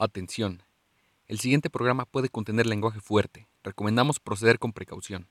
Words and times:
Atención. 0.00 0.62
El 1.26 1.40
siguiente 1.40 1.70
programa 1.70 2.04
puede 2.04 2.28
contener 2.28 2.66
lenguaje 2.66 3.00
fuerte. 3.00 3.48
Recomendamos 3.64 4.20
proceder 4.20 4.60
con 4.60 4.72
precaución. 4.72 5.28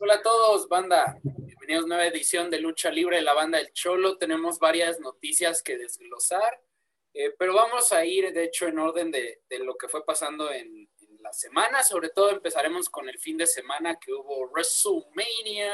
Hola 0.00 0.14
a 0.14 0.22
todos, 0.22 0.66
banda. 0.70 1.18
Bienvenidos 1.22 1.82
a 1.82 1.86
una 1.86 1.96
nueva 1.96 1.97
edición 2.08 2.50
de 2.50 2.60
Lucha 2.60 2.90
Libre, 2.90 3.20
la 3.20 3.34
banda 3.34 3.58
del 3.58 3.72
Cholo. 3.72 4.18
Tenemos 4.18 4.58
varias 4.58 5.00
noticias 5.00 5.62
que 5.62 5.78
desglosar, 5.78 6.60
eh, 7.14 7.34
pero 7.38 7.54
vamos 7.54 7.92
a 7.92 8.04
ir, 8.04 8.32
de 8.32 8.44
hecho, 8.44 8.66
en 8.66 8.78
orden 8.78 9.10
de, 9.10 9.42
de 9.48 9.58
lo 9.60 9.76
que 9.76 9.88
fue 9.88 10.04
pasando 10.04 10.50
en, 10.52 10.66
en, 11.00 11.22
la 11.22 11.32
semana. 11.32 11.82
Sobre 11.82 12.10
todo 12.10 12.30
empezaremos 12.30 12.88
con 12.88 13.08
el 13.08 13.18
fin 13.18 13.36
de 13.36 13.46
semana 13.46 13.98
que 13.98 14.12
hubo 14.12 14.48
WrestleMania. 14.50 15.72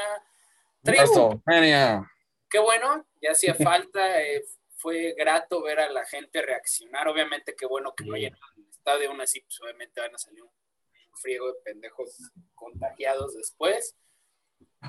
WrestleMania. 0.83 2.11
Qué 2.49 2.59
bueno, 2.59 3.05
ya 3.21 3.31
hacía 3.31 3.55
falta. 3.55 4.21
Eh, 4.21 4.43
fue 4.77 5.13
grato 5.17 5.63
ver 5.63 5.79
a 5.79 5.89
la 5.89 6.05
gente 6.05 6.41
reaccionar. 6.41 7.07
Obviamente, 7.07 7.55
qué 7.55 7.65
bueno 7.65 7.93
que 7.95 8.05
no 8.05 8.15
hayan 8.15 8.37
estado 8.69 8.99
de 8.99 9.07
una 9.07 9.23
así, 9.23 9.41
pues 9.41 9.59
obviamente 9.61 9.99
van 9.99 10.13
a 10.13 10.17
salir 10.17 10.43
un 10.43 10.51
friego 11.15 11.47
de 11.47 11.59
pendejos 11.63 12.17
contagiados 12.53 13.35
después. 13.35 13.95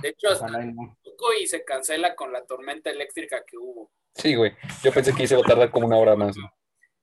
De 0.03 0.09
hecho, 0.11 0.29
hasta 0.29 0.47
un 0.47 0.97
poco 1.03 1.33
y 1.35 1.47
se 1.47 1.65
cancela 1.65 2.15
con 2.15 2.33
la 2.33 2.45
tormenta 2.45 2.91
eléctrica 2.91 3.45
que 3.45 3.57
hubo. 3.57 3.91
Sí, 4.15 4.35
güey. 4.35 4.57
Yo 4.83 4.93
pensé 4.93 5.15
que 5.15 5.27
se 5.27 5.35
iba 5.35 5.43
a 5.45 5.49
tardar 5.49 5.71
como 5.71 5.87
una 5.87 5.99
hora 5.99 6.17
más. 6.17 6.37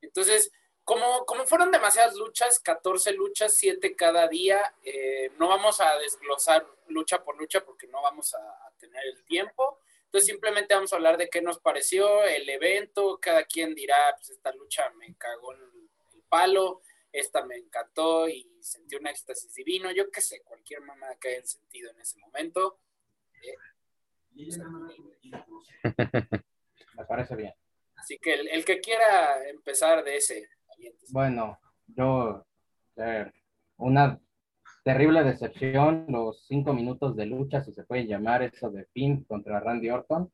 Entonces, 0.02 0.52
como, 0.84 1.26
como 1.26 1.46
fueron 1.46 1.72
demasiadas 1.72 2.16
luchas, 2.16 2.60
14 2.60 3.14
luchas, 3.14 3.56
7 3.56 3.96
cada 3.96 4.28
día, 4.28 4.76
eh, 4.84 5.32
no 5.38 5.48
vamos 5.48 5.80
a 5.80 5.98
desglosar 5.98 6.66
lucha 6.88 7.24
por 7.24 7.38
lucha 7.38 7.64
porque 7.64 7.88
no 7.88 8.02
vamos 8.02 8.34
a, 8.34 8.40
a, 8.40 8.72
tener 8.78 9.06
el 9.06 9.24
tiempo. 9.26 9.80
Entonces, 10.06 10.28
simplemente 10.28 10.76
vamos 10.76 10.92
a 10.92 10.98
hablar 10.98 11.18
de 11.18 11.30
qué 11.30 11.42
nos 11.42 11.60
pareció 11.60 12.24
el 12.24 12.48
evento. 12.50 13.20
Cada 13.22 13.46
quien 13.46 13.74
dirá, 13.74 14.14
pues 14.18 14.30
esta 14.32 14.52
lucha 14.54 14.90
me 14.98 15.16
cagó 15.16 15.54
en 15.54 15.62
el 15.62 16.24
palo, 16.28 16.82
esta 17.14 17.46
me 17.46 17.56
encantó 17.56 18.28
y 18.28 18.52
sentí 18.60 18.96
un 18.96 19.08
éxtasis 19.08 19.54
divino, 19.54 19.92
yo 19.92 20.10
qué 20.12 20.20
sé, 20.20 20.42
cualquier 20.44 20.82
mamada 20.82 21.16
que 21.22 21.30
hayan 21.30 21.46
sentido 21.46 21.92
en 21.92 22.02
ese 22.02 22.20
momento. 22.20 22.80
Eh, 23.42 23.56
Me 26.98 27.06
parece 27.08 27.36
bien. 27.36 27.54
Así 27.96 28.18
que 28.18 28.34
el, 28.34 28.48
el, 28.50 28.66
que 28.66 28.80
quiera 28.80 29.48
empezar 29.48 30.04
de 30.04 30.18
ese. 30.18 30.50
Bueno, 31.10 31.60
yo, 31.88 32.44
eh, 32.98 33.32
una 33.78 34.20
terrible 34.84 35.24
decepción, 35.24 36.06
los 36.10 36.46
cinco 36.48 36.74
minutos 36.74 37.16
de 37.16 37.28
lucha, 37.28 37.64
si 37.64 37.72
se 37.74 37.84
puede 37.84 38.08
llamar 38.08 38.42
eso 38.44 38.72
de 38.72 38.86
Finn 38.86 39.24
contra 39.24 39.60
Randy 39.60 39.90
Orton. 39.90 40.32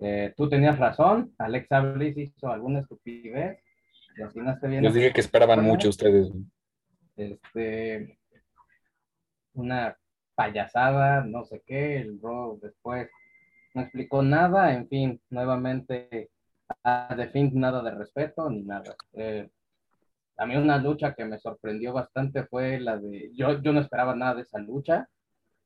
Eh, 0.00 0.32
tú 0.36 0.48
tenías 0.48 0.78
razón, 0.78 1.34
Alexa 1.38 1.80
Bliss 1.80 2.16
hizo 2.16 2.48
alguna 2.48 2.80
estupidez. 2.80 3.62
Bien 4.14 4.82
Les 4.82 4.94
dije 4.94 5.12
que 5.12 5.20
esperaban 5.20 5.62
mucho 5.62 5.88
ustedes. 5.88 6.30
Este, 7.16 8.18
una 9.54 9.96
payasada, 10.34 11.24
no 11.24 11.44
sé 11.44 11.62
qué, 11.66 11.98
el 11.98 12.20
Raw 12.20 12.58
después 12.60 13.08
no 13.74 13.82
explicó 13.82 14.22
nada, 14.22 14.74
en 14.74 14.88
fin, 14.88 15.20
nuevamente 15.30 16.30
a 16.84 17.14
The 17.16 17.50
nada 17.52 17.82
de 17.82 17.90
respeto 17.90 18.48
ni 18.50 18.62
nada. 18.62 18.94
Eh, 19.14 19.48
a 20.36 20.46
mí 20.46 20.56
una 20.56 20.78
lucha 20.78 21.14
que 21.14 21.24
me 21.24 21.38
sorprendió 21.38 21.92
bastante 21.92 22.44
fue 22.44 22.80
la 22.80 22.98
de, 22.98 23.30
yo, 23.34 23.60
yo 23.60 23.72
no 23.72 23.80
esperaba 23.80 24.14
nada 24.14 24.36
de 24.36 24.42
esa 24.42 24.58
lucha, 24.58 25.08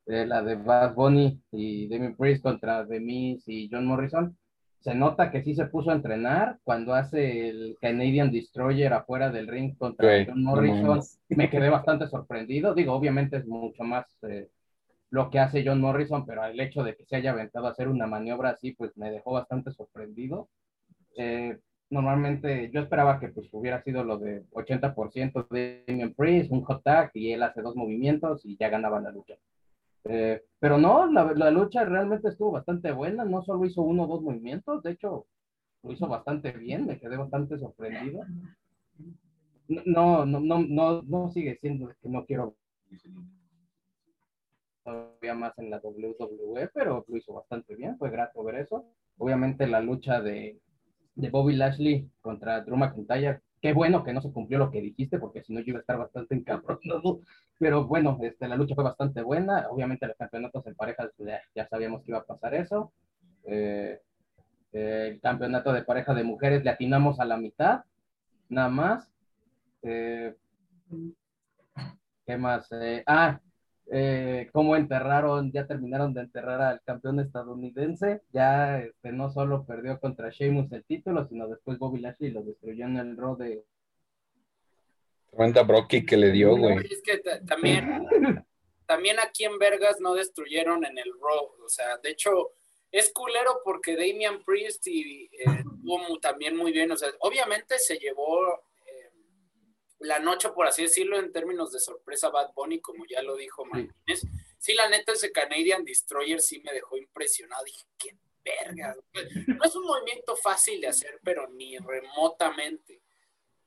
eh, 0.07 0.27
la 0.27 0.43
de 0.43 0.57
Bad 0.57 0.95
Bunny 0.95 1.41
y 1.53 1.89
Demi 1.89 2.15
Priest 2.15 2.43
contra 2.43 2.87
The 2.87 3.01
Miz 3.01 3.45
y 3.47 3.69
John 3.71 3.87
Morrison. 3.87 4.37
Se 4.81 4.95
nota 4.95 5.31
que 5.31 5.43
sí 5.43 5.55
se 5.55 5.67
puso 5.67 5.91
a 5.91 5.95
entrenar 5.95 6.59
cuando 6.63 6.95
hace 6.95 7.49
el 7.49 7.77
Canadian 7.81 8.31
Destroyer 8.31 8.93
afuera 8.93 9.31
del 9.31 9.49
ring 9.49 9.77
contra 9.77 10.07
okay, 10.07 10.27
John 10.27 10.45
Morrison. 10.45 10.99
No 10.99 11.03
me 11.29 11.51
quedé 11.51 11.69
bastante 11.69 12.07
sorprendido. 12.07 12.75
Digo, 12.75 12.93
obviamente 12.93 13.39
es 13.39 13.47
mucho 13.47 13.83
más 13.83 14.05
eh, 14.23 14.49
lo 15.11 15.31
que 15.31 15.41
hace 15.41 15.65
John 15.67 15.81
Morrison, 15.81 16.25
pero 16.25 16.45
el 16.45 16.61
hecho 16.61 16.85
de 16.85 16.95
que 16.95 17.05
se 17.05 17.17
haya 17.17 17.33
aventado 17.33 17.67
a 17.67 17.71
hacer 17.71 17.89
una 17.89 18.07
maniobra 18.07 18.51
así, 18.51 18.73
pues 18.73 18.97
me 18.97 19.11
dejó 19.11 19.33
bastante 19.33 19.73
sorprendido. 19.73 20.49
Eh, 21.17 21.59
normalmente 21.91 22.71
yo 22.73 22.81
esperaba 22.81 23.19
que 23.19 23.29
pues 23.29 23.49
hubiera 23.53 23.83
sido 23.83 24.05
lo 24.05 24.19
de 24.19 24.45
80% 24.53 25.47
de 25.51 25.85
Damian 25.87 26.15
Priest, 26.15 26.51
un 26.51 26.63
hot 26.63 26.83
tag 26.83 27.11
y 27.15 27.33
él 27.33 27.43
hace 27.43 27.63
dos 27.63 27.77
movimientos 27.77 28.45
y 28.45 28.57
ya 28.57 28.69
ganaba 28.69 29.01
la 29.01 29.11
lucha. 29.11 29.35
Eh, 30.09 30.43
pero 30.59 30.79
no, 30.79 31.11
la, 31.11 31.33
la, 31.35 31.51
lucha 31.51 31.85
realmente 31.85 32.29
estuvo 32.29 32.53
bastante 32.53 32.93
buena, 32.93 33.25
no 33.25 33.43
solo 33.43 33.65
hizo 33.65 33.83
uno 33.83 34.05
o 34.05 34.07
dos 34.07 34.23
movimientos, 34.23 34.83
de 34.83 34.93
hecho 34.93 35.27
lo 35.83 35.93
hizo 35.93 36.07
bastante 36.07 36.53
bien, 36.53 36.87
me 36.87 36.99
quedé 36.99 37.17
bastante 37.17 37.59
sorprendido. 37.59 38.25
No, 39.69 40.25
no, 40.25 40.41
no, 40.41 40.61
no, 40.61 41.03
no 41.03 41.31
sigue 41.33 41.59
siendo 41.61 41.89
que 41.89 42.09
no 42.09 42.25
quiero 42.25 42.55
todavía 44.85 45.35
más 45.35 45.59
en 45.59 45.71
la 45.71 45.81
WWE, 45.83 46.69
pero 46.73 47.05
lo 47.09 47.17
hizo 47.17 47.33
bastante 47.35 47.75
bien, 47.75 47.99
fue 47.99 48.11
grato 48.11 48.45
ver 48.45 48.57
eso. 48.57 48.87
Obviamente 49.19 49.67
la 49.67 49.81
lucha 49.81 50.21
de, 50.21 50.61
de 51.17 51.31
Bobby 51.31 51.57
Lashley 51.57 52.09
contra 52.21 52.61
Drew 52.61 52.77
McIntyre, 52.77 53.41
qué 53.61 53.73
bueno 53.73 54.05
que 54.05 54.13
no 54.13 54.21
se 54.21 54.33
cumplió 54.33 54.59
lo 54.59 54.71
que 54.71 54.81
dijiste, 54.81 55.19
porque 55.19 55.43
si 55.43 55.53
no 55.53 55.61
yo 55.61 55.67
iba 55.69 55.79
a 55.79 55.81
estar 55.81 55.99
bastante 55.99 56.35
encabronado. 56.35 57.21
Pero 57.59 57.87
bueno, 57.87 58.19
este, 58.23 58.49
la 58.49 58.57
lucha 58.57 58.75
fue 58.75 58.85
bastante 58.85 59.23
buena. 59.23 59.67
Obviamente 59.71 60.07
los 60.07 60.17
campeonatos 60.17 60.67
en 60.67 60.75
parejas 60.75 61.11
ya, 61.19 61.41
ya 61.55 61.67
sabíamos 61.69 62.03
que 62.03 62.11
iba 62.11 62.19
a 62.19 62.25
pasar 62.25 62.55
eso. 62.55 62.93
Eh, 63.45 64.01
eh, 64.73 65.09
el 65.13 65.21
campeonato 65.21 65.73
de 65.73 65.83
pareja 65.83 66.13
de 66.13 66.25
mujeres 66.25 66.63
le 66.65 66.71
atinamos 66.71 67.19
a 67.19 67.25
la 67.25 67.39
mitad, 67.39 67.85
nada 68.49 68.69
más. 68.69 69.11
Eh, 69.83 70.35
¿Qué 72.27 72.37
más? 72.37 72.69
ah, 73.07 73.41
eh, 73.89 74.49
cómo 74.53 74.75
enterraron, 74.77 75.53
ya 75.53 75.67
terminaron 75.67 76.13
de 76.13 76.23
enterrar 76.23 76.61
al 76.61 76.83
campeón 76.83 77.21
estadounidense, 77.21 78.23
ya 78.33 78.81
este, 78.81 79.13
no 79.13 79.31
solo 79.31 79.65
perdió 79.65 80.01
contra 80.01 80.31
Sheamus 80.31 80.73
el 80.73 80.85
título, 80.85 81.27
sino 81.29 81.47
después 81.47 81.79
Bobby 81.79 82.01
Lashley 82.01 82.31
lo 82.31 82.43
destruyó 82.43 82.87
en 82.87 82.97
el 82.97 83.17
Raw 83.17 83.37
de... 83.37 83.65
Cuenta 85.31 85.63
Brocky 85.63 86.05
que 86.05 86.17
le 86.17 86.33
dio, 86.33 86.57
güey. 86.57 86.79
Es 86.79 87.03
que 87.03 87.19
también, 87.47 88.05
también 88.87 89.19
aquí 89.21 89.45
en 89.45 89.59
Vergas 89.59 90.01
no 90.01 90.15
destruyeron 90.15 90.85
en 90.85 90.99
el 90.99 91.13
Raw, 91.21 91.51
o 91.65 91.69
sea, 91.69 91.99
de 91.99 92.11
hecho 92.11 92.53
es 92.91 93.13
culero 93.13 93.61
porque 93.65 93.95
Damian 93.95 94.43
Priest 94.45 94.87
y, 94.87 95.25
eh, 95.25 95.65
estuvo 95.87 96.19
también 96.19 96.57
muy 96.57 96.73
bien, 96.73 96.91
o 96.91 96.97
sea, 96.97 97.11
obviamente 97.21 97.79
se 97.79 97.99
llevó 97.99 98.63
la 99.99 100.19
noche, 100.19 100.51
por 100.51 100.67
así 100.67 100.83
decirlo, 100.83 101.19
en 101.19 101.33
términos 101.33 101.73
de 101.73 101.81
sorpresa, 101.81 102.29
Bad 102.29 102.53
Bunny, 102.55 102.81
como 102.81 103.05
ya 103.07 103.23
lo 103.23 103.37
dijo 103.37 103.65
Martínez. 103.65 104.23
Sí. 104.59 104.75
la 104.75 104.89
neta, 104.89 105.13
ese 105.13 105.33
Canadian 105.33 105.85
Destroyer 105.85 106.41
sí 106.41 106.61
me 106.61 106.73
dejó 106.73 106.97
impresionado. 106.97 107.65
Dije, 107.65 107.85
qué 107.99 108.17
verga. 108.45 108.97
No 109.47 109.65
es 109.65 109.75
un 109.75 109.85
movimiento 109.85 110.37
fácil 110.37 110.81
de 110.81 110.89
hacer, 110.89 111.19
pero 111.23 111.49
ni 111.49 111.79
remotamente. 111.79 113.03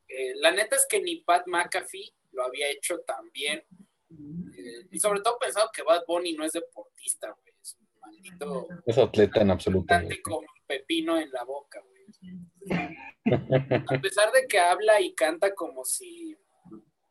Eh, 0.08 0.34
la 0.36 0.52
neta 0.52 0.76
es 0.76 0.86
que 0.90 1.02
ni 1.02 1.18
Pat 1.18 1.48
McAfee 1.48 2.14
lo 2.32 2.44
había 2.44 2.70
hecho 2.70 3.00
tan 3.02 3.32
bien. 3.32 3.64
Eh, 4.10 4.88
y 4.92 5.00
sobre 5.00 5.22
todo 5.22 5.38
pensado 5.40 5.70
que 5.74 5.84
Bad 5.84 6.04
Bunny 6.08 6.34
no 6.34 6.44
es 6.44 6.52
deportista, 6.52 7.32
güey. 7.32 7.54
Es 7.62 7.78
un 7.80 7.88
maldito. 8.02 8.68
Es 8.86 8.98
atleta 8.98 9.42
en 9.42 9.52
absoluto. 9.52 9.94
Con 10.24 10.46
pepino 10.68 11.20
en 11.20 11.32
la 11.32 11.44
boca, 11.44 11.80
güey. 11.82 11.99
A 12.22 14.02
pesar 14.02 14.32
de 14.32 14.48
que 14.48 14.60
habla 14.60 15.00
y 15.02 15.14
canta 15.14 15.54
como 15.54 15.86
si 15.86 16.38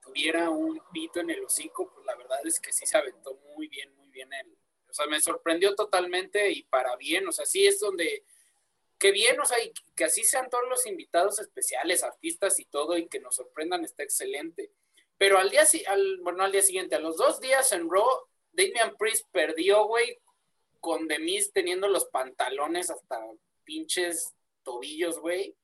tuviera 0.00 0.50
un 0.50 0.80
pito 0.92 1.20
en 1.20 1.30
el 1.30 1.44
hocico, 1.44 1.92
pues 1.92 2.06
la 2.06 2.16
verdad 2.16 2.38
es 2.44 2.60
que 2.60 2.72
sí 2.72 2.86
se 2.86 2.96
aventó 2.96 3.38
muy 3.54 3.68
bien, 3.68 3.94
muy 3.96 4.08
bien 4.10 4.32
él. 4.32 4.56
O 4.88 4.92
sea, 4.92 5.06
me 5.06 5.20
sorprendió 5.20 5.74
totalmente 5.74 6.50
y 6.50 6.62
para 6.64 6.96
bien, 6.96 7.28
o 7.28 7.32
sea, 7.32 7.44
sí 7.44 7.66
es 7.66 7.78
donde, 7.78 8.24
que 8.98 9.12
bien, 9.12 9.38
o 9.38 9.44
sea, 9.44 9.62
y 9.62 9.72
que 9.94 10.04
así 10.04 10.24
sean 10.24 10.48
todos 10.48 10.64
los 10.68 10.86
invitados 10.86 11.38
especiales, 11.38 12.02
artistas 12.02 12.58
y 12.58 12.64
todo, 12.64 12.96
y 12.96 13.06
que 13.06 13.20
nos 13.20 13.36
sorprendan, 13.36 13.84
está 13.84 14.02
excelente. 14.02 14.72
Pero 15.18 15.38
al 15.38 15.50
día, 15.50 15.64
bueno, 16.22 16.42
al 16.42 16.52
día 16.52 16.62
siguiente, 16.62 16.94
a 16.94 17.00
los 17.00 17.16
dos 17.16 17.40
días 17.40 17.70
en 17.72 17.90
Raw, 17.90 18.08
Damian 18.52 18.96
Priest 18.96 19.26
perdió, 19.30 19.84
güey, 19.84 20.18
con 20.80 21.06
Demis 21.06 21.52
teniendo 21.52 21.88
los 21.88 22.06
pantalones 22.06 22.90
hasta 22.90 23.20
pinches 23.64 24.34
tobillos, 24.68 25.18
güey. 25.18 25.56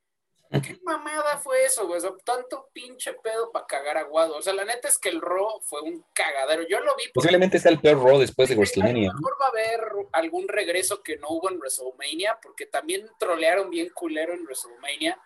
¿Qué 0.62 0.78
mamada 0.84 1.38
fue 1.38 1.64
eso, 1.64 1.86
güey? 1.86 1.98
O 1.98 2.00
sea, 2.00 2.12
tanto 2.24 2.70
pinche 2.72 3.12
pedo 3.14 3.50
para 3.52 3.66
cagar 3.66 3.98
aguado. 3.98 4.36
O 4.36 4.42
sea, 4.42 4.54
la 4.54 4.64
neta 4.64 4.88
es 4.88 4.98
que 4.98 5.10
el 5.10 5.20
Raw 5.20 5.60
fue 5.62 5.82
un 5.82 6.04
cagadero. 6.14 6.66
Yo 6.68 6.80
lo 6.80 6.94
vi. 6.96 7.04
Posiblemente 7.12 7.58
sea 7.58 7.72
el 7.72 7.80
peor 7.80 8.02
Raw 8.02 8.18
después 8.18 8.48
de 8.48 8.54
A 8.54 8.56
lo 8.56 8.60
WrestleMania. 8.60 9.12
mejor 9.12 9.36
va 9.40 9.46
a 9.46 9.48
haber 9.48 9.80
algún 10.12 10.48
regreso 10.48 11.02
que 11.02 11.16
no 11.18 11.28
hubo 11.28 11.50
en 11.50 11.58
WrestleMania, 11.58 12.38
porque 12.42 12.66
también 12.66 13.08
trolearon 13.18 13.70
bien 13.70 13.90
culero 13.90 14.32
en 14.32 14.44
WrestleMania. 14.44 15.20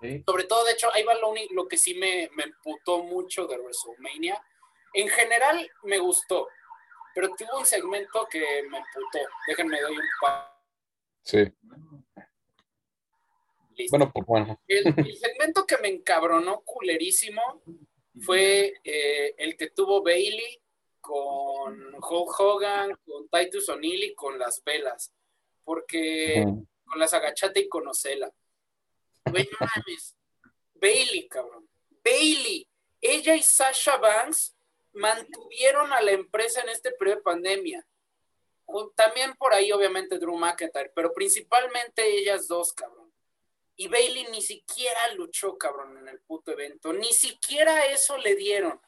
Sí. 0.00 0.22
Sobre 0.24 0.44
todo, 0.44 0.64
de 0.64 0.72
hecho, 0.72 0.92
ahí 0.94 1.02
va 1.02 1.14
lo, 1.14 1.30
único, 1.30 1.52
lo 1.54 1.66
que 1.66 1.76
sí 1.76 1.94
me, 1.94 2.30
me 2.34 2.44
emputó 2.44 3.02
mucho 3.02 3.46
de 3.46 3.58
WrestleMania. 3.58 4.40
En 4.94 5.08
general, 5.08 5.70
me 5.82 5.98
gustó, 5.98 6.48
pero 7.14 7.28
tuvo 7.36 7.58
un 7.58 7.66
segmento 7.66 8.26
que 8.30 8.62
me 8.70 8.78
emputó. 8.78 9.18
Déjenme 9.48 9.80
doy 9.80 9.96
un 9.96 10.06
pa. 10.20 10.54
Sí. 11.24 11.52
Listo. 13.78 13.96
Bueno, 13.96 14.12
pues 14.12 14.26
bueno. 14.26 14.60
El, 14.66 14.86
el 14.88 15.16
segmento 15.16 15.64
que 15.64 15.78
me 15.78 15.88
encabronó 15.88 16.60
culerísimo 16.62 17.62
fue 18.20 18.74
eh, 18.82 19.34
el 19.38 19.56
que 19.56 19.70
tuvo 19.70 20.02
Bailey 20.02 20.60
con 21.00 21.94
Hulk 21.94 22.40
Hogan, 22.40 22.98
con 23.06 23.28
Titus 23.28 23.68
O'Neill 23.68 24.04
y 24.04 24.14
con 24.14 24.38
las 24.38 24.62
velas. 24.64 25.14
Porque 25.62 26.44
con 26.84 26.98
las 26.98 27.14
agachate 27.14 27.60
y 27.60 27.68
con 27.68 27.86
Ocela. 27.86 28.32
Güey, 29.26 29.48
no 29.52 29.66
mames. 29.66 30.16
Bailey, 30.74 31.28
cabrón. 31.28 31.68
Bailey. 32.04 32.66
Ella 33.00 33.36
y 33.36 33.42
Sasha 33.42 33.96
Banks 33.98 34.56
mantuvieron 34.92 35.92
a 35.92 36.02
la 36.02 36.12
empresa 36.12 36.62
en 36.62 36.70
este 36.70 36.90
periodo 36.92 37.18
de 37.18 37.22
pandemia. 37.22 37.86
También 38.96 39.34
por 39.36 39.54
ahí, 39.54 39.70
obviamente, 39.70 40.18
Drew 40.18 40.36
McIntyre, 40.36 40.90
pero 40.94 41.14
principalmente 41.14 42.18
ellas 42.18 42.48
dos, 42.48 42.72
cabrón. 42.72 43.07
Y 43.80 43.86
Bailey 43.86 44.26
ni 44.32 44.42
siquiera 44.42 44.98
luchó, 45.14 45.56
cabrón, 45.56 45.96
en 45.98 46.08
el 46.08 46.18
puto 46.20 46.50
evento. 46.50 46.92
Ni 46.92 47.12
siquiera 47.12 47.86
eso 47.86 48.18
le 48.18 48.34
dieron. 48.34 48.80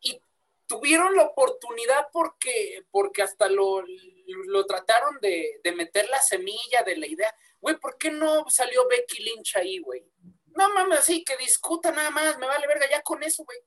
Y 0.00 0.20
tuvieron 0.66 1.14
la 1.14 1.22
oportunidad 1.22 2.08
porque, 2.12 2.84
porque 2.90 3.22
hasta 3.22 3.48
lo, 3.48 3.84
lo 4.46 4.66
trataron 4.66 5.20
de, 5.20 5.60
de 5.62 5.72
meter 5.72 6.08
la 6.10 6.20
semilla 6.20 6.82
de 6.82 6.96
la 6.96 7.06
idea. 7.06 7.32
Güey, 7.60 7.78
¿por 7.78 7.96
qué 7.96 8.10
no 8.10 8.50
salió 8.50 8.88
Becky 8.88 9.22
Lynch 9.22 9.54
ahí, 9.54 9.78
güey? 9.78 10.04
No 10.46 10.74
mames, 10.74 10.98
así 10.98 11.22
que 11.22 11.36
discuta 11.36 11.92
nada 11.92 12.10
más, 12.10 12.36
me 12.38 12.48
vale 12.48 12.66
verga 12.66 12.90
ya 12.90 13.00
con 13.02 13.22
eso, 13.22 13.44
güey. 13.44 13.58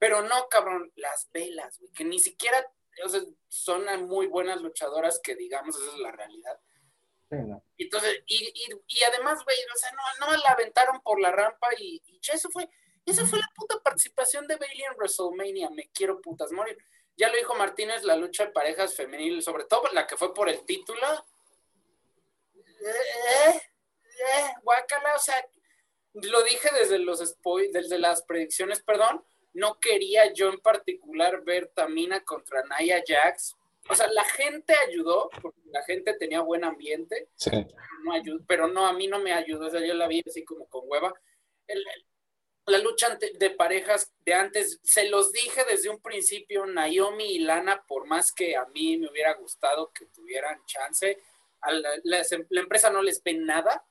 Pero 0.00 0.22
no, 0.22 0.48
cabrón, 0.48 0.92
las 0.96 1.30
velas, 1.30 1.78
güey, 1.78 1.92
que 1.92 2.04
ni 2.04 2.18
siquiera, 2.18 2.68
o 3.04 3.08
sea, 3.08 3.20
son 3.46 3.84
muy 4.08 4.26
buenas 4.26 4.60
luchadoras 4.60 5.20
que 5.22 5.36
digamos, 5.36 5.76
esa 5.76 5.92
es 5.92 5.98
la 5.98 6.10
realidad. 6.10 6.60
Entonces, 7.76 8.22
y, 8.26 8.52
y, 8.88 9.02
además, 9.02 9.44
güey, 9.44 9.56
o 9.74 9.78
sea, 9.78 9.90
no, 9.92 10.26
no 10.26 10.36
la 10.36 10.50
aventaron 10.50 11.00
por 11.02 11.20
la 11.20 11.30
rampa 11.30 11.68
y, 11.78 12.02
y 12.06 12.20
eso 12.30 12.50
fue, 12.50 12.68
esa 13.04 13.26
fue 13.26 13.38
la 13.38 13.50
puta 13.54 13.78
participación 13.80 14.46
de 14.46 14.56
Bailey 14.56 14.84
en 14.84 14.96
WrestleMania, 14.96 15.70
me 15.70 15.90
quiero 15.90 16.20
putas 16.20 16.52
morir. 16.52 16.78
Ya 17.16 17.28
lo 17.28 17.36
dijo 17.36 17.54
Martínez, 17.54 18.04
la 18.04 18.16
lucha 18.16 18.46
de 18.46 18.52
parejas 18.52 18.94
femenil, 18.94 19.42
sobre 19.42 19.64
todo 19.64 19.82
la 19.92 20.06
que 20.06 20.16
fue 20.16 20.32
por 20.32 20.48
el 20.48 20.64
título. 20.64 21.26
Eh, 22.54 23.50
eh, 23.50 23.60
eh, 24.20 24.52
o 24.64 25.18
sea, 25.18 25.44
lo 26.14 26.42
dije 26.44 26.68
desde 26.78 26.98
los 26.98 27.20
spoil- 27.20 27.72
desde 27.72 27.98
las 27.98 28.22
predicciones, 28.22 28.82
perdón, 28.82 29.24
no 29.52 29.80
quería 29.80 30.32
yo 30.32 30.48
en 30.48 30.60
particular 30.60 31.42
ver 31.42 31.68
Tamina 31.74 32.24
contra 32.24 32.62
Naya 32.64 33.02
Jax. 33.04 33.56
O 33.90 33.94
sea, 33.94 34.06
la 34.12 34.24
gente 34.24 34.74
ayudó, 34.88 35.30
porque 35.40 35.60
la 35.66 35.82
gente 35.84 36.14
tenía 36.14 36.40
buen 36.40 36.64
ambiente, 36.64 37.28
Sí. 37.36 37.50
no 38.04 38.12
ayudó, 38.12 38.44
pero 38.46 38.68
no, 38.68 38.86
a 38.86 38.92
mí 38.92 39.06
no 39.06 39.18
me 39.18 39.32
ayudó, 39.32 39.66
o 39.66 39.70
sea, 39.70 39.84
yo 39.84 39.94
la 39.94 40.06
vi 40.08 40.22
así 40.26 40.44
como 40.44 40.68
con 40.68 40.82
hueva. 40.84 41.12
El- 41.66 41.78
el- 41.78 42.06
la 42.66 42.78
lucha 42.78 43.06
ante- 43.06 43.32
de 43.38 43.50
parejas 43.50 44.12
de 44.26 44.34
antes, 44.34 44.78
se 44.82 45.08
los 45.08 45.32
dije 45.32 45.64
desde 45.70 45.88
un 45.88 46.02
principio, 46.02 46.66
Naomi 46.66 47.24
y 47.36 47.38
Lana, 47.38 47.82
por 47.88 48.06
más 48.06 48.30
que 48.32 48.56
a 48.56 48.66
mí 48.66 48.98
me 48.98 49.08
hubiera 49.10 49.32
gustado 49.34 49.90
que 49.92 50.04
tuvieran 50.06 50.60
chance, 50.66 51.16
a 51.62 51.72
la, 51.72 51.88
la- 52.04 52.22
la 52.50 52.60
empresa 52.60 52.90
no 52.90 53.02
les 53.02 53.22
ve 53.22 53.32
nada, 53.34 53.84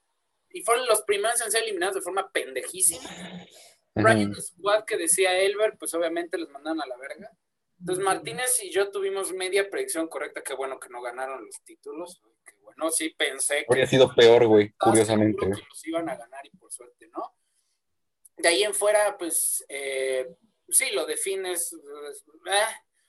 y 0.52 0.62
fueron 0.62 0.86
los 0.86 1.02
primeros 1.02 1.42
en 1.42 1.52
ser 1.52 1.64
eliminados 1.64 1.96
de 1.96 2.02
forma 2.02 2.32
pendejísima. 2.32 3.10
Ujú. 3.96 4.36
Squad 4.42 4.86
que 4.86 4.96
decía 4.96 5.38
Elber, 5.40 5.76
pues 5.80 5.94
obviamente 5.96 6.38
los 6.38 6.50
mandaron 6.50 6.80
a 6.82 6.86
la 6.86 6.98
verga. 6.98 7.32
Entonces 7.80 8.04
Martínez 8.04 8.64
y 8.64 8.72
yo 8.72 8.90
tuvimos 8.92 9.32
media 9.34 9.70
predicción 9.70 10.08
correcta, 10.08 10.42
que 10.42 10.54
bueno 10.54 10.80
que 10.80 10.90
no 10.90 11.02
ganaron 11.02 11.46
los 11.46 11.62
títulos, 11.64 12.22
que 12.46 12.56
bueno, 12.62 12.90
sí 12.92 13.10
pensé 13.10 13.60
que 13.60 13.66
Habría 13.70 13.88
sido 13.88 14.14
peor, 14.14 14.48
güey, 14.48 14.72
curiosamente. 14.74 15.46
que 15.46 15.50
los 15.50 15.88
iban 15.88 16.10
a 16.10 16.16
ganar 16.16 16.46
y 16.46 16.50
por 16.52 16.72
suerte 16.72 17.08
no. 17.10 17.36
De 18.38 18.48
ahí 18.48 18.64
en 18.64 18.74
fuera, 18.74 19.18
pues 19.18 19.66
eh, 19.70 20.28
sí, 20.70 20.92
lo 20.92 21.06
defines, 21.06 21.74
eh, 21.74 22.66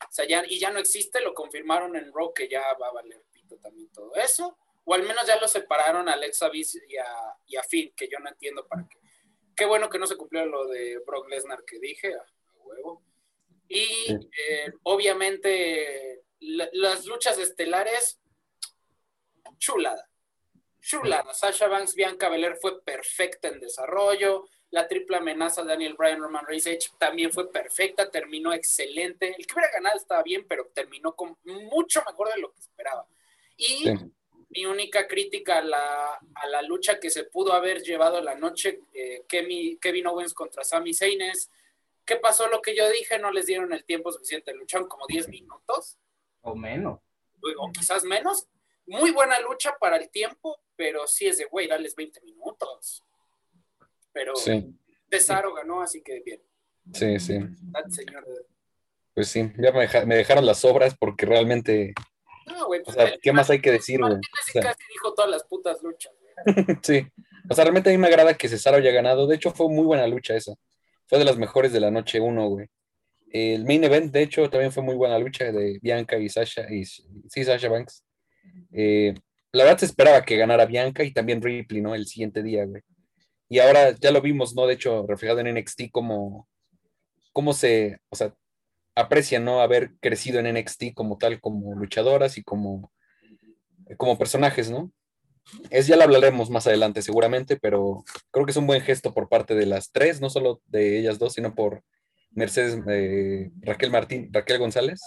o 0.08 0.12
sea, 0.12 0.26
ya, 0.26 0.44
y 0.46 0.58
ya 0.58 0.70
no 0.70 0.78
existe, 0.78 1.20
lo 1.20 1.34
confirmaron 1.34 1.96
en 1.96 2.12
Raw 2.12 2.32
que 2.32 2.48
ya 2.48 2.62
va 2.80 2.88
a 2.88 2.92
valer 2.92 3.22
pito 3.30 3.56
también 3.58 3.90
todo 3.90 4.14
eso, 4.14 4.58
o 4.84 4.94
al 4.94 5.02
menos 5.02 5.26
ya 5.26 5.38
lo 5.38 5.48
separaron 5.48 6.08
a 6.08 6.12
Alexa 6.12 6.48
Bliss 6.48 6.80
y 6.88 6.96
a, 6.96 7.06
y 7.46 7.56
a 7.56 7.62
Finn, 7.62 7.92
que 7.96 8.08
yo 8.08 8.18
no 8.20 8.28
entiendo 8.28 8.66
para 8.66 8.86
qué. 8.88 8.98
Qué 9.54 9.66
bueno 9.66 9.90
que 9.90 9.98
no 9.98 10.06
se 10.06 10.16
cumplió 10.16 10.46
lo 10.46 10.66
de 10.68 10.98
Brock 11.04 11.28
Lesnar 11.28 11.64
que 11.64 11.78
dije, 11.78 12.14
a 12.14 12.24
huevo. 12.64 13.02
Y 13.68 14.12
eh, 14.12 14.72
obviamente 14.84 16.22
la- 16.40 16.68
las 16.72 17.04
luchas 17.06 17.38
estelares, 17.38 18.20
chulada 19.58 20.04
chulada. 20.80 21.34
Sasha 21.34 21.68
Banks, 21.68 21.94
Bianca 21.94 22.30
Belair 22.30 22.56
fue 22.56 22.80
perfecta 22.82 23.48
en 23.48 23.60
desarrollo. 23.60 24.46
La 24.70 24.88
triple 24.88 25.18
amenaza 25.18 25.62
Daniel 25.62 25.94
Bryan, 25.98 26.20
Roman 26.20 26.46
Reigns 26.46 26.66
Edge 26.66 26.88
también 26.98 27.30
fue 27.30 27.50
perfecta, 27.52 28.10
terminó 28.10 28.54
excelente. 28.54 29.34
El 29.36 29.46
que 29.46 29.52
hubiera 29.54 29.70
ganado 29.72 29.98
estaba 29.98 30.22
bien, 30.22 30.46
pero 30.48 30.70
terminó 30.74 31.14
con 31.14 31.36
mucho 31.44 32.02
mejor 32.06 32.32
de 32.32 32.40
lo 32.40 32.52
que 32.52 32.60
esperaba. 32.60 33.06
Y 33.56 33.66
Sí. 33.84 33.92
mi 34.50 34.64
única 34.64 35.06
crítica 35.06 35.58
a 35.58 35.62
la, 35.62 36.14
a 36.34 36.46
la 36.48 36.62
lucha 36.62 36.98
que 36.98 37.10
se 37.10 37.24
pudo 37.24 37.52
haber 37.52 37.82
llevado 37.82 38.22
la 38.22 38.34
noche, 38.34 38.80
eh, 38.94 39.24
Kevin 39.28 40.06
Owens 40.06 40.32
contra 40.32 40.64
Sami 40.64 40.94
Zayn 40.94 41.20
es, 41.20 41.50
¿qué 42.08 42.16
pasó 42.16 42.48
lo 42.48 42.60
que 42.62 42.74
yo 42.74 42.88
dije? 42.90 43.18
No 43.20 43.30
les 43.30 43.46
dieron 43.46 43.72
el 43.72 43.84
tiempo 43.84 44.10
suficiente, 44.10 44.52
lucharon 44.54 44.88
como 44.88 45.06
10 45.06 45.28
minutos 45.28 45.96
O 46.40 46.56
menos. 46.56 46.98
o 47.58 47.70
quizás 47.72 48.02
menos. 48.02 48.48
Muy 48.86 49.10
buena 49.12 49.38
lucha 49.40 49.76
para 49.78 49.98
el 49.98 50.08
tiempo, 50.10 50.60
pero 50.74 51.06
sí 51.06 51.26
es 51.28 51.36
de, 51.38 51.44
güey, 51.44 51.68
dales 51.68 51.94
20 51.94 52.20
minutos. 52.22 53.04
Pero 54.12 54.34
Sí, 54.34 54.74
Cesaro 55.10 55.52
ganó, 55.54 55.82
así 55.82 56.02
que 56.02 56.20
bien. 56.24 56.42
sí, 56.94 57.20
sí. 57.20 57.38
Señor. 57.90 58.24
Pues 59.14 59.28
sí, 59.28 59.52
ya 59.58 59.72
me, 59.72 59.80
deja- 59.80 60.06
me 60.06 60.16
dejaron 60.16 60.46
las 60.46 60.64
obras 60.64 60.96
porque 60.98 61.26
realmente, 61.26 61.92
No, 62.46 62.66
güey, 62.66 62.80
o 62.80 62.84
pues, 62.84 62.96
sea, 62.96 63.04
el- 63.08 63.20
¿qué 63.20 63.32
más 63.32 63.50
hay 63.50 63.60
que 63.60 63.72
decir, 63.72 64.00
güey? 64.00 64.14
O 64.14 64.20
sea, 64.52 64.62
casi 64.62 64.82
dijo 64.90 65.12
todas 65.12 65.30
las 65.30 65.44
putas 65.44 65.82
luchas. 65.82 66.12
güey. 66.20 66.34
Sí, 66.82 67.06
o 67.50 67.54
sea, 67.54 67.64
realmente 67.64 67.90
a 67.90 67.92
mí 67.92 67.98
me 67.98 68.06
agrada 68.06 68.34
que 68.34 68.48
Cesaro 68.48 68.76
haya 68.78 68.90
ganado. 68.92 69.26
De 69.26 69.36
hecho, 69.36 69.50
fue 69.50 69.68
muy 69.68 69.84
buena 69.84 70.06
lucha 70.06 70.34
esa. 70.34 70.54
Fue 71.08 71.18
de 71.18 71.24
las 71.24 71.38
mejores 71.38 71.72
de 71.72 71.80
la 71.80 71.90
noche 71.90 72.20
uno, 72.20 72.48
güey. 72.48 72.68
El 73.30 73.64
main 73.64 73.84
event, 73.84 74.12
de 74.12 74.22
hecho, 74.22 74.48
también 74.48 74.72
fue 74.72 74.82
muy 74.82 74.94
buena 74.94 75.18
lucha 75.18 75.50
de 75.52 75.78
Bianca 75.82 76.18
y 76.18 76.28
Sasha, 76.28 76.72
y 76.72 76.84
sí, 76.84 77.44
Sasha 77.44 77.68
Banks. 77.68 78.04
Eh, 78.72 79.14
la 79.52 79.64
verdad 79.64 79.78
se 79.78 79.86
esperaba 79.86 80.24
que 80.24 80.36
ganara 80.36 80.66
Bianca 80.66 81.04
y 81.04 81.12
también 81.12 81.42
Ripley, 81.42 81.80
¿no? 81.80 81.94
El 81.94 82.06
siguiente 82.06 82.42
día, 82.42 82.64
güey. 82.64 82.82
Y 83.48 83.58
ahora 83.60 83.92
ya 83.98 84.10
lo 84.10 84.20
vimos, 84.20 84.54
¿no? 84.54 84.66
De 84.66 84.74
hecho, 84.74 85.06
reflejado 85.06 85.40
en 85.40 85.56
NXT, 85.56 85.90
como, 85.90 86.48
cómo 87.32 87.54
se, 87.54 87.98
o 88.10 88.16
sea, 88.16 88.34
aprecia, 88.94 89.40
¿no? 89.40 89.60
Haber 89.60 89.92
crecido 90.00 90.40
en 90.40 90.54
NXT 90.54 90.94
como 90.94 91.16
tal, 91.18 91.40
como 91.40 91.74
luchadoras 91.74 92.36
y 92.36 92.42
como, 92.42 92.92
como 93.96 94.18
personajes, 94.18 94.70
¿no? 94.70 94.92
Es 95.70 95.86
ya 95.86 95.96
lo 95.96 96.04
hablaremos 96.04 96.50
más 96.50 96.66
adelante 96.66 97.02
seguramente, 97.02 97.56
pero 97.56 98.04
creo 98.30 98.44
que 98.44 98.50
es 98.50 98.56
un 98.56 98.66
buen 98.66 98.82
gesto 98.82 99.14
por 99.14 99.28
parte 99.28 99.54
de 99.54 99.66
las 99.66 99.90
tres, 99.92 100.20
no 100.20 100.30
solo 100.30 100.60
de 100.66 100.98
ellas 100.98 101.18
dos, 101.18 101.34
sino 101.34 101.54
por 101.54 101.82
Mercedes 102.30 102.78
eh, 102.88 103.50
Raquel 103.60 103.90
Martín, 103.90 104.28
Raquel 104.32 104.58
González, 104.58 105.00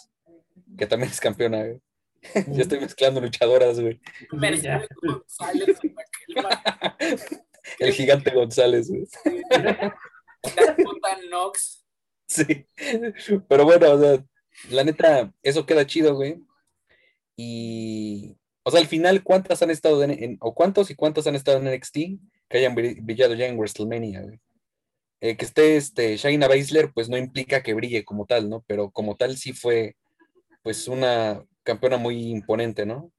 que 0.77 0.87
también 0.87 1.11
es 1.11 1.19
campeona. 1.19 1.59
güey. 1.63 1.79
ya 2.53 2.61
estoy 2.61 2.79
mezclando 2.79 3.21
luchadoras, 3.21 3.79
güey. 3.79 3.99
Mercedes 4.31 4.87
González, 5.01 5.79
El 7.79 7.93
gigante 7.93 8.31
González, 8.31 8.89
güey. 8.89 9.07
Dakota 10.41 11.17
Knox. 11.29 11.83
Sí. 12.27 12.65
Pero 13.47 13.65
bueno, 13.65 13.91
o 13.91 13.99
sea, 13.99 14.23
la 14.69 14.83
neta, 14.83 15.33
eso 15.43 15.65
queda 15.65 15.85
chido, 15.85 16.15
güey. 16.15 16.37
Y, 17.35 18.37
o 18.63 18.71
sea, 18.71 18.79
al 18.79 18.87
final, 18.87 19.23
¿cuántas 19.23 19.61
han 19.61 19.69
estado 19.71 20.03
en, 20.03 20.37
o 20.41 20.53
cuántos 20.53 20.91
y 20.91 20.95
cuántos 20.95 21.27
han 21.27 21.35
estado 21.35 21.57
en 21.59 21.67
NXT 21.67 21.95
que 22.49 22.57
hayan 22.57 22.75
bri- 22.75 22.99
brillado 23.01 23.33
ya 23.33 23.47
en 23.47 23.57
WrestleMania? 23.57 24.25
Eh, 25.21 25.37
que 25.37 25.45
esté 25.45 25.77
este 25.77 26.17
Shayna 26.17 26.47
Baszler, 26.47 26.91
pues 26.93 27.07
no 27.09 27.17
implica 27.17 27.61
que 27.63 27.73
brille 27.73 28.03
como 28.03 28.25
tal, 28.25 28.49
¿no? 28.49 28.63
Pero 28.67 28.89
como 28.91 29.15
tal 29.15 29.37
sí 29.37 29.53
fue, 29.53 29.95
pues, 30.63 30.87
una 30.87 31.43
campeona 31.63 31.97
muy 31.97 32.29
imponente, 32.29 32.85
¿no? 32.85 33.11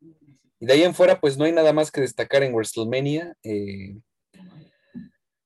Y 0.58 0.66
de 0.66 0.72
ahí 0.72 0.82
en 0.82 0.94
fuera, 0.94 1.20
pues 1.20 1.38
no 1.38 1.44
hay 1.44 1.52
nada 1.52 1.72
más 1.72 1.90
que 1.90 2.00
destacar 2.00 2.42
en 2.42 2.52
WrestleMania. 2.54 3.34
eh, 3.42 3.96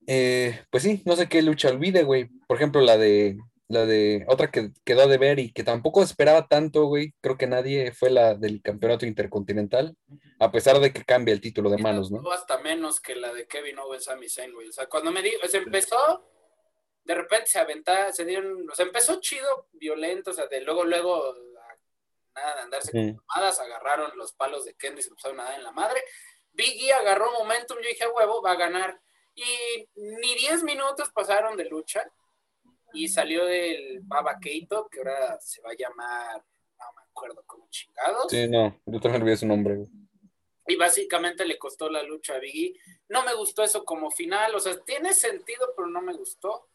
Eh, 0.07 0.61
pues 0.71 0.83
sí, 0.85 1.03
no 1.05 1.17
sé 1.17 1.29
qué 1.29 1.43
lucha 1.43 1.69
olvide, 1.69 2.05
güey. 2.05 2.29
Por 2.47 2.57
ejemplo, 2.57 2.81
la 2.81 2.97
de 2.97 3.39
la 3.69 3.85
de 3.85 4.25
otra 4.29 4.51
que 4.51 4.71
quedó 4.85 5.09
de 5.09 5.19
ver 5.19 5.39
y 5.39 5.53
que 5.53 5.65
tampoco 5.65 6.03
esperaba 6.03 6.47
tanto, 6.47 6.85
güey. 6.85 7.15
Creo 7.21 7.37
que 7.37 7.47
nadie 7.47 7.93
fue 7.93 8.11
la 8.11 8.35
del 8.35 8.63
campeonato 8.63 9.07
intercontinental, 9.07 9.97
a 10.39 10.53
pesar 10.53 10.79
de 10.79 10.93
que 10.93 11.05
cambia 11.05 11.35
el 11.35 11.41
título 11.41 11.71
de 11.71 11.79
manos, 11.79 12.11
¿no? 12.11 12.31
Hasta 12.31 12.59
menos 12.59 13.01
que 13.01 13.17
la 13.17 13.33
de 13.33 13.47
Kevin 13.47 13.79
Owens, 13.79 14.05
Sami 14.05 14.29
Zayn, 14.29 14.53
güey. 14.53 14.69
O 14.69 14.73
sea, 14.73 14.87
cuando 14.87 15.11
me 15.11 15.23
dijo, 15.23 15.47
se 15.49 15.59
empezó, 15.59 16.29
de 17.05 17.15
repente 17.15 17.47
se 17.47 17.59
aventaba, 17.59 18.13
se 18.13 18.25
dieron, 18.25 18.69
o 18.71 18.75
sea, 18.75 18.87
empezó 18.87 19.21
chido, 19.21 19.69
violento, 19.73 20.31
o 20.31 20.35
sea, 20.35 20.47
de 20.47 20.61
luego, 20.61 20.85
luego, 20.85 21.35
nada 22.35 22.55
de 22.55 22.61
andarse 22.63 22.93
con 22.93 23.17
tomadas, 23.17 23.59
agarraron 23.59 24.17
los 24.17 24.33
palos 24.33 24.65
de 24.65 24.75
Kenny 24.75 25.01
y 25.01 25.03
se 25.03 25.09
empezaron 25.09 25.41
a 25.41 25.45
dar 25.45 25.55
en 25.55 25.65
la 25.65 25.73
madre. 25.73 26.01
Biggie 26.53 26.93
agarró 26.93 27.33
momentum, 27.33 27.79
yo 27.83 27.89
dije, 27.89 28.07
huevo, 28.07 28.43
va 28.43 28.53
a 28.53 28.57
ganar. 28.57 29.01
Y 29.35 29.89
ni 29.97 30.35
10 30.35 30.63
minutos 30.63 31.11
pasaron 31.13 31.57
de 31.57 31.67
lucha 31.67 32.11
y 32.93 33.09
salió 33.09 33.45
del 33.45 34.01
Baba 34.03 34.39
Keito, 34.41 34.89
que 34.89 34.99
ahora 34.99 35.39
se 35.41 35.61
va 35.63 35.71
a 35.71 35.77
llamar, 35.77 36.45
no 36.79 36.93
me 36.95 37.03
acuerdo 37.11 37.43
cómo 37.47 37.69
chingados. 37.71 38.27
Sí, 38.31 38.49
no, 38.49 38.81
yo 38.87 39.01
también 39.01 39.23
olvidé 39.23 39.37
su 39.37 39.47
nombre. 39.47 39.79
Y 40.67 40.77
básicamente 40.77 41.45
le 41.45 41.59
costó 41.59 41.89
la 41.89 42.03
lucha 42.03 42.35
a 42.35 42.39
Biggie. 42.39 42.75
No 43.09 43.23
me 43.25 43.35
gustó 43.35 43.63
eso 43.63 43.85
como 43.85 44.11
final, 44.11 44.55
o 44.55 44.61
sea, 44.61 44.79
tiene 44.81 45.13
sentido, 45.13 45.73
pero 45.77 45.89
no 45.89 46.01
me 46.01 46.15
gustó. 46.15 46.69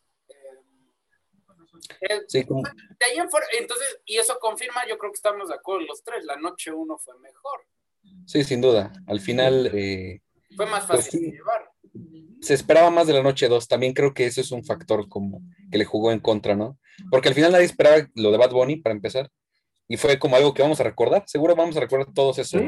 Eh, 2.01 2.22
sí, 2.27 2.44
de 2.44 3.06
ahí 3.06 3.18
en 3.18 3.30
fuera, 3.30 3.48
entonces, 3.58 4.01
y 4.06 4.18
eso 4.18 4.38
confirma, 4.39 4.88
yo 4.88 4.98
creo 4.98 5.12
que 5.12 5.15
estamos 5.15 5.50
de 5.50 5.56
acuerdo 5.56 5.88
los 5.88 6.03
tres, 6.03 6.24
la 6.25 6.36
noche 6.36 6.72
uno 6.72 6.98
fue 6.98 7.18
mejor. 7.20 7.65
Sí, 8.25 8.44
sin 8.44 8.62
duda. 8.62 8.91
Al 9.08 9.20
final... 9.20 9.72
Eh, 9.74 10.22
fue 10.56 10.65
más 10.65 10.86
pues 10.86 11.06
fácil 11.06 11.22
de 11.22 11.32
llevar 11.38 11.71
se 12.41 12.53
esperaba 12.55 12.89
más 12.89 13.07
de 13.07 13.13
la 13.13 13.24
noche 13.24 13.48
2. 13.48 13.67
También 13.67 13.93
creo 13.93 14.13
que 14.13 14.25
eso 14.25 14.41
es 14.41 14.51
un 14.51 14.65
factor 14.65 15.07
como 15.07 15.41
que 15.71 15.77
le 15.77 15.86
jugó 15.86 16.12
en 16.12 16.19
contra, 16.19 16.55
¿no? 16.55 16.79
Porque 17.10 17.29
al 17.29 17.36
final 17.36 17.51
nadie 17.51 17.65
esperaba 17.65 18.07
lo 18.15 18.31
de 18.31 18.38
Bad 18.38 18.51
Bunny 18.51 18.77
para 18.77 18.95
empezar. 18.95 19.29
Y 19.88 19.98
fue 19.98 20.17
como 20.19 20.36
algo 20.36 20.53
que 20.53 20.62
vamos 20.62 20.79
a 20.79 20.83
recordar. 20.83 21.24
Seguro 21.27 21.55
vamos 21.55 21.77
a 21.77 21.81
recordar 21.81 22.13
todos 22.13 22.39
eso. 22.39 22.60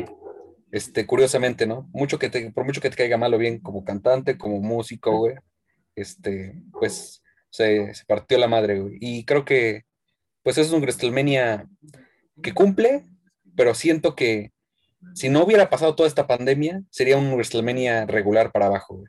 Este, 0.72 1.06
curiosamente, 1.06 1.66
¿no? 1.66 1.90
Mucho 1.92 2.20
que 2.20 2.30
te, 2.30 2.52
por 2.52 2.66
mucho 2.66 2.82
que 2.82 2.90
te 2.90 2.96
caiga 2.96 3.18
mal 3.18 3.34
o 3.34 3.38
bien 3.38 3.60
como 3.60 3.84
cantante, 3.84 4.38
como 4.38 4.60
músico, 4.60 5.18
güey. 5.18 5.36
Este, 5.96 6.56
pues 6.72 7.24
se, 7.50 7.94
se 7.94 8.06
partió 8.06 8.38
la 8.38 8.48
madre, 8.48 8.80
güey. 8.80 8.98
Y 9.00 9.26
creo 9.26 9.46
que, 9.46 9.84
pues 10.44 10.58
es 10.58 10.72
un 10.72 10.82
WrestleMania 10.82 11.68
que 12.42 12.54
cumple, 12.54 13.06
pero 13.56 13.74
siento 13.74 14.16
que 14.16 14.52
si 15.14 15.30
no 15.30 15.44
hubiera 15.44 15.70
pasado 15.70 15.96
toda 15.96 16.08
esta 16.08 16.28
pandemia, 16.28 16.84
sería 16.90 17.18
un 17.18 17.34
WrestleMania 17.34 18.06
regular 18.06 18.52
para 18.52 18.68
abajo, 18.68 18.98
güey. 18.98 19.08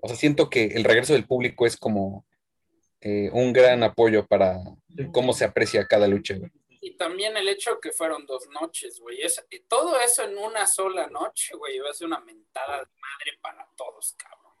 O 0.00 0.08
sea, 0.08 0.16
siento 0.16 0.50
que 0.50 0.64
el 0.66 0.84
regreso 0.84 1.12
del 1.12 1.26
público 1.26 1.66
es 1.66 1.76
como 1.76 2.26
eh, 3.00 3.30
un 3.32 3.52
gran 3.52 3.82
apoyo 3.82 4.26
para 4.26 4.58
cómo 5.12 5.32
se 5.32 5.44
aprecia 5.44 5.86
cada 5.86 6.08
lucha, 6.08 6.34
güey. 6.36 6.50
Y 6.80 6.96
también 6.96 7.36
el 7.36 7.48
hecho 7.48 7.80
que 7.80 7.90
fueron 7.90 8.26
dos 8.26 8.48
noches, 8.48 9.00
güey. 9.00 9.18
todo 9.68 10.00
eso 10.00 10.22
en 10.22 10.38
una 10.38 10.66
sola 10.66 11.08
noche, 11.08 11.56
güey, 11.56 11.76
iba 11.76 11.90
a 11.90 11.94
ser 11.94 12.06
una 12.06 12.20
mentada 12.20 12.78
de 12.78 12.86
madre 13.00 13.38
para 13.40 13.68
todos, 13.76 14.14
cabrón. 14.16 14.52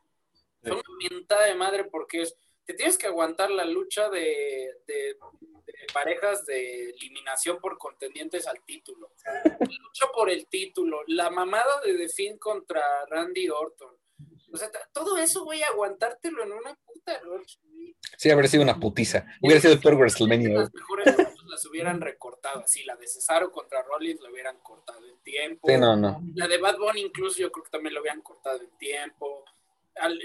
Fue 0.60 0.72
una 0.72 1.10
mentada 1.10 1.46
de 1.46 1.54
madre 1.54 1.84
porque 1.84 2.22
es, 2.22 2.36
te 2.64 2.74
tienes 2.74 2.98
que 2.98 3.06
aguantar 3.06 3.50
la 3.50 3.64
lucha 3.64 4.08
de, 4.10 4.80
de, 4.86 5.16
parejas 5.92 6.44
de 6.46 6.90
eliminación 6.90 7.60
por 7.60 7.78
contendientes 7.78 8.46
al 8.46 8.64
título. 8.64 9.12
La 9.44 9.78
lucha 9.82 10.06
por 10.12 10.28
el 10.28 10.46
título, 10.48 11.02
la 11.06 11.30
mamada 11.30 11.80
de 11.84 11.96
The 11.96 12.08
Finn 12.08 12.38
contra 12.38 12.82
Randy 13.06 13.48
Orton 13.48 13.96
o 14.56 14.58
sea, 14.58 14.70
todo 14.92 15.18
eso, 15.18 15.44
güey, 15.44 15.62
aguantártelo 15.62 16.42
en 16.42 16.52
una 16.52 16.74
puta 16.74 17.20
noche. 17.22 17.58
Sí, 18.16 18.30
habría 18.30 18.48
sido 18.48 18.62
una 18.62 18.80
putiza. 18.80 19.26
Hubiera 19.40 19.60
sido 19.60 19.74
el 19.74 19.80
peor 19.80 19.96
WrestleMania. 19.96 20.48
Las 20.48 20.74
mejores 20.74 21.16
las 21.46 21.66
hubieran 21.66 22.00
recortado 22.00 22.60
así. 22.60 22.84
La 22.84 22.96
de 22.96 23.06
Cesaro 23.06 23.52
contra 23.52 23.82
Rollins 23.82 24.20
la 24.20 24.30
hubieran 24.30 24.58
cortado 24.62 25.06
en 25.06 25.18
tiempo. 25.22 25.68
Sí, 25.68 25.76
no, 25.78 25.96
no. 25.96 26.22
La 26.34 26.48
de 26.48 26.58
Bad 26.58 26.78
Bunny 26.78 27.02
incluso 27.02 27.38
yo 27.38 27.52
creo 27.52 27.64
que 27.64 27.70
también 27.70 27.94
lo 27.94 28.00
hubieran 28.00 28.22
cortado 28.22 28.60
en 28.60 28.70
tiempo. 28.78 29.44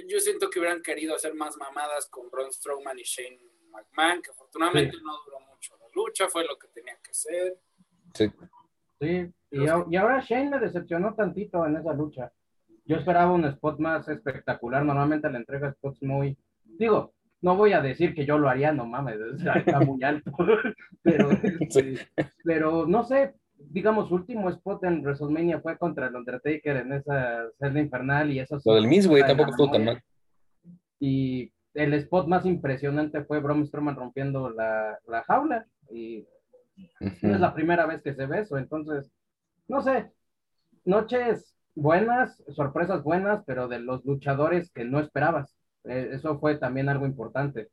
Yo 0.07 0.19
siento 0.19 0.49
que 0.49 0.59
hubieran 0.59 0.81
querido 0.81 1.15
hacer 1.15 1.33
más 1.33 1.55
mamadas 1.57 2.07
con 2.07 2.29
Braun 2.29 2.51
Strowman 2.51 2.99
y 2.99 3.03
Shane 3.03 3.39
McMahon, 3.69 4.21
que 4.21 4.31
afortunadamente 4.31 4.97
no 5.03 5.23
duró 5.25 5.39
mucho 5.39 5.77
la 5.77 5.87
lucha, 5.93 6.27
fue 6.29 6.45
lo 6.45 6.57
que 6.57 6.67
tenía 6.69 6.97
que 7.01 7.13
ser. 7.13 7.57
Sí. 8.13 8.31
Sí, 8.99 9.33
y, 9.49 9.63
y 9.63 9.67
ahora 9.95 10.23
Shane 10.23 10.51
me 10.51 10.59
decepcionó 10.59 11.15
tantito 11.15 11.65
en 11.65 11.77
esa 11.77 11.93
lucha. 11.93 12.31
Yo 12.91 12.97
esperaba 12.97 13.31
un 13.31 13.45
spot 13.45 13.79
más 13.79 14.05
espectacular. 14.09 14.83
Normalmente 14.83 15.29
le 15.29 15.37
entrega 15.37 15.71
spots 15.71 16.03
muy. 16.03 16.37
Digo, 16.77 17.13
no 17.39 17.55
voy 17.55 17.71
a 17.71 17.79
decir 17.79 18.13
que 18.13 18.25
yo 18.25 18.37
lo 18.37 18.49
haría, 18.49 18.73
no 18.73 18.85
mames, 18.85 19.17
está 19.37 19.79
muy 19.79 20.03
alto. 20.03 20.29
pero, 21.01 21.31
este, 21.31 22.05
pero 22.43 22.85
no 22.85 23.05
sé, 23.05 23.35
digamos, 23.55 24.09
su 24.09 24.15
último 24.15 24.49
spot 24.49 24.83
en 24.83 25.03
WrestleMania 25.03 25.61
fue 25.61 25.77
contra 25.77 26.07
el 26.07 26.15
Undertaker 26.17 26.75
en 26.75 26.91
esa 26.91 27.45
celda 27.57 27.79
infernal 27.79 28.29
y 28.29 28.39
eso. 28.39 28.59
Lo 28.65 28.75
del 28.75 28.87
mismo, 28.87 29.11
güey, 29.11 29.23
tampoco 29.23 29.51
estuvo 29.51 29.71
tan 29.71 29.85
mal. 29.85 30.01
Y 30.99 31.49
el 31.73 31.93
spot 31.93 32.27
más 32.27 32.45
impresionante 32.45 33.23
fue 33.23 33.39
Braun 33.39 33.65
Strowman 33.65 33.95
rompiendo 33.95 34.49
la, 34.49 34.99
la 35.07 35.23
jaula. 35.23 35.65
Y 35.89 36.27
no 37.21 37.35
es 37.35 37.39
la 37.39 37.53
primera 37.53 37.85
vez 37.85 38.01
que 38.01 38.13
se 38.13 38.25
ve 38.25 38.39
eso, 38.39 38.57
entonces, 38.57 39.09
no 39.69 39.81
sé, 39.81 40.11
noches 40.83 41.55
buenas, 41.75 42.43
sorpresas 42.49 43.03
buenas, 43.03 43.43
pero 43.45 43.67
de 43.67 43.79
los 43.79 44.05
luchadores 44.05 44.71
que 44.71 44.85
no 44.85 44.99
esperabas. 44.99 45.55
Eh, 45.83 46.09
eso 46.13 46.39
fue 46.39 46.57
también 46.57 46.89
algo 46.89 47.05
importante. 47.05 47.69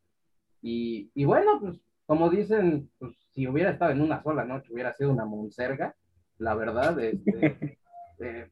Y, 0.62 1.10
y, 1.14 1.24
bueno, 1.24 1.60
pues 1.60 1.80
como 2.06 2.30
dicen, 2.30 2.90
pues 2.98 3.14
si 3.32 3.46
hubiera 3.46 3.70
estado 3.70 3.92
en 3.92 4.00
una 4.00 4.22
sola 4.22 4.44
noche, 4.44 4.72
hubiera 4.72 4.94
sido 4.94 5.10
una 5.10 5.26
monserga, 5.26 5.94
la 6.38 6.54
verdad, 6.54 6.98
este, 7.00 7.78
eh, 8.20 8.50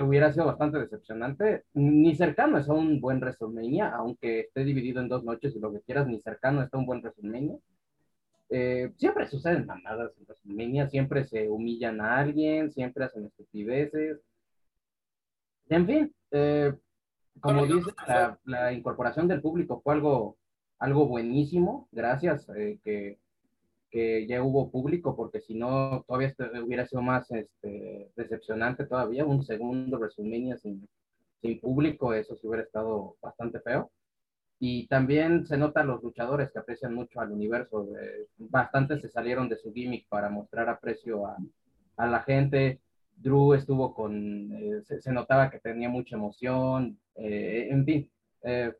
hubiera 0.00 0.32
sido 0.32 0.46
bastante 0.46 0.78
decepcionante. 0.78 1.64
Ni 1.74 2.14
cercano 2.16 2.58
es 2.58 2.68
a 2.68 2.72
un 2.72 3.00
buen 3.00 3.20
WrestleMania, 3.20 3.90
aunque 3.94 4.40
esté 4.40 4.64
dividido 4.64 5.00
en 5.00 5.08
dos 5.08 5.24
noches 5.24 5.54
y 5.54 5.60
lo 5.60 5.72
que 5.72 5.80
quieras, 5.80 6.06
ni 6.06 6.20
cercano 6.20 6.62
está 6.62 6.78
un 6.78 6.86
buen 6.86 7.00
WrestleMania. 7.00 7.56
Eh, 8.50 8.92
siempre 8.96 9.26
suceden 9.26 9.66
mamadas 9.66 10.12
en 10.18 10.24
WrestleMania, 10.24 10.88
siempre 10.88 11.24
se 11.24 11.48
humillan 11.48 12.00
a 12.00 12.18
alguien, 12.18 12.72
siempre 12.72 13.04
hacen 13.04 13.26
estupideces. 13.26 14.20
En 15.70 15.86
fin, 15.86 16.14
eh, 16.30 16.72
como 17.40 17.66
dice, 17.66 17.90
la, 18.44 18.72
incorporación 18.72 19.28
del 19.28 19.40
público 19.40 19.80
fue 19.82 19.94
algo, 19.94 20.36
algo 20.78 21.06
buenísimo, 21.06 21.88
gracias 21.92 22.48
eh, 22.56 22.78
que, 22.82 23.18
que, 23.90 24.26
ya 24.26 24.42
hubo 24.42 24.70
público, 24.70 25.14
porque 25.14 25.40
si 25.40 25.54
no, 25.54 26.04
todavía 26.06 26.28
este, 26.28 26.44
hubiera 26.60 26.86
sido 26.86 27.02
más 27.02 27.30
este, 27.30 28.10
decepcionante 28.16 28.86
todavía, 28.86 29.24
un 29.24 29.44
segundo 29.44 29.98
WrestleMania 29.98 30.56
sin, 30.56 30.88
sin 31.40 31.60
público, 31.60 32.14
eso 32.14 32.36
sí 32.36 32.46
hubiera 32.46 32.64
estado 32.64 33.16
bastante 33.20 33.60
feo. 33.60 33.90
Y 34.60 34.88
también 34.88 35.46
se 35.46 35.56
nota 35.56 35.84
los 35.84 36.02
luchadores 36.02 36.50
que 36.50 36.58
aprecian 36.58 36.92
mucho 36.92 37.20
al 37.20 37.30
universo, 37.30 37.86
eh, 38.00 38.26
bastantes 38.38 39.02
se 39.02 39.08
salieron 39.08 39.48
de 39.48 39.56
su 39.56 39.72
gimmick 39.72 40.08
para 40.08 40.30
mostrar 40.30 40.68
aprecio 40.68 41.26
a, 41.26 41.36
a 41.96 42.06
la 42.06 42.22
gente, 42.22 42.80
Drew 43.20 43.54
estuvo 43.54 43.94
con, 43.94 44.52
eh, 44.52 44.82
se, 45.00 45.12
notaba 45.12 45.50
que 45.50 45.58
tenía 45.58 45.88
mucha 45.88 46.16
emoción, 46.16 47.00
eh, 47.16 47.68
en 47.70 47.84
fin, 47.84 48.10
eh, 48.42 48.72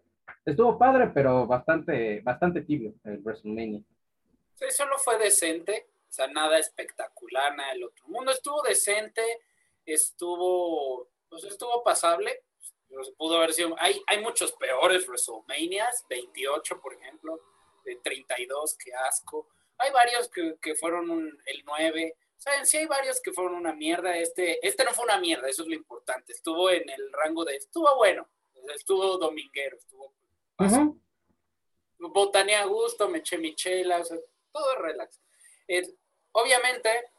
estuvo 0.45 0.79
padre, 0.79 1.11
pero 1.13 1.47
bastante, 1.47 2.21
bastante 2.21 2.63
tibio 2.63 2.95
el 3.05 3.19
WrestleMania. 3.19 3.83
Sí, 4.55 4.67
solo 4.71 4.97
fue 4.99 5.19
decente, 5.19 5.89
o 6.09 6.13
sea, 6.13 6.29
nada 6.29 6.59
espectacular, 6.59 7.57
nada 7.57 7.73
del 7.73 7.85
otro 7.85 8.07
mundo, 8.09 8.31
estuvo 8.31 8.63
decente, 8.63 9.23
estuvo, 9.85 11.09
pues 11.29 11.45
estuvo 11.45 11.83
pasable, 11.83 12.45
pudo 13.17 13.39
haber 13.39 13.53
sido, 13.53 13.75
hay, 13.79 14.01
hay 14.07 14.23
muchos 14.23 14.53
peores 14.53 15.07
WrestleManias, 15.07 16.07
28 16.09 16.81
por 16.81 16.95
ejemplo, 16.95 17.41
de 17.85 17.97
32, 17.97 18.77
qué 18.83 18.95
asco, 18.95 19.49
hay 19.79 19.93
varios 19.93 20.29
que, 20.29 20.57
que 20.61 20.75
fueron 20.75 21.11
el 21.47 21.63
9, 21.65 22.17
Saben, 22.39 22.67
sí 22.67 22.77
hay 22.77 22.87
varios 22.87 23.21
que 23.21 23.33
fueron 23.33 23.55
una 23.55 23.75
mierda. 23.75 24.17
Este, 24.17 24.65
este 24.67 24.85
no 24.85 24.95
fue 24.95 25.05
una 25.05 25.19
mierda, 25.19 25.49
eso 25.49 25.63
es 25.63 25.69
lo 25.69 25.75
importante. 25.75 26.33
Estuvo 26.33 26.71
en 26.71 26.89
el 26.89 27.13
rango 27.13 27.45
de. 27.45 27.57
Estuvo 27.57 27.97
bueno. 27.97 28.29
Estuvo 28.75 29.19
dominguero, 29.19 29.77
estuvo. 29.77 30.15
Uh 30.59 30.99
Botané 32.01 32.55
a 32.55 32.65
gusto, 32.65 33.09
me 33.09 33.19
eché 33.19 33.37
o 33.37 34.05
sea, 34.05 34.17
todo 34.53 34.73
es 34.73 34.79
relax. 34.79 35.21
Eh, 35.67 35.83
obviamente, 36.31 37.11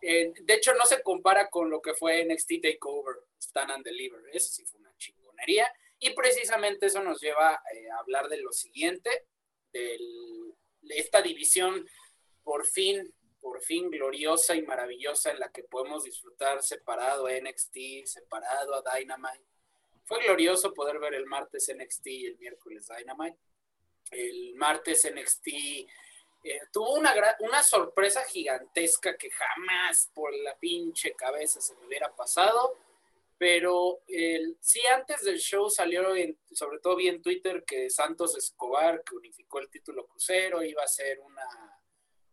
eh, 0.00 0.32
de 0.40 0.54
hecho, 0.54 0.74
no 0.74 0.86
se 0.86 1.02
compara 1.02 1.50
con 1.50 1.68
lo 1.68 1.82
que 1.82 1.94
fue 1.94 2.24
NXT 2.24 2.62
Takeover, 2.62 3.16
Stand 3.36 3.72
and 3.72 3.84
Deliver. 3.84 4.22
Eso 4.32 4.48
sí 4.52 4.64
fue 4.64 4.78
una 4.78 4.96
chingonería. 4.96 5.72
Y 5.98 6.10
precisamente 6.10 6.86
eso 6.86 7.02
nos 7.02 7.20
lleva 7.20 7.60
eh, 7.74 7.90
a 7.90 7.98
hablar 7.98 8.28
de 8.28 8.40
lo 8.40 8.52
siguiente, 8.52 9.26
de 9.72 9.98
esta 10.90 11.20
división 11.20 11.84
por 12.44 12.64
fin 12.64 13.12
por 13.48 13.62
fin 13.62 13.90
gloriosa 13.90 14.54
y 14.54 14.60
maravillosa 14.60 15.30
en 15.30 15.40
la 15.40 15.50
que 15.50 15.62
podemos 15.62 16.04
disfrutar 16.04 16.62
separado 16.62 17.26
a 17.26 17.32
NXT, 17.32 18.04
separado 18.04 18.74
a 18.74 18.82
Dynamite. 18.94 19.42
fue 20.04 20.22
glorioso 20.22 20.74
poder 20.74 20.98
ver 20.98 21.14
el 21.14 21.24
martes 21.24 21.72
NXT 21.74 22.06
y 22.08 22.26
el 22.26 22.36
miércoles 22.36 22.86
Dynamite. 22.86 23.38
El 24.10 24.54
martes 24.54 25.10
NXT 25.10 25.46
eh, 26.44 26.60
tuvo 26.70 26.92
una, 26.96 27.14
una 27.40 27.62
sorpresa 27.62 28.22
gigantesca 28.24 29.16
que 29.16 29.30
jamás 29.30 30.10
por 30.12 30.34
la 30.34 30.54
pinche 30.58 31.14
cabeza 31.14 31.58
se 31.58 31.74
me 31.76 31.86
hubiera 31.86 32.14
pasado. 32.14 32.76
Pero 33.38 34.00
sí, 34.60 34.80
antes 34.94 35.22
del 35.22 35.38
show 35.38 35.70
salió, 35.70 36.02
sobre 36.52 36.80
todo 36.80 36.96
vi 36.96 37.08
en 37.08 37.22
Twitter, 37.22 37.64
que 37.64 37.88
Santos 37.88 38.36
Escobar, 38.36 39.02
que 39.04 39.16
unificó 39.16 39.60
el 39.60 39.70
título 39.70 40.06
crucero, 40.06 40.62
iba 40.62 40.82
a 40.82 40.88
ser 40.88 41.20
una, 41.20 41.77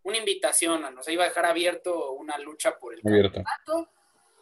una 0.06 0.18
invitación, 0.18 0.86
a, 0.86 0.90
nos 0.90 1.08
iba 1.10 1.26
a 1.26 1.28
dejar 1.28 1.46
abierto 1.46 2.14
una 2.14 2.38
lucha 2.38 2.80
por 2.80 2.94
el 2.94 3.02
campeonato. 3.02 3.90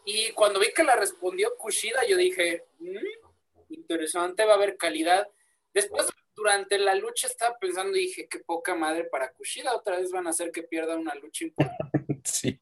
Y 0.06 0.32
cuando 0.32 0.60
vi 0.60 0.68
que 0.74 0.84
la 0.84 0.96
respondió 0.96 1.56
Kushida, 1.58 2.06
yo 2.08 2.16
dije, 2.16 2.66
mm, 2.80 3.74
interesante, 3.74 4.46
va 4.46 4.54
a 4.54 4.56
haber 4.56 4.78
calidad. 4.78 5.28
Después, 5.74 6.08
durante 6.36 6.78
la 6.78 6.96
lucha, 6.96 7.28
estaba 7.28 7.58
pensando 7.58 7.98
y 7.98 8.02
dije, 8.02 8.28
qué 8.28 8.40
poca 8.40 8.76
madre 8.76 9.06
para 9.06 9.32
Kushida, 9.32 9.76
otra 9.76 9.98
vez 9.98 10.12
van 10.12 10.28
a 10.28 10.30
hacer 10.30 10.52
que 10.52 10.64
pierda 10.64 10.96
una 10.96 11.16
lucha 11.16 11.46
importante. 11.46 12.06
sí 12.24 12.60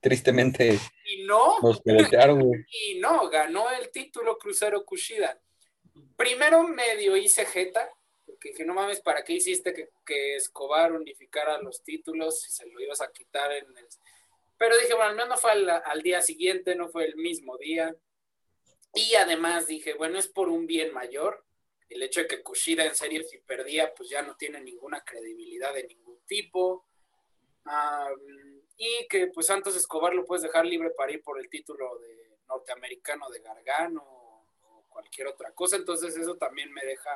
tristemente 0.00 0.78
y 1.04 1.24
no, 1.24 1.60
nos 1.60 1.82
Y 1.84 2.98
no, 2.98 3.28
ganó 3.28 3.70
el 3.70 3.90
título 3.90 4.38
Crucero 4.38 4.84
Kushida. 4.84 5.38
Primero 6.16 6.62
medio 6.64 7.16
hice 7.16 7.44
jeta, 7.44 7.90
porque 8.40 8.52
dije, 8.52 8.64
no 8.64 8.72
mames, 8.72 9.02
¿para 9.02 9.22
qué 9.22 9.34
hiciste 9.34 9.74
que, 9.74 10.36
Escobar 10.36 10.92
unificara 10.92 11.60
los 11.60 11.82
títulos 11.82 12.40
si 12.40 12.50
se 12.50 12.66
lo 12.66 12.80
ibas 12.80 13.02
a 13.02 13.12
quitar 13.12 13.52
en 13.52 13.66
el... 13.76 13.86
Pero 14.56 14.78
dije, 14.78 14.94
bueno, 14.94 15.10
al 15.10 15.14
menos 15.14 15.28
no 15.28 15.36
fue 15.36 15.50
al, 15.52 16.02
día 16.02 16.22
siguiente, 16.22 16.74
no 16.74 16.88
fue 16.88 17.04
el 17.04 17.16
mismo 17.16 17.58
día. 17.58 17.94
Y 18.94 19.14
además 19.14 19.66
dije, 19.66 19.92
bueno, 19.92 20.18
es 20.18 20.26
por 20.26 20.48
un 20.48 20.66
bien 20.66 20.94
mayor. 20.94 21.44
El 21.90 22.02
hecho 22.02 22.20
de 22.20 22.28
que 22.28 22.42
Kushida 22.42 22.86
en 22.86 22.94
serio 22.94 23.22
si 23.24 23.36
perdía, 23.38 23.92
pues 23.94 24.08
ya 24.08 24.22
no 24.22 24.34
tiene 24.36 24.60
ninguna 24.62 25.02
credibilidad 25.02 25.74
de 25.74 25.84
ningún 25.84 26.18
tipo 26.26 26.86
y 28.78 29.06
que 29.08 29.26
pues 29.26 29.46
Santos 29.46 29.76
Escobar 29.76 30.14
lo 30.14 30.24
puedes 30.24 30.42
dejar 30.42 30.64
libre 30.64 30.90
para 30.90 31.12
ir 31.12 31.22
por 31.22 31.38
el 31.38 31.50
título 31.50 31.98
de 31.98 32.38
norteamericano 32.48 33.28
de 33.28 33.40
Gargano 33.40 34.02
o 34.02 34.84
cualquier 34.88 35.28
otra 35.28 35.52
cosa, 35.52 35.76
entonces 35.76 36.16
eso 36.16 36.36
también 36.36 36.72
me 36.72 36.84
deja, 36.84 37.10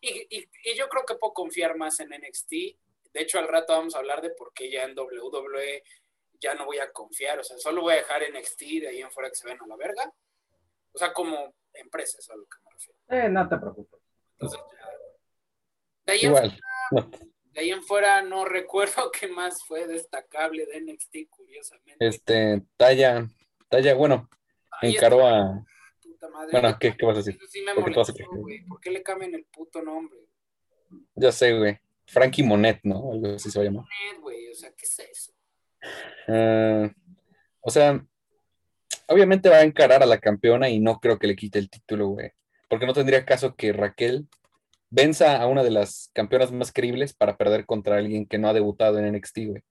y, 0.00 0.74
yo 0.76 0.88
creo 0.88 1.04
que 1.04 1.14
puedo 1.16 1.32
confiar 1.32 1.76
más 1.76 2.00
en 2.00 2.10
NXT, 2.10 2.50
de 2.50 3.20
hecho 3.20 3.38
al 3.38 3.48
rato 3.48 3.72
vamos 3.72 3.94
a 3.94 3.98
hablar 3.98 4.20
de 4.22 4.30
por 4.30 4.52
qué 4.52 4.70
ya 4.70 4.84
en 4.84 4.98
WWE 4.98 5.82
ya 6.40 6.54
no 6.54 6.66
voy 6.66 6.78
a 6.78 6.92
confiar, 6.92 7.38
o 7.38 7.44
sea, 7.44 7.58
solo 7.58 7.82
voy 7.82 7.94
a 7.94 7.96
dejar 7.96 8.22
NXT 8.22 8.60
de 8.80 8.88
ahí 8.88 9.00
en 9.00 9.10
fuera 9.10 9.28
que 9.28 9.34
se 9.34 9.48
ven 9.48 9.58
a 9.60 9.66
la 9.66 9.76
verga, 9.76 10.12
o 10.92 10.98
sea, 10.98 11.12
como 11.12 11.54
empresa, 11.72 12.18
es 12.18 12.30
a 12.30 12.36
lo 12.36 12.44
que 12.44 12.58
me 12.64 12.70
refiero. 12.70 12.98
Eh, 13.08 13.28
no 13.28 13.48
te 13.48 13.56
preocupes. 13.56 14.00
Entonces 14.32 14.60
ya, 14.72 14.88
de 16.06 16.12
ahí 16.12 16.24
Igual 16.24 16.60
ahí 17.58 17.70
en 17.70 17.82
fuera 17.82 18.22
no 18.22 18.44
recuerdo 18.44 19.10
qué 19.20 19.28
más 19.28 19.62
fue 19.64 19.86
destacable 19.86 20.66
de 20.66 20.80
NXT, 20.80 21.30
curiosamente. 21.30 22.06
Este, 22.06 22.62
Talla, 22.76 23.28
Talla, 23.68 23.94
bueno, 23.94 24.28
encaró 24.80 25.26
a. 25.26 25.64
Bueno, 26.50 26.76
¿qué, 26.78 26.96
¿qué, 26.96 27.06
vas 27.06 27.16
a 27.16 27.18
decir? 27.18 27.38
Sí 27.48 27.62
me 27.62 27.74
molestó, 27.74 28.14
¿Por 28.68 28.80
qué 28.80 28.90
le 28.90 29.02
cambian 29.02 29.34
el 29.34 29.44
puto 29.44 29.82
nombre? 29.82 30.18
Ya 31.14 31.32
sé, 31.32 31.56
güey. 31.56 31.78
Frankie 32.06 32.42
Monet, 32.42 32.80
¿no? 32.82 33.12
Algo 33.12 33.34
así 33.34 33.50
se 33.50 33.58
va 33.58 33.62
a 33.62 33.66
llamar. 33.66 33.84
Monet, 33.84 34.22
güey, 34.22 34.50
o 34.50 34.54
sea, 34.54 34.70
¿qué 34.70 34.84
es 34.84 34.98
eso? 34.98 35.32
Uh, 36.26 36.90
o 37.60 37.70
sea, 37.70 38.04
obviamente 39.08 39.48
va 39.48 39.56
a 39.56 39.62
encarar 39.62 40.02
a 40.02 40.06
la 40.06 40.18
campeona 40.18 40.68
y 40.68 40.80
no 40.80 40.98
creo 41.00 41.18
que 41.18 41.26
le 41.26 41.36
quite 41.36 41.58
el 41.58 41.70
título, 41.70 42.08
güey. 42.08 42.32
Porque 42.68 42.86
no 42.86 42.92
tendría 42.92 43.24
caso 43.24 43.54
que 43.56 43.72
Raquel 43.72 44.26
venza 44.90 45.40
a 45.40 45.46
una 45.46 45.62
de 45.62 45.70
las 45.70 46.10
campeonas 46.14 46.52
más 46.52 46.72
creíbles 46.72 47.14
para 47.14 47.36
perder 47.36 47.66
contra 47.66 47.96
alguien 47.96 48.26
que 48.26 48.38
no 48.38 48.48
ha 48.48 48.54
debutado 48.54 48.98
en 48.98 49.12
NXT, 49.14 49.38
güey. 49.46 49.62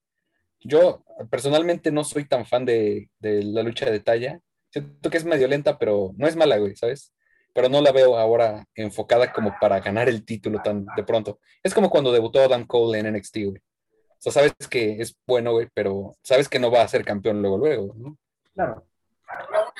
Yo 0.59 1.03
personalmente 1.29 1.91
no 1.91 2.03
soy 2.03 2.25
tan 2.25 2.45
fan 2.45 2.65
de, 2.65 3.09
la 3.19 3.63
lucha 3.63 3.89
de 3.89 3.99
talla. 3.99 4.41
Siento 4.81 5.09
que 5.09 5.17
es 5.17 5.25
medio 5.25 5.47
lenta, 5.47 5.77
pero 5.77 6.13
no 6.17 6.27
es 6.27 6.35
mala, 6.35 6.57
güey, 6.57 6.75
¿sabes? 6.75 7.13
Pero 7.53 7.69
no 7.69 7.81
la 7.81 7.91
veo 7.91 8.17
ahora 8.17 8.65
enfocada 8.75 9.33
como 9.33 9.55
para 9.59 9.79
ganar 9.79 10.09
el 10.09 10.25
título 10.25 10.61
tan 10.63 10.85
de 10.95 11.03
pronto. 11.03 11.39
Es 11.63 11.73
como 11.73 11.89
cuando 11.89 12.11
debutó 12.11 12.39
Adam 12.39 12.65
Cole 12.65 12.99
en 12.99 13.13
NXT, 13.13 13.37
güey. 13.45 13.57
O 13.57 14.19
sea, 14.19 14.31
sabes 14.31 14.53
que 14.69 15.01
es 15.01 15.15
bueno, 15.25 15.51
güey, 15.51 15.67
pero 15.73 16.15
sabes 16.23 16.49
que 16.49 16.59
no 16.59 16.71
va 16.71 16.81
a 16.81 16.87
ser 16.87 17.03
campeón 17.03 17.41
luego, 17.41 17.57
luego, 17.57 17.95
¿no? 17.95 18.17
Claro. 18.53 18.87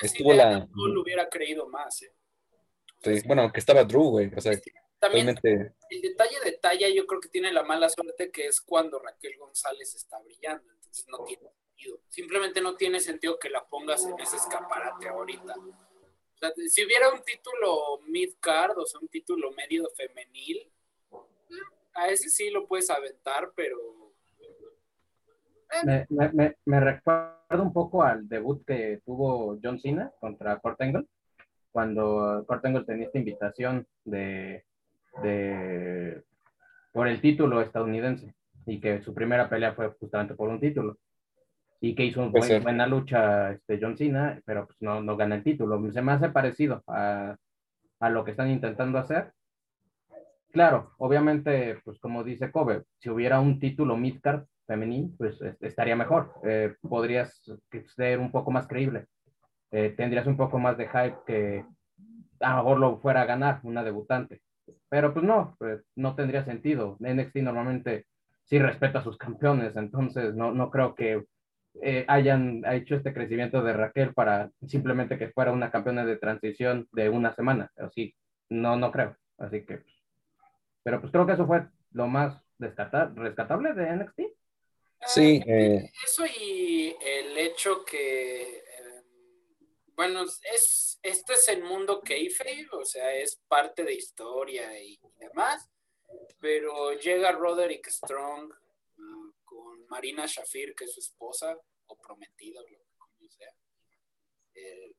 Estuvo 0.02 0.32
la... 0.32 0.60
No 0.60 0.86
lo 0.88 1.02
hubiera 1.02 1.28
creído 1.28 1.68
más, 1.68 2.02
¿eh? 2.02 2.12
Sí, 3.02 3.22
bueno, 3.26 3.50
que 3.52 3.60
estaba 3.60 3.84
Drew, 3.84 4.10
güey. 4.10 4.32
O 4.36 4.40
sea, 4.40 4.52
también 4.98 5.28
el 5.28 6.02
detalle 6.02 6.40
de 6.44 6.52
talla 6.60 6.88
yo 6.88 7.06
creo 7.06 7.20
que 7.20 7.28
tiene 7.28 7.52
la 7.52 7.62
mala 7.62 7.88
suerte 7.88 8.30
que 8.30 8.46
es 8.46 8.60
cuando 8.60 8.98
Raquel 8.98 9.36
González 9.38 9.94
está 9.94 10.18
brillando, 10.18 10.72
entonces 10.72 11.06
no 11.08 11.24
tiene 11.24 11.48
Simplemente 12.08 12.60
no 12.60 12.76
tiene 12.76 13.00
sentido 13.00 13.38
que 13.38 13.50
la 13.50 13.64
pongas 13.64 14.04
en 14.06 14.18
ese 14.20 14.36
escaparate 14.36 15.08
ahorita. 15.08 15.54
Si 16.68 16.84
hubiera 16.84 17.12
un 17.12 17.22
título 17.22 18.00
mid-card, 18.08 18.78
o 18.78 18.86
sea, 18.86 19.00
un 19.00 19.08
título 19.08 19.50
medio 19.52 19.88
femenil, 19.96 20.70
a 21.94 22.08
ese 22.08 22.28
sí 22.28 22.50
lo 22.50 22.66
puedes 22.66 22.90
aventar, 22.90 23.52
pero... 23.54 23.76
Me, 25.84 26.06
me, 26.10 26.56
me, 26.64 26.80
recuerda 26.80 27.44
un 27.50 27.72
poco 27.74 28.02
al 28.02 28.26
debut 28.26 28.64
que 28.64 29.02
tuvo 29.04 29.58
John 29.62 29.78
Cena 29.78 30.10
contra 30.18 30.58
Kurt 30.60 30.78
cuando 31.70 32.46
Kurt 32.48 32.86
tenía 32.86 33.06
esta 33.06 33.18
invitación 33.18 33.86
de 34.04 34.64
de, 35.22 36.22
por 36.92 37.08
el 37.08 37.20
título 37.20 37.60
estadounidense 37.60 38.34
y 38.66 38.80
que 38.80 39.02
su 39.02 39.14
primera 39.14 39.48
pelea 39.48 39.74
fue 39.74 39.88
justamente 39.98 40.34
por 40.34 40.48
un 40.48 40.60
título 40.60 40.98
y 41.80 41.94
que 41.94 42.04
hizo 42.04 42.22
una 42.22 42.58
buena 42.60 42.86
lucha 42.86 43.52
este 43.52 43.78
John 43.80 43.96
Cena, 43.96 44.40
pero 44.44 44.66
pues 44.66 44.76
no, 44.80 45.00
no 45.00 45.16
gana 45.16 45.36
el 45.36 45.44
título. 45.44 45.80
Se 45.92 46.02
me 46.02 46.12
hace 46.12 46.28
parecido 46.30 46.82
a, 46.86 47.36
a 48.00 48.10
lo 48.10 48.24
que 48.24 48.32
están 48.32 48.50
intentando 48.50 48.98
hacer. 48.98 49.32
Claro, 50.50 50.92
obviamente, 50.98 51.80
pues 51.84 51.98
como 52.00 52.24
dice 52.24 52.50
Kobe, 52.50 52.84
si 52.98 53.10
hubiera 53.10 53.38
un 53.38 53.60
título 53.60 53.96
midcard 53.96 54.44
femenino, 54.66 55.14
pues 55.16 55.40
estaría 55.60 55.94
mejor. 55.94 56.34
Eh, 56.42 56.74
podrías 56.82 57.40
ser 57.94 58.18
un 58.18 58.32
poco 58.32 58.50
más 58.50 58.66
creíble. 58.66 59.06
Eh, 59.70 59.94
tendrías 59.96 60.26
un 60.26 60.36
poco 60.36 60.58
más 60.58 60.76
de 60.78 60.88
hype 60.88 61.18
que 61.26 61.64
a 62.40 62.50
lo 62.50 62.56
mejor 62.56 62.78
lo 62.78 62.98
fuera 62.98 63.22
a 63.22 63.26
ganar 63.26 63.60
una 63.62 63.84
debutante. 63.84 64.40
Pero 64.88 65.12
pues 65.12 65.24
no, 65.24 65.54
pues, 65.58 65.82
no 65.96 66.14
tendría 66.14 66.44
sentido. 66.44 66.96
NXT 67.00 67.36
normalmente 67.36 68.06
sí 68.44 68.58
respeta 68.58 69.00
a 69.00 69.04
sus 69.04 69.18
campeones, 69.18 69.76
entonces 69.76 70.34
no, 70.34 70.52
no 70.52 70.70
creo 70.70 70.94
que 70.94 71.24
eh, 71.82 72.04
hayan 72.08 72.62
hecho 72.72 72.96
este 72.96 73.12
crecimiento 73.12 73.62
de 73.62 73.72
Raquel 73.72 74.14
para 74.14 74.50
simplemente 74.66 75.18
que 75.18 75.30
fuera 75.30 75.52
una 75.52 75.70
campeona 75.70 76.04
de 76.04 76.16
transición 76.16 76.88
de 76.92 77.08
una 77.08 77.34
semana. 77.34 77.72
Así, 77.76 78.14
no, 78.48 78.76
no 78.76 78.90
creo. 78.90 79.16
Así 79.38 79.64
que, 79.64 79.82
pero 80.82 81.00
pues 81.00 81.12
creo 81.12 81.26
que 81.26 81.32
eso 81.32 81.46
fue 81.46 81.66
lo 81.92 82.06
más 82.08 82.40
rescatable 82.58 83.72
de 83.74 83.96
NXT. 83.96 84.20
Sí. 85.06 85.42
Eh, 85.46 85.90
eso 86.04 86.26
y 86.26 86.94
el 87.00 87.38
hecho 87.38 87.84
que 87.84 88.62
bueno, 89.98 90.22
es, 90.22 91.00
este 91.02 91.32
es 91.32 91.48
el 91.48 91.64
mundo 91.64 92.00
kayfabe, 92.00 92.68
o 92.70 92.84
sea, 92.84 93.12
es 93.16 93.42
parte 93.48 93.82
de 93.82 93.94
historia 93.94 94.80
y, 94.80 94.96
demás, 95.18 95.68
pero 96.38 96.92
llega 96.92 97.32
Roderick 97.32 97.88
Strong 97.88 98.54
Marina 99.88 100.26
Shafir, 100.26 100.74
que 100.74 100.84
es 100.84 100.92
su 100.94 101.00
esposa, 101.00 101.58
o 101.86 101.96
prometida, 101.96 102.60
como 102.96 103.28
sea, 103.28 103.52
eh, 104.54 104.94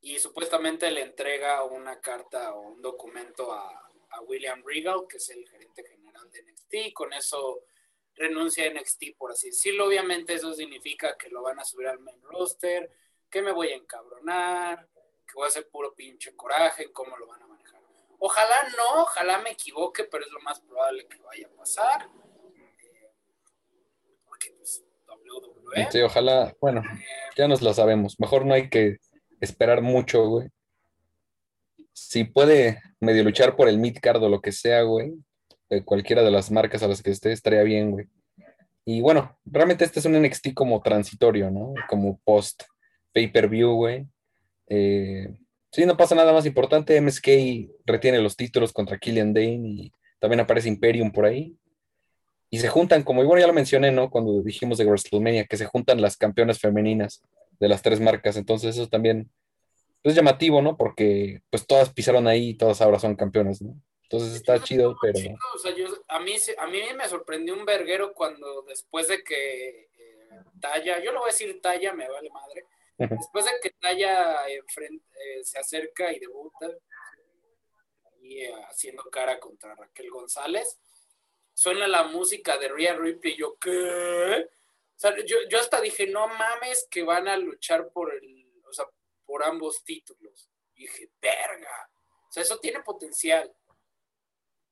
y 0.00 0.18
supuestamente 0.18 0.90
le 0.90 1.00
entrega 1.00 1.64
una 1.64 1.98
carta 1.98 2.54
o 2.54 2.60
un 2.60 2.82
documento 2.82 3.52
a, 3.52 3.80
William 4.28 4.62
Regal, 4.64 5.06
que 5.08 5.16
es 5.16 5.28
el 5.30 5.46
gerente 5.48 5.82
general 5.82 6.30
de 6.30 6.40
NXT, 6.44 6.74
y 6.74 6.92
con 6.92 7.12
eso 7.12 7.64
renuncia 8.14 8.64
a 8.64 8.70
NXT, 8.70 9.16
por 9.18 9.32
así 9.32 9.48
decirlo. 9.48 9.86
Obviamente 9.86 10.34
eso 10.34 10.54
significa 10.54 11.16
que 11.16 11.28
lo 11.30 11.42
van 11.42 11.58
a 11.58 11.64
subir 11.64 11.88
al 11.88 11.98
main 11.98 12.22
roster, 12.22 12.88
que 13.28 13.42
me 13.42 13.50
voy 13.50 13.70
a 13.70 13.74
encabronar, 13.74 14.88
que 15.26 15.34
voy 15.34 15.46
a 15.46 15.48
hacer 15.48 15.68
puro 15.68 15.96
pinche 15.96 16.36
coraje, 16.36 16.92
cómo 16.92 17.16
lo 17.16 17.26
van 17.26 17.42
a 17.42 17.46
manejar. 17.48 17.82
Ojalá 18.20 18.68
no, 18.76 19.02
ojalá 19.02 19.38
me 19.38 19.50
equivoque, 19.50 20.04
pero 20.04 20.24
es 20.24 20.30
lo 20.30 20.40
más 20.40 20.60
probable 20.60 21.08
que 21.08 21.18
vaya 21.18 21.48
a 21.48 21.56
pasar. 21.56 22.08
Pues 24.58 24.84
WWE. 25.06 25.88
Sí, 25.90 26.00
ojalá, 26.00 26.54
bueno, 26.60 26.82
ya 27.36 27.48
nos 27.48 27.62
lo 27.62 27.72
sabemos. 27.74 28.18
Mejor 28.18 28.46
no 28.46 28.54
hay 28.54 28.68
que 28.68 28.98
esperar 29.40 29.82
mucho, 29.82 30.26
güey. 30.26 30.48
Si 31.92 32.24
puede 32.24 32.80
medio 33.00 33.22
luchar 33.22 33.56
por 33.56 33.68
el 33.68 33.78
mid-card 33.78 34.22
o 34.22 34.28
lo 34.28 34.40
que 34.40 34.52
sea, 34.52 34.82
güey, 34.82 35.14
de 35.70 35.84
cualquiera 35.84 36.22
de 36.22 36.30
las 36.30 36.50
marcas 36.50 36.82
a 36.82 36.88
las 36.88 37.02
que 37.02 37.10
esté, 37.10 37.32
estaría 37.32 37.62
bien, 37.62 37.92
güey. 37.92 38.06
Y 38.84 39.00
bueno, 39.00 39.38
realmente 39.44 39.84
este 39.84 40.00
es 40.00 40.06
un 40.06 40.20
NXT 40.20 40.54
como 40.54 40.82
transitorio, 40.82 41.50
¿no? 41.50 41.72
Como 41.88 42.20
post 42.24 42.64
pay-per-view, 43.12 43.74
güey. 43.74 44.06
Eh, 44.68 45.28
Sí, 45.74 45.84
no 45.86 45.96
pasa 45.96 46.14
nada 46.14 46.32
más 46.32 46.46
importante. 46.46 47.00
MSK 47.00 47.26
retiene 47.84 48.20
los 48.20 48.36
títulos 48.36 48.72
contra 48.72 48.96
Killian 48.96 49.34
Dane 49.34 49.68
y 49.68 49.92
también 50.20 50.38
aparece 50.38 50.68
Imperium 50.68 51.10
por 51.10 51.24
ahí. 51.24 51.56
Y 52.50 52.58
se 52.58 52.68
juntan, 52.68 53.02
como 53.02 53.22
igual 53.22 53.40
ya 53.40 53.46
lo 53.46 53.52
mencioné, 53.52 53.90
¿no? 53.90 54.10
Cuando 54.10 54.42
dijimos 54.42 54.78
de 54.78 54.84
WrestleMania, 54.84 55.46
que 55.46 55.56
se 55.56 55.66
juntan 55.66 56.00
las 56.00 56.16
campeonas 56.16 56.60
femeninas 56.60 57.22
de 57.58 57.68
las 57.68 57.82
tres 57.82 58.00
marcas. 58.00 58.36
Entonces 58.36 58.76
eso 58.76 58.88
también 58.88 59.30
es 60.02 60.14
llamativo, 60.14 60.62
¿no? 60.62 60.76
Porque 60.76 61.42
pues 61.50 61.66
todas 61.66 61.92
pisaron 61.92 62.28
ahí 62.28 62.50
y 62.50 62.54
todas 62.54 62.80
ahora 62.80 62.98
son 62.98 63.16
campeonas, 63.16 63.62
¿no? 63.62 63.74
Entonces 64.02 64.34
está 64.36 64.62
chido, 64.62 64.96
pero... 65.00 65.18
O 65.54 65.58
sea, 65.58 65.74
yo, 65.74 65.86
a, 66.08 66.20
mí, 66.20 66.36
a 66.58 66.66
mí 66.66 66.80
me 66.94 67.08
sorprendió 67.08 67.54
un 67.54 67.64
verguero 67.64 68.12
cuando 68.12 68.62
después 68.62 69.08
de 69.08 69.24
que 69.24 69.88
eh, 69.98 70.40
Talla, 70.60 71.02
yo 71.02 71.10
lo 71.10 71.20
voy 71.20 71.30
a 71.30 71.32
decir 71.32 71.60
Talla, 71.60 71.94
me 71.94 72.08
vale 72.08 72.30
madre, 72.30 72.66
después 72.98 73.46
de 73.46 73.50
que 73.62 73.70
Talla 73.70 74.46
eh, 74.46 74.60
se 75.42 75.58
acerca 75.58 76.12
y 76.12 76.20
debuta, 76.20 76.68
y 78.20 78.40
eh, 78.40 78.52
haciendo 78.70 79.02
cara 79.04 79.40
contra 79.40 79.74
Raquel 79.74 80.10
González, 80.10 80.78
suena 81.54 81.88
la 81.88 82.04
música 82.04 82.58
de 82.58 82.68
Rhea 82.68 82.96
Ripley, 82.96 83.34
y 83.34 83.38
yo, 83.38 83.56
¿qué? 83.58 84.50
O 84.96 84.98
sea, 84.98 85.16
yo, 85.24 85.36
yo 85.48 85.58
hasta 85.58 85.80
dije, 85.80 86.06
no 86.06 86.28
mames 86.28 86.86
que 86.90 87.02
van 87.02 87.28
a 87.28 87.36
luchar 87.36 87.90
por 87.90 88.12
el, 88.12 88.46
o 88.68 88.72
sea, 88.72 88.86
por 89.24 89.44
ambos 89.44 89.82
títulos. 89.84 90.50
Dije, 90.74 91.10
verga. 91.20 91.90
O 92.28 92.32
sea, 92.32 92.42
eso 92.42 92.58
tiene 92.58 92.80
potencial 92.80 93.54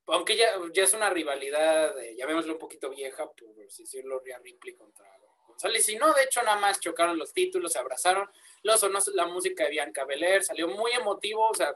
aunque 0.06 0.36
ya, 0.36 0.52
ya 0.72 0.84
es 0.84 0.94
una 0.94 1.10
rivalidad, 1.10 1.94
ya 1.96 2.12
llamémoslo 2.16 2.54
un 2.54 2.58
poquito 2.58 2.90
vieja, 2.90 3.30
por 3.30 3.54
decirlo, 3.54 4.20
Rhea 4.20 4.38
Ripley 4.38 4.74
contra 4.74 5.06
González. 5.46 5.88
Y 5.88 5.96
no, 5.96 6.12
de 6.12 6.24
hecho, 6.24 6.42
nada 6.42 6.58
más 6.58 6.80
chocaron 6.80 7.18
los 7.18 7.32
títulos, 7.32 7.72
se 7.72 7.78
abrazaron. 7.78 8.28
Los 8.62 8.80
sonó 8.80 8.98
la 9.14 9.26
música 9.26 9.64
de 9.64 9.70
Bianca 9.70 10.04
Belair, 10.04 10.42
salió 10.42 10.68
muy 10.68 10.92
emotivo, 10.92 11.48
o 11.48 11.54
sea, 11.54 11.74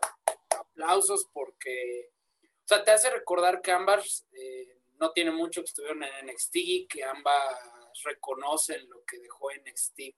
aplausos 0.59 1.29
porque, 1.33 2.11
o 2.43 2.69
sea, 2.69 2.85
te 2.85 2.91
hace 2.91 3.11
recordar 3.11 3.63
que 3.63 3.71
ambas 3.71 4.27
eh, 4.33 4.76
no 4.99 5.13
tiene 5.13 5.31
mucho 5.31 5.61
que 5.63 5.67
estuvieron 5.67 6.03
en 6.03 6.27
NXT, 6.27 6.89
que 6.89 7.05
ambas 7.05 7.59
reconocen 8.05 8.89
lo 8.89 9.05
que 9.05 9.19
dejó 9.19 9.51
NXT 9.53 9.99
eh, 10.01 10.15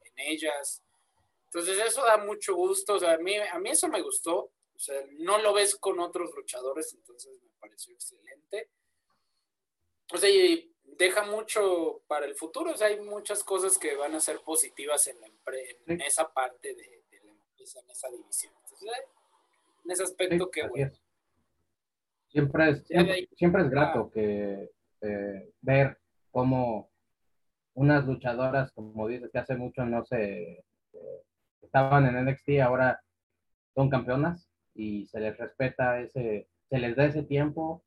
en 0.00 0.18
ellas. 0.18 0.82
Entonces, 1.46 1.78
eso 1.78 2.04
da 2.04 2.18
mucho 2.18 2.54
gusto, 2.54 2.94
o 2.94 2.98
sea, 2.98 3.12
a 3.14 3.18
mí, 3.18 3.36
a 3.36 3.58
mí 3.58 3.70
eso 3.70 3.88
me 3.88 4.02
gustó. 4.02 4.52
O 4.74 4.78
sea, 4.78 5.00
no 5.12 5.38
lo 5.38 5.54
ves 5.54 5.76
con 5.76 5.98
otros 6.00 6.30
luchadores, 6.34 6.92
entonces 6.92 7.40
pareció 7.58 7.94
excelente. 7.94 8.70
O 10.12 10.18
sea, 10.18 10.28
y 10.28 10.70
deja 10.84 11.24
mucho 11.24 12.02
para 12.06 12.26
el 12.26 12.34
futuro, 12.34 12.72
o 12.72 12.76
sea, 12.76 12.88
hay 12.88 13.00
muchas 13.00 13.42
cosas 13.42 13.78
que 13.78 13.96
van 13.96 14.14
a 14.14 14.20
ser 14.20 14.40
positivas 14.40 15.06
en, 15.06 15.20
la 15.20 15.28
en 15.86 16.00
esa 16.02 16.32
parte 16.32 16.74
de, 16.74 17.04
la 17.24 17.32
empresa, 17.32 17.80
en 17.80 17.90
esa 17.90 18.08
división. 18.10 18.52
Entonces, 18.62 18.90
en 19.84 19.90
ese 19.90 20.02
aspecto 20.02 20.50
que 20.50 20.66
bueno. 20.66 20.92
Siempre 22.28 22.70
es, 22.70 22.84
siempre, 23.36 23.62
es 23.62 23.70
grato 23.70 24.10
que 24.10 24.70
eh, 25.00 25.50
ver 25.62 25.98
cómo 26.30 26.90
unas 27.74 28.06
luchadoras, 28.06 28.72
como 28.72 29.06
dices, 29.06 29.30
que 29.30 29.38
hace 29.38 29.56
mucho 29.56 29.84
no 29.84 30.04
se 30.04 30.64
eh, 30.92 31.22
estaban 31.62 32.06
en 32.06 32.24
NXT, 32.26 32.60
ahora 32.62 33.00
son 33.74 33.90
campeonas 33.90 34.48
y 34.74 35.06
se 35.06 35.20
les 35.20 35.36
respeta 35.36 36.00
ese, 36.00 36.48
se 36.68 36.78
les 36.78 36.96
da 36.96 37.04
ese 37.04 37.22
tiempo, 37.22 37.82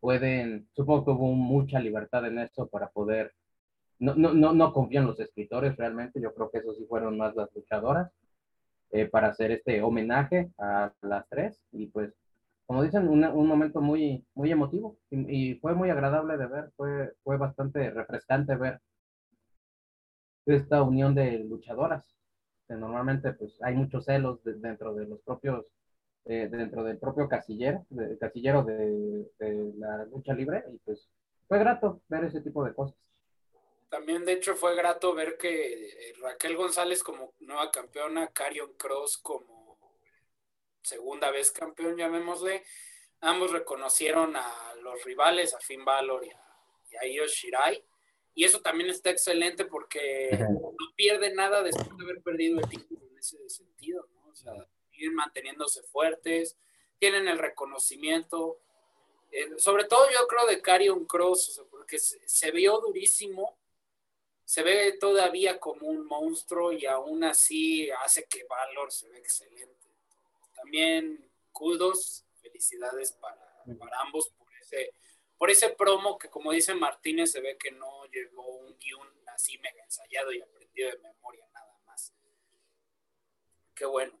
pueden, 0.00 0.68
supongo 0.74 1.04
que 1.04 1.10
hubo 1.12 1.32
mucha 1.32 1.80
libertad 1.80 2.26
en 2.26 2.38
eso 2.38 2.66
para 2.68 2.90
poder, 2.90 3.34
no, 3.98 4.14
no, 4.14 4.34
no, 4.34 4.52
no 4.52 4.72
confío 4.72 5.00
en 5.00 5.06
los 5.06 5.20
escritores 5.20 5.76
realmente, 5.76 6.20
yo 6.20 6.34
creo 6.34 6.50
que 6.50 6.58
esos 6.58 6.76
sí 6.76 6.84
fueron 6.86 7.16
más 7.16 7.34
las 7.34 7.54
luchadoras, 7.54 8.10
eh, 8.90 9.06
para 9.06 9.28
hacer 9.28 9.52
este 9.52 9.80
homenaje 9.80 10.50
a 10.58 10.92
las 11.00 11.26
tres, 11.30 11.58
y 11.72 11.86
pues, 11.86 12.12
como 12.72 12.84
dicen, 12.84 13.06
un, 13.06 13.46
momento 13.46 13.82
muy, 13.82 14.24
muy 14.32 14.50
emotivo, 14.50 14.96
y, 15.10 15.56
fue 15.56 15.74
muy 15.74 15.90
agradable 15.90 16.38
de 16.38 16.46
ver, 16.46 16.70
fue, 16.74 17.12
fue 17.22 17.36
bastante 17.36 17.90
refrescante 17.90 18.56
ver 18.56 18.80
esta 20.46 20.82
unión 20.82 21.14
de 21.14 21.40
luchadoras, 21.40 22.16
normalmente 22.70 23.34
pues 23.34 23.60
hay 23.60 23.74
muchos 23.74 24.06
celos 24.06 24.40
dentro 24.42 24.94
de 24.94 25.04
los 25.04 25.20
propios 25.20 25.66
eh, 26.24 26.48
dentro 26.50 26.82
del 26.82 26.96
propio 26.96 27.28
casillero, 27.28 27.84
de, 27.90 28.16
casillero 28.16 28.64
de, 28.64 29.28
la 29.76 30.06
lucha 30.06 30.32
libre 30.32 30.64
y 30.72 30.78
pues 30.78 31.10
fue 31.48 31.58
grato 31.58 32.00
ver 32.08 32.24
ese 32.24 32.40
tipo 32.40 32.64
de 32.64 32.72
cosas. 32.72 32.96
También 33.90 34.24
de 34.24 34.32
hecho 34.32 34.54
fue 34.54 34.74
grato 34.74 35.14
ver 35.14 35.36
que 35.36 35.88
eh, 35.88 36.14
Raquel 36.22 36.56
González 36.56 37.02
como 37.02 37.34
nueva 37.40 37.70
campeona, 37.70 38.28
Carion 38.28 38.72
Cross 38.78 39.18
como 39.18 39.61
segunda 40.82 41.30
vez 41.30 41.50
campeón, 41.50 41.96
llamémosle, 41.96 42.64
ambos 43.20 43.52
reconocieron 43.52 44.36
a 44.36 44.74
los 44.82 45.02
rivales, 45.04 45.54
a 45.54 45.60
Finn 45.60 45.84
Balor 45.84 46.24
y 46.24 46.96
a, 46.96 47.06
Io 47.06 47.26
Shirai. 47.26 47.84
Y 48.34 48.44
eso 48.44 48.60
también 48.60 48.90
está 48.90 49.10
excelente 49.10 49.64
porque 49.66 50.30
no 50.32 50.94
pierde 50.96 51.34
nada 51.34 51.62
después 51.62 51.96
de 51.96 52.04
haber 52.04 52.22
perdido 52.22 52.58
el 52.60 52.68
título 52.68 53.06
en 53.10 53.18
ese 53.18 53.36
sentido, 53.48 54.08
¿no? 54.14 54.30
O 54.30 54.34
sea, 54.34 54.54
manteniéndose 55.10 55.82
fuertes, 55.82 56.56
tienen 56.98 57.28
el 57.28 57.38
reconocimiento. 57.38 58.60
Eh, 59.30 59.58
sobre 59.58 59.84
todo 59.84 60.08
yo 60.10 60.26
creo 60.28 60.46
de 60.46 60.60
Carion 60.60 61.04
Cross, 61.06 61.62
porque 61.70 61.98
se, 61.98 62.50
vio 62.50 62.78
durísimo, 62.80 63.58
se 64.44 64.62
ve 64.62 64.98
todavía 65.00 65.58
como 65.58 65.88
un 65.88 66.06
monstruo 66.06 66.72
y 66.72 66.86
aún 66.86 67.24
así 67.24 67.90
hace 67.90 68.24
que 68.24 68.44
Valor 68.44 68.92
se 68.92 69.08
ve 69.08 69.18
excelente. 69.18 69.88
También 70.62 71.28
kudos, 71.50 72.24
felicidades 72.40 73.12
para, 73.12 73.64
para 73.78 74.00
ambos 74.00 74.30
por 74.38 74.46
ese, 74.60 74.94
por 75.36 75.50
ese 75.50 75.70
promo 75.70 76.18
que 76.18 76.30
como 76.30 76.52
dice 76.52 76.72
Martínez 76.74 77.32
se 77.32 77.40
ve 77.40 77.58
que 77.58 77.72
no 77.72 78.04
llegó 78.06 78.46
un 78.46 78.78
guion 78.78 79.08
así 79.34 79.58
mega 79.58 79.82
ensayado 79.82 80.32
y 80.32 80.40
aprendido 80.40 80.90
de 80.90 80.98
memoria 80.98 81.44
nada 81.52 81.76
más. 81.84 82.14
Qué 83.74 83.86
bueno. 83.86 84.12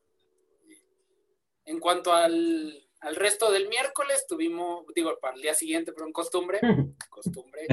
En 1.64 1.78
cuanto 1.78 2.12
al, 2.12 2.88
resto 3.14 3.52
del 3.52 3.68
miércoles, 3.68 4.26
tuvimos, 4.26 4.84
digo, 4.96 5.16
para 5.20 5.36
el 5.36 5.42
día 5.42 5.54
siguiente, 5.54 5.92
pero 5.92 6.06
en 6.06 6.12
costumbre, 6.12 6.58
costumbre. 7.08 7.66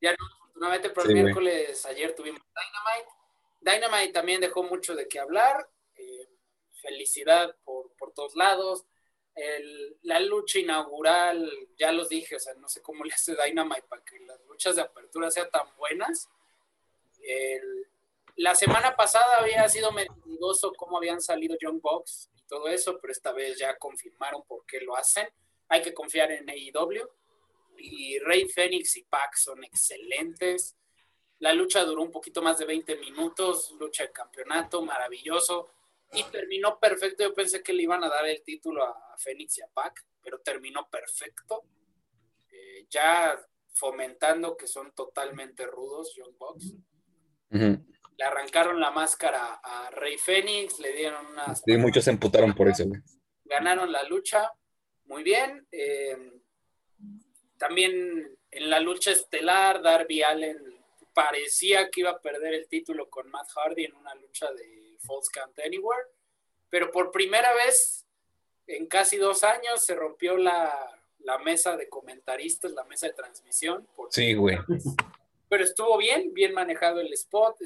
ya 0.00 0.12
no, 0.12 0.26
afortunadamente, 0.36 0.90
pero 0.90 1.08
el 1.08 1.14
miércoles 1.14 1.84
ayer 1.86 2.14
tuvimos 2.14 2.40
Dynamite. 2.54 3.10
Dynamite 3.60 4.12
también 4.12 4.40
dejó 4.40 4.62
mucho 4.62 4.94
de 4.94 5.08
qué 5.08 5.18
hablar. 5.18 5.68
Felicidad 6.80 7.56
por, 7.64 7.90
todos 8.14 8.34
lados. 8.34 8.86
la 10.02 10.20
lucha 10.20 10.58
inaugural, 10.58 11.50
ya 11.78 11.92
los 11.92 12.08
dije, 12.08 12.36
o 12.36 12.40
sea, 12.40 12.54
no 12.54 12.68
sé 12.68 12.82
cómo 12.82 13.04
le 13.04 13.14
hace 13.14 13.36
Dynamite 13.36 13.82
para 13.88 14.04
que 14.04 14.18
las 14.20 14.40
luchas 14.46 14.76
de 14.76 14.82
apertura 14.82 15.30
sean 15.30 15.50
tan 15.50 15.68
buenas. 15.76 16.28
la 18.36 18.54
semana 18.54 18.96
pasada 18.96 19.38
había 19.38 19.68
sido 19.68 19.92
medio 19.92 20.20
cómo 20.76 20.96
habían 20.96 21.20
salido 21.20 21.56
John 21.60 21.80
Box 21.80 22.30
todo 22.48 22.68
eso, 22.68 22.98
pero 23.00 23.12
esta 23.12 23.32
vez 23.32 23.58
ya 23.58 23.76
confirmaron 23.78 24.42
por 24.44 24.66
qué 24.66 24.80
lo 24.80 24.96
hacen. 24.96 25.28
Hay 25.68 25.82
que 25.82 25.94
confiar 25.94 26.32
en 26.32 26.50
AEW. 26.50 27.08
Y 27.78 28.18
Rey 28.18 28.48
Fénix 28.48 28.96
y 28.96 29.04
Pac 29.04 29.36
son 29.36 29.62
excelentes. 29.64 30.76
La 31.38 31.52
lucha 31.52 31.84
duró 31.84 32.02
un 32.02 32.10
poquito 32.10 32.42
más 32.42 32.58
de 32.58 32.66
20 32.66 32.96
minutos, 32.96 33.70
lucha 33.78 34.02
de 34.02 34.12
campeonato, 34.12 34.82
maravilloso. 34.82 35.70
Y 36.12 36.24
terminó 36.24 36.78
perfecto. 36.78 37.22
Yo 37.22 37.34
pensé 37.34 37.62
que 37.62 37.72
le 37.72 37.82
iban 37.82 38.02
a 38.04 38.08
dar 38.08 38.26
el 38.26 38.42
título 38.42 38.84
a 38.84 39.16
Fénix 39.18 39.58
y 39.58 39.62
a 39.62 39.68
Pac, 39.68 40.04
pero 40.22 40.40
terminó 40.40 40.88
perfecto. 40.90 41.64
Eh, 42.50 42.86
ya 42.88 43.38
fomentando 43.72 44.56
que 44.56 44.66
son 44.66 44.92
totalmente 44.92 45.66
rudos, 45.66 46.12
John 46.16 46.36
Box 46.36 46.74
le 48.20 48.26
arrancaron 48.26 48.78
la 48.78 48.90
máscara 48.90 49.60
a 49.64 49.88
Rey 49.92 50.18
Fénix, 50.18 50.78
le 50.78 50.92
dieron 50.92 51.24
unas... 51.24 51.62
Sí, 51.64 51.74
muchos 51.78 52.04
se 52.04 52.10
emputaron 52.10 52.54
por 52.54 52.68
eso. 52.68 52.84
Ganaron 53.44 53.90
la 53.90 54.02
lucha, 54.02 54.52
muy 55.04 55.22
bien. 55.22 55.66
Eh, 55.72 56.18
también 57.56 58.38
en 58.50 58.68
la 58.68 58.78
lucha 58.78 59.12
estelar, 59.12 59.80
Darby 59.80 60.22
Allen 60.22 60.58
parecía 61.14 61.88
que 61.88 62.00
iba 62.00 62.10
a 62.10 62.20
perder 62.20 62.52
el 62.52 62.68
título 62.68 63.08
con 63.08 63.30
Matt 63.30 63.48
Hardy 63.56 63.86
en 63.86 63.94
una 63.94 64.14
lucha 64.14 64.52
de 64.52 64.89
False 65.10 65.30
Count 65.32 65.58
Anywhere, 65.58 66.04
pero 66.68 66.92
por 66.92 67.10
primera 67.10 67.52
vez 67.54 68.06
en 68.66 68.86
casi 68.86 69.16
dos 69.16 69.42
años 69.42 69.84
se 69.84 69.96
rompió 69.96 70.36
la, 70.36 70.72
la 71.18 71.38
mesa 71.38 71.76
de 71.76 71.88
comentaristas, 71.88 72.70
la 72.72 72.84
mesa 72.84 73.08
de 73.08 73.14
transmisión. 73.14 73.88
Sí, 74.10 74.34
güey. 74.34 74.58
Pero 75.48 75.64
estuvo 75.64 75.98
bien, 75.98 76.32
bien 76.32 76.54
manejado 76.54 77.00
el 77.00 77.12
spot 77.12 77.56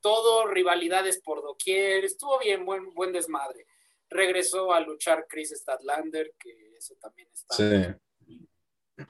todo 0.00 0.46
rivalidades 0.46 1.20
por 1.20 1.42
doquier, 1.42 2.04
estuvo 2.04 2.38
bien, 2.38 2.64
buen, 2.64 2.92
buen 2.94 3.12
desmadre. 3.12 3.66
Regresó 4.08 4.72
a 4.72 4.80
luchar 4.80 5.26
Chris 5.28 5.50
Statlander, 5.50 6.32
que 6.38 6.74
eso 6.76 6.94
también 6.96 7.28
está. 7.32 7.54
Sí. 7.54 9.06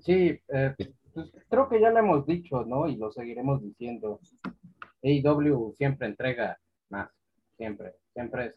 Sí, 0.00 0.40
eh, 0.48 0.74
pues, 1.14 1.30
creo 1.48 1.68
que 1.68 1.80
ya 1.80 1.90
lo 1.90 1.98
hemos 2.00 2.26
dicho, 2.26 2.64
¿no? 2.64 2.88
Y 2.88 2.96
lo 2.96 3.10
seguiremos 3.12 3.62
diciendo. 3.62 4.20
AEW 5.02 5.72
siempre 5.76 6.06
entrega 6.08 6.58
más. 6.88 7.10
siempre, 7.56 7.94
siempre 8.12 8.46
es 8.46 8.54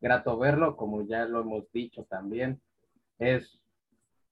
grato 0.00 0.38
verlo, 0.38 0.76
como 0.76 1.02
ya 1.02 1.24
lo 1.26 1.40
hemos 1.40 1.70
dicho 1.72 2.04
también. 2.04 2.60
Es, 3.18 3.60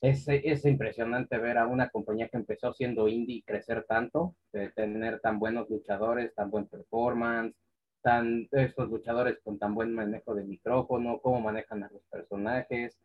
es, 0.00 0.26
es 0.28 0.64
impresionante 0.66 1.38
ver 1.38 1.58
a 1.58 1.66
una 1.66 1.88
compañía 1.88 2.28
que 2.28 2.36
empezó 2.36 2.72
siendo 2.72 3.08
indie 3.08 3.42
crecer 3.44 3.84
tanto, 3.88 4.34
de 4.52 4.70
tener 4.70 5.20
tan 5.20 5.38
buenos 5.38 5.70
luchadores, 5.70 6.34
tan 6.34 6.50
buen 6.50 6.66
performance, 6.66 7.54
tan, 8.02 8.48
estos 8.50 8.90
luchadores 8.90 9.38
con 9.42 9.58
tan 9.58 9.74
buen 9.74 9.94
manejo 9.94 10.34
de 10.34 10.44
micrófono, 10.44 11.20
cómo 11.20 11.40
manejan 11.40 11.84
a 11.84 11.90
los 11.90 12.02
personajes. 12.10 12.98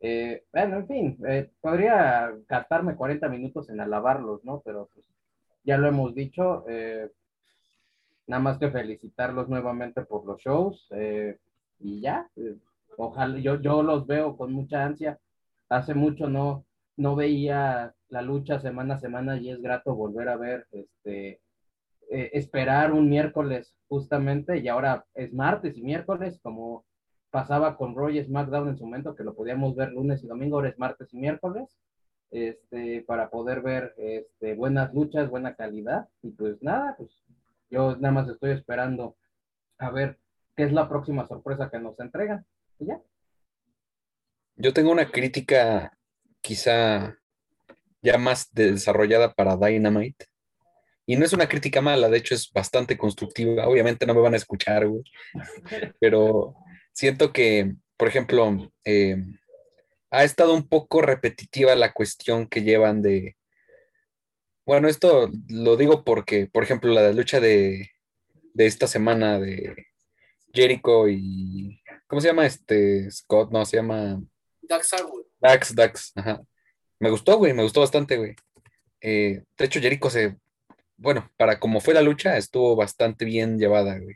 Eh, 0.00 0.44
bueno, 0.52 0.78
en 0.78 0.86
fin, 0.86 1.18
eh, 1.26 1.50
podría 1.60 2.32
gastarme 2.48 2.96
40 2.96 3.28
minutos 3.28 3.68
en 3.68 3.80
alabarlos, 3.80 4.42
¿no? 4.44 4.62
Pero 4.64 4.88
pues, 4.94 5.04
ya 5.64 5.76
lo 5.76 5.88
hemos 5.88 6.14
dicho, 6.14 6.64
eh, 6.68 7.10
nada 8.30 8.42
más 8.42 8.58
que 8.58 8.70
felicitarlos 8.70 9.48
nuevamente 9.48 10.02
por 10.02 10.24
los 10.24 10.40
shows 10.40 10.88
y 11.80 12.00
ya, 12.00 12.30
ojalá, 12.96 13.38
yo, 13.38 13.60
yo 13.60 13.82
los 13.82 14.06
veo 14.06 14.36
con 14.36 14.52
mucha 14.52 14.84
ansia. 14.84 15.18
Hace 15.68 15.94
mucho 15.94 16.28
no, 16.28 16.64
no 16.96 17.16
veía 17.16 17.94
la 18.08 18.22
lucha 18.22 18.60
semana 18.60 18.94
a 18.94 18.98
semana 18.98 19.38
y 19.38 19.50
es 19.50 19.60
grato 19.62 19.94
volver 19.94 20.28
a 20.28 20.36
ver 20.36 20.66
este 20.72 21.40
eh, 22.10 22.30
esperar 22.32 22.92
un 22.92 23.08
miércoles 23.08 23.74
justamente 23.88 24.58
y 24.58 24.68
ahora 24.68 25.06
es 25.14 25.32
martes 25.32 25.76
y 25.78 25.82
miércoles 25.82 26.40
como 26.42 26.84
pasaba 27.30 27.76
con 27.76 27.94
Roy 27.94 28.22
SmackDown 28.22 28.68
en 28.68 28.76
su 28.76 28.84
momento 28.84 29.14
que 29.14 29.22
lo 29.22 29.34
podíamos 29.34 29.76
ver 29.76 29.92
lunes 29.92 30.24
y 30.24 30.26
domingo, 30.26 30.56
ahora 30.56 30.70
es 30.70 30.78
martes 30.78 31.14
y 31.14 31.18
miércoles 31.18 31.78
este, 32.32 33.02
para 33.02 33.30
poder 33.30 33.60
ver 33.62 33.94
este, 33.96 34.54
buenas 34.54 34.92
luchas, 34.92 35.30
buena 35.30 35.54
calidad 35.54 36.08
y 36.22 36.32
pues 36.32 36.60
nada, 36.62 36.96
pues 36.98 37.10
yo 37.70 37.96
nada 37.96 38.12
más 38.12 38.28
estoy 38.28 38.52
esperando 38.52 39.16
a 39.78 39.90
ver 39.90 40.18
qué 40.56 40.64
es 40.64 40.72
la 40.72 40.88
próxima 40.88 41.26
sorpresa 41.26 41.70
que 41.70 41.78
nos 41.78 41.98
entregan 42.00 42.44
y 42.78 42.86
ya. 42.86 43.00
Yo 44.56 44.72
tengo 44.72 44.90
una 44.90 45.10
crítica 45.10 45.96
quizá 46.40 47.16
ya 48.02 48.18
más 48.18 48.52
desarrollada 48.52 49.32
para 49.32 49.56
Dynamite 49.56 50.26
y 51.10 51.16
no 51.16 51.24
es 51.24 51.32
una 51.32 51.48
crítica 51.48 51.80
mala, 51.80 52.08
de 52.08 52.18
hecho 52.18 52.36
es 52.36 52.52
bastante 52.52 52.96
constructiva. 52.96 53.66
Obviamente 53.66 54.06
no 54.06 54.14
me 54.14 54.20
van 54.20 54.34
a 54.34 54.36
escuchar, 54.36 54.86
güey. 54.86 55.02
Pero 56.00 56.54
siento 56.92 57.32
que, 57.32 57.74
por 57.96 58.06
ejemplo, 58.06 58.70
eh, 58.84 59.16
ha 60.12 60.22
estado 60.22 60.54
un 60.54 60.68
poco 60.68 61.02
repetitiva 61.02 61.74
la 61.74 61.92
cuestión 61.92 62.46
que 62.46 62.62
llevan 62.62 63.02
de... 63.02 63.36
Bueno, 64.70 64.86
esto 64.86 65.28
lo 65.48 65.76
digo 65.76 66.04
porque, 66.04 66.46
por 66.46 66.62
ejemplo, 66.62 66.92
la 66.92 67.10
lucha 67.10 67.40
de, 67.40 67.90
de 68.54 68.66
esta 68.66 68.86
semana 68.86 69.40
de 69.40 69.74
Jericho 70.54 71.08
y... 71.08 71.82
¿Cómo 72.06 72.20
se 72.20 72.28
llama 72.28 72.46
este? 72.46 73.10
Scott, 73.10 73.50
no, 73.50 73.64
se 73.64 73.78
llama... 73.78 74.22
Dax 74.62 74.92
Harwood. 74.92 75.24
Dax, 75.40 75.74
Dax, 75.74 76.12
ajá. 76.14 76.40
Me 77.00 77.10
gustó, 77.10 77.36
güey, 77.36 77.52
me 77.52 77.64
gustó 77.64 77.80
bastante, 77.80 78.16
güey. 78.16 78.36
Eh, 79.00 79.42
de 79.58 79.64
hecho, 79.64 79.80
Jericho 79.80 80.08
se 80.08 80.36
bueno, 80.96 81.28
para 81.36 81.58
como 81.58 81.80
fue 81.80 81.92
la 81.92 82.02
lucha, 82.02 82.36
estuvo 82.36 82.76
bastante 82.76 83.24
bien 83.24 83.58
llevada, 83.58 83.98
güey. 83.98 84.14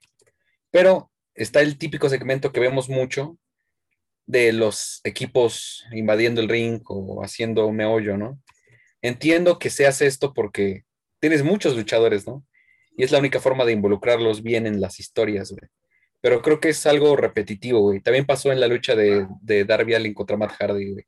Pero 0.71 1.11
está 1.35 1.63
el 1.63 1.79
típico 1.79 2.09
segmento 2.09 2.53
que 2.53 2.61
vemos 2.61 2.89
mucho 2.89 3.37
de 4.25 4.53
los 4.53 5.01
equipos 5.03 5.85
invadiendo 5.91 6.41
el 6.41 6.49
ring 6.49 6.81
o 6.87 7.25
haciendo 7.25 7.69
meollo, 7.73 8.17
¿no? 8.17 8.41
Entiendo 9.05 9.59
que 9.59 9.69
se 9.69 9.87
hace 9.87 10.07
esto 10.07 10.33
porque 10.33 10.85
tienes 11.21 11.43
muchos 11.45 11.77
luchadores, 11.77 12.27
¿no? 12.27 12.43
Y 12.97 13.05
es 13.05 13.13
la 13.13 13.19
única 13.19 13.39
forma 13.39 13.67
de 13.67 13.73
involucrarlos 13.73 14.43
bien 14.43 14.67
en 14.67 14.81
las 14.81 14.99
historias, 14.99 15.51
güey. 15.51 15.69
Pero 16.23 16.41
creo 16.41 16.59
que 16.59 16.71
es 16.71 16.87
algo 16.87 17.15
repetitivo, 17.15 17.81
güey. 17.81 18.01
También 18.01 18.25
pasó 18.25 18.51
en 18.51 18.61
la 18.61 18.67
lucha 18.67 18.97
de, 18.97 19.27
de 19.43 19.67
Darby 19.67 19.93
Allin 19.93 20.15
contra 20.15 20.39
Matt 20.39 20.53
Hardy, 20.53 20.93
güey. 20.93 21.07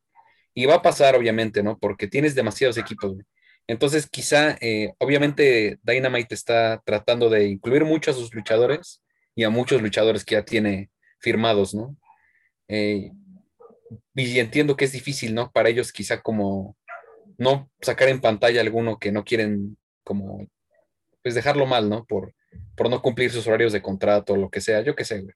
Y 0.53 0.67
va 0.67 0.75
a 0.75 0.83
pasar, 0.83 1.17
obviamente, 1.17 1.63
¿no? 1.63 1.79
Porque 1.79 2.07
tienes 2.07 2.35
demasiados 2.35 2.77
equipos, 2.77 3.15
güey. 3.15 3.25
Entonces, 3.67 4.07
quizá, 4.11 4.59
eh, 4.61 4.93
obviamente, 4.99 5.79
Dynamite 5.83 6.35
está 6.35 6.83
tratando 6.85 7.31
de 7.31 7.47
incluir 7.49 7.87
mucho 7.87 8.11
a 8.11 8.15
sus 8.15 8.35
luchadores 8.35 9.03
y 9.35 9.45
a 9.45 9.49
muchos 9.49 9.81
luchadores 9.81 10.23
que 10.23 10.35
ya 10.35 10.45
tiene 10.45 10.91
firmados, 11.19 11.75
¿no? 11.75 11.97
Eh, 12.69 13.11
y 14.15 14.39
entiendo 14.39 14.77
que 14.77 14.85
es 14.85 14.93
difícil, 14.93 15.35
¿no? 15.35 15.51
Para 15.51 15.71
ellos 15.71 15.93
quizá 15.93 16.21
como 16.21 16.77
no 17.38 17.70
sacar 17.81 18.09
en 18.09 18.20
pantalla 18.20 18.61
alguno 18.61 18.99
que 18.99 19.12
no 19.12 19.25
quieren 19.25 19.77
como, 20.05 20.46
pues 21.22 21.35
dejarlo 21.35 21.66
mal, 21.66 21.88
¿no? 21.88 22.05
Por, 22.05 22.35
por 22.77 22.90
no 22.90 23.03
cumplir 23.03 23.31
sus 23.31 23.46
horarios 23.46 23.72
de 23.72 23.83
contrato 23.83 24.35
o 24.35 24.37
lo 24.37 24.51
que 24.51 24.61
sea, 24.61 24.83
yo 24.83 24.94
qué 24.94 25.05
sé, 25.05 25.20
güey. 25.20 25.35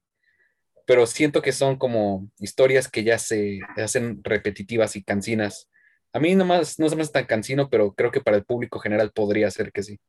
Pero 0.85 1.05
siento 1.05 1.41
que 1.41 1.51
son 1.51 1.77
como 1.77 2.29
historias 2.39 2.89
que 2.89 3.03
ya 3.03 3.17
se 3.17 3.59
hacen 3.77 4.21
repetitivas 4.23 4.95
y 4.95 5.03
cansinas 5.03 5.69
a 6.13 6.19
mí 6.19 6.35
nomás 6.35 6.77
no 6.79 6.89
se 6.89 6.95
me 6.95 7.03
hace 7.03 7.11
tan 7.11 7.25
cansino, 7.25 7.69
pero 7.69 7.93
creo 7.93 8.11
que 8.11 8.21
para 8.21 8.37
el 8.37 8.43
público 8.43 8.79
general 8.79 9.11
podría 9.11 9.49
ser 9.49 9.71
que 9.71 9.83
sí. 9.83 9.99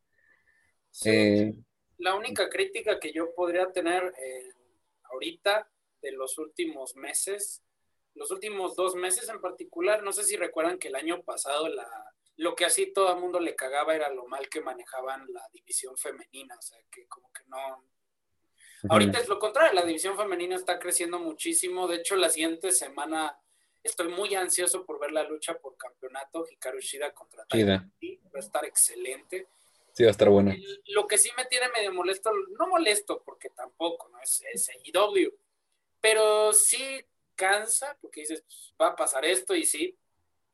Eh, 1.04 1.54
la 1.98 2.14
única 2.14 2.48
crítica 2.48 2.98
que 2.98 3.12
yo 3.12 3.32
podría 3.34 3.72
tener 3.72 4.02
eh, 4.18 4.52
ahorita 5.04 5.70
de 6.02 6.12
los 6.12 6.38
últimos 6.38 6.96
meses, 6.96 7.62
los 8.14 8.30
últimos 8.30 8.76
dos 8.76 8.94
meses 8.94 9.28
en 9.28 9.40
particular, 9.40 10.02
no 10.02 10.12
sé 10.12 10.24
si 10.24 10.36
recuerdan 10.36 10.78
que 10.78 10.88
el 10.88 10.96
año 10.96 11.22
pasado 11.22 11.68
la, 11.68 11.88
lo 12.36 12.54
que 12.54 12.64
así 12.64 12.92
todo 12.92 13.12
el 13.14 13.20
mundo 13.20 13.40
le 13.40 13.54
cagaba 13.54 13.94
era 13.94 14.10
lo 14.10 14.26
mal 14.26 14.48
que 14.48 14.60
manejaban 14.60 15.26
la 15.32 15.42
división 15.52 15.96
femenina, 15.96 16.56
o 16.58 16.62
sea, 16.62 16.78
que 16.90 17.06
como 17.06 17.32
que 17.32 17.42
no... 17.46 17.84
Ahorita 18.88 19.20
es 19.20 19.28
lo 19.28 19.38
contrario, 19.38 19.74
la 19.74 19.86
división 19.86 20.16
femenina 20.16 20.56
está 20.56 20.78
creciendo 20.78 21.20
muchísimo, 21.20 21.86
de 21.86 21.96
hecho 21.96 22.16
la 22.16 22.28
siguiente 22.28 22.72
semana 22.72 23.38
Estoy 23.82 24.08
muy 24.08 24.34
ansioso 24.34 24.86
por 24.86 25.00
ver 25.00 25.10
la 25.10 25.24
lucha 25.24 25.58
por 25.58 25.76
campeonato 25.76 26.46
Hikaru 26.48 26.78
Shida 26.78 27.12
contra 27.12 27.44
Shida. 27.52 27.90
Va 28.00 28.36
a 28.36 28.38
estar 28.38 28.64
excelente. 28.64 29.48
Sí, 29.92 30.04
va 30.04 30.10
a 30.10 30.12
estar 30.12 30.28
bueno. 30.28 30.54
Lo 30.86 31.06
que 31.06 31.18
sí 31.18 31.30
me 31.36 31.44
tiene 31.46 31.68
medio 31.68 31.92
molesto, 31.92 32.30
no 32.58 32.68
molesto 32.68 33.22
porque 33.24 33.50
tampoco, 33.50 34.08
¿no? 34.08 34.20
Es, 34.20 34.42
es 34.52 34.70
IW, 34.84 35.32
pero 36.00 36.52
sí 36.52 37.04
cansa 37.34 37.96
porque 38.00 38.20
dices, 38.20 38.42
pues, 38.42 38.74
va 38.80 38.88
a 38.88 38.96
pasar 38.96 39.24
esto 39.24 39.54
y 39.54 39.64
sí. 39.64 39.96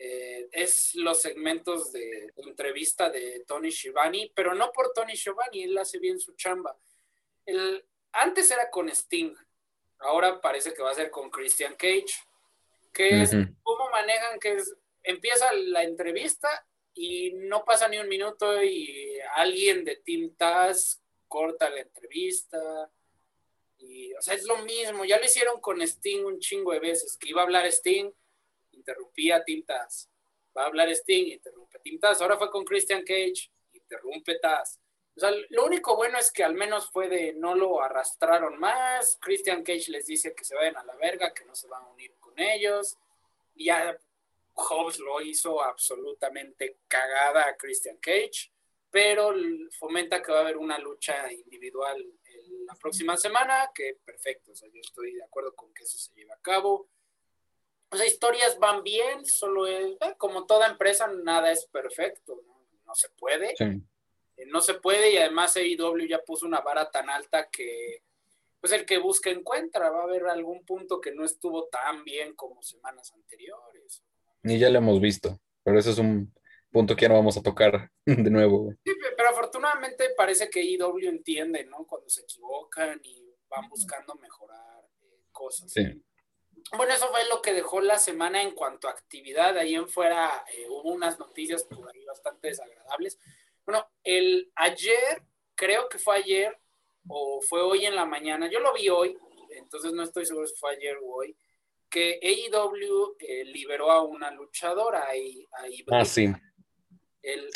Eh, 0.01 0.49
es 0.53 0.95
los 0.95 1.21
segmentos 1.21 1.91
de, 1.91 2.33
entrevista 2.37 3.11
de 3.11 3.45
Tony 3.47 3.71
Shivani, 3.71 4.31
pero 4.35 4.55
no 4.55 4.71
por 4.71 4.93
Tony 4.93 5.15
Shivani, 5.15 5.65
él 5.65 5.77
hace 5.77 5.99
bien 5.99 6.21
su 6.21 6.35
chamba. 6.35 6.79
El, 7.45 7.85
antes 8.13 8.49
era 8.51 8.71
con 8.71 8.89
Sting, 8.89 9.35
ahora 9.99 10.41
parece 10.41 10.73
que 10.73 10.83
va 10.83 10.93
a 10.93 10.95
ser 10.95 11.11
con 11.11 11.31
Christian 11.31 11.75
Cage 11.75 12.15
que 12.93 13.23
es 13.23 13.31
cómo 13.63 13.91
manejan 13.91 14.41
que 14.41 14.57
empieza 15.05 15.53
la 15.53 15.85
entrevista 15.85 16.49
y 16.95 17.33
no 17.33 17.65
pasa 17.65 17.89
ni 17.89 17.99
un 17.99 18.09
minuto 18.09 18.61
y 18.61 19.21
alguien 19.37 19.85
de 19.85 19.97
Team 19.97 20.35
Taz 20.37 21.01
corta 21.29 21.71
la 21.71 21.83
entrevista. 21.83 22.91
Y, 23.79 24.13
o 24.15 24.23
sea, 24.23 24.35
es 24.35 24.45
lo 24.45 24.59
mismo. 24.59 25.05
Ya 25.05 25.19
lo 25.19 25.25
hicieron 25.25 25.61
con 25.61 25.81
Sting 25.81 26.25
un 26.25 26.39
chingo 26.39 26.73
de 26.73 26.81
veces. 26.81 27.17
Que 27.17 27.31
iba 27.31 27.43
a 27.43 27.45
hablar 27.45 27.67
Sting, 27.67 28.11
interrumpía 28.73 29.45
Taz. 29.67 30.09
Va 30.57 30.65
a 30.65 30.67
hablar 30.67 30.89
Sting, 30.91 31.33
interrumpe 31.33 31.81
Taz. 32.01 32.21
Ahora 32.21 32.37
fue 32.37 32.51
con 32.51 32.65
Christian 32.65 33.03
Cage, 33.03 33.51
interrumpe 33.73 34.39
Taz. 34.39 34.81
O 35.17 35.21
sea, 35.21 35.33
lo 35.51 35.65
único 35.65 35.97
bueno 35.97 36.19
es 36.19 36.31
que 36.31 36.45
al 36.45 36.55
menos 36.55 36.91
fue 36.91 37.09
de 37.09 37.33
no 37.35 37.55
lo 37.55 37.83
arrastraron 37.83 38.59
más. 38.59 39.19
Christian 39.21 39.65
Cage 39.65 39.91
les 39.91 40.07
dice 40.07 40.35
que 40.35 40.45
se 40.45 40.55
vayan 40.55 40.77
a 40.77 40.85
la 40.85 40.95
verga, 40.95 41.35
que 41.35 41.45
no 41.45 41.55
se 41.55 41.67
van 41.67 41.83
a 41.83 41.89
unir 41.89 42.13
ellos. 42.39 42.97
Ya 43.55 43.99
Hobbs 44.55 44.99
lo 44.99 45.21
hizo 45.21 45.63
absolutamente 45.63 46.79
cagada 46.89 47.49
a 47.49 47.57
Christian 47.57 47.97
Cage, 47.99 48.53
pero 48.91 49.35
fomenta 49.79 50.23
que 50.23 50.33
va 50.33 50.39
a 50.39 50.43
haber 50.43 50.57
una 50.57 50.79
lucha 50.79 51.31
individual 51.33 52.05
la 52.69 52.75
próxima 52.75 53.17
semana, 53.17 53.71
que 53.75 53.99
perfecto, 54.05 54.53
o 54.53 54.55
sea, 54.55 54.69
yo 54.69 54.81
estoy 54.81 55.15
de 55.15 55.25
acuerdo 55.25 55.55
con 55.55 55.73
que 55.73 55.85
eso 55.85 55.99
se 55.99 56.13
lleve 56.15 56.33
a 56.33 56.41
cabo. 56.41 56.89
O 57.91 57.97
sea, 57.97 58.07
historias 58.07 58.59
van 58.59 58.83
bien, 58.83 59.25
solo 59.25 59.67
es, 59.67 59.97
eh, 60.01 60.15
como 60.19 60.45
toda 60.47 60.69
empresa, 60.69 61.07
nada 61.25 61.51
es 61.51 61.65
perfecto, 61.67 62.43
no, 62.85 62.95
se 62.95 63.09
puede. 63.11 63.55
Eh, 63.59 64.47
no 64.47 64.61
se 64.61 64.75
puede 64.75 65.13
y 65.13 65.17
además 65.17 65.57
AEW 65.57 66.07
ya 66.07 66.23
puso 66.23 66.47
una 66.47 66.61
vara 66.61 66.91
tan 66.91 67.09
alta 67.11 67.49
que 67.51 68.03
pues 68.61 68.73
el 68.73 68.85
que 68.85 68.99
busca 68.99 69.31
encuentra, 69.31 69.91
va 69.91 70.01
a 70.01 70.05
haber 70.05 70.27
algún 70.27 70.65
punto 70.65 71.01
que 71.01 71.13
no 71.13 71.25
estuvo 71.25 71.67
tan 71.67 72.05
bien 72.05 72.35
como 72.35 72.61
semanas 72.63 73.13
anteriores. 73.15 74.03
Ni 74.43 74.59
ya 74.59 74.69
lo 74.69 74.79
hemos 74.79 75.01
visto, 75.01 75.41
pero 75.63 75.79
eso 75.79 75.91
es 75.91 75.99
un 75.99 76.33
punto 76.71 76.95
que 76.95 77.03
ya 77.03 77.09
no 77.09 77.15
vamos 77.15 77.37
a 77.37 77.43
tocar 77.43 77.91
de 78.07 78.31
nuevo. 78.31 78.73
Sí, 78.85 78.93
pero 79.17 79.31
afortunadamente 79.31 80.11
parece 80.17 80.51
que 80.51 80.63
IW 80.63 81.09
entiende, 81.09 81.65
¿no? 81.65 81.87
Cuando 81.87 82.09
se 82.09 82.23
equivocan 82.23 83.01
y 83.03 83.35
van 83.49 83.69
buscando 83.69 84.15
mejorar 84.17 84.85
eh, 85.03 85.25
cosas. 85.33 85.73
Sí. 85.73 85.85
Bueno, 86.77 86.93
eso 86.93 87.09
fue 87.09 87.27
lo 87.29 87.41
que 87.41 87.55
dejó 87.55 87.81
la 87.81 87.99
semana 87.99 88.43
en 88.43 88.51
cuanto 88.51 88.89
a 88.89 88.93
actividad. 88.93 89.57
Ahí 89.57 89.75
en 89.75 89.89
fuera 89.89 90.45
eh, 90.55 90.67
hubo 90.69 90.93
unas 90.93 91.19
noticias 91.19 91.65
por 91.65 91.89
ahí 91.89 92.05
bastante 92.05 92.49
desagradables. 92.49 93.19
Bueno, 93.65 93.87
el 94.05 94.51
ayer, 94.55 95.23
creo 95.55 95.89
que 95.89 95.99
fue 95.99 96.17
ayer, 96.17 96.59
o 97.09 97.41
fue 97.41 97.63
hoy 97.63 97.87
en 97.87 97.97
la 97.97 98.05
mañana, 98.05 98.51
yo 98.51 98.61
lo 98.61 98.73
vi 98.75 98.89
hoy, 98.89 99.17
entonces 99.51 99.93
no 99.93 100.03
estoy 100.03 100.27
seguro 100.27 100.47
si 100.47 100.57
fue 100.57 100.73
ayer 100.73 100.97
o 101.03 101.17
hoy, 101.17 101.37
que 101.91 102.21
AEW 102.23 103.17
eh, 103.19 103.45
liberó 103.47 103.91
a 103.91 104.03
una 104.03 104.31
luchadora 104.31 105.07
ahí. 105.09 105.47
ah, 105.91 106.05
sí. 106.05 106.29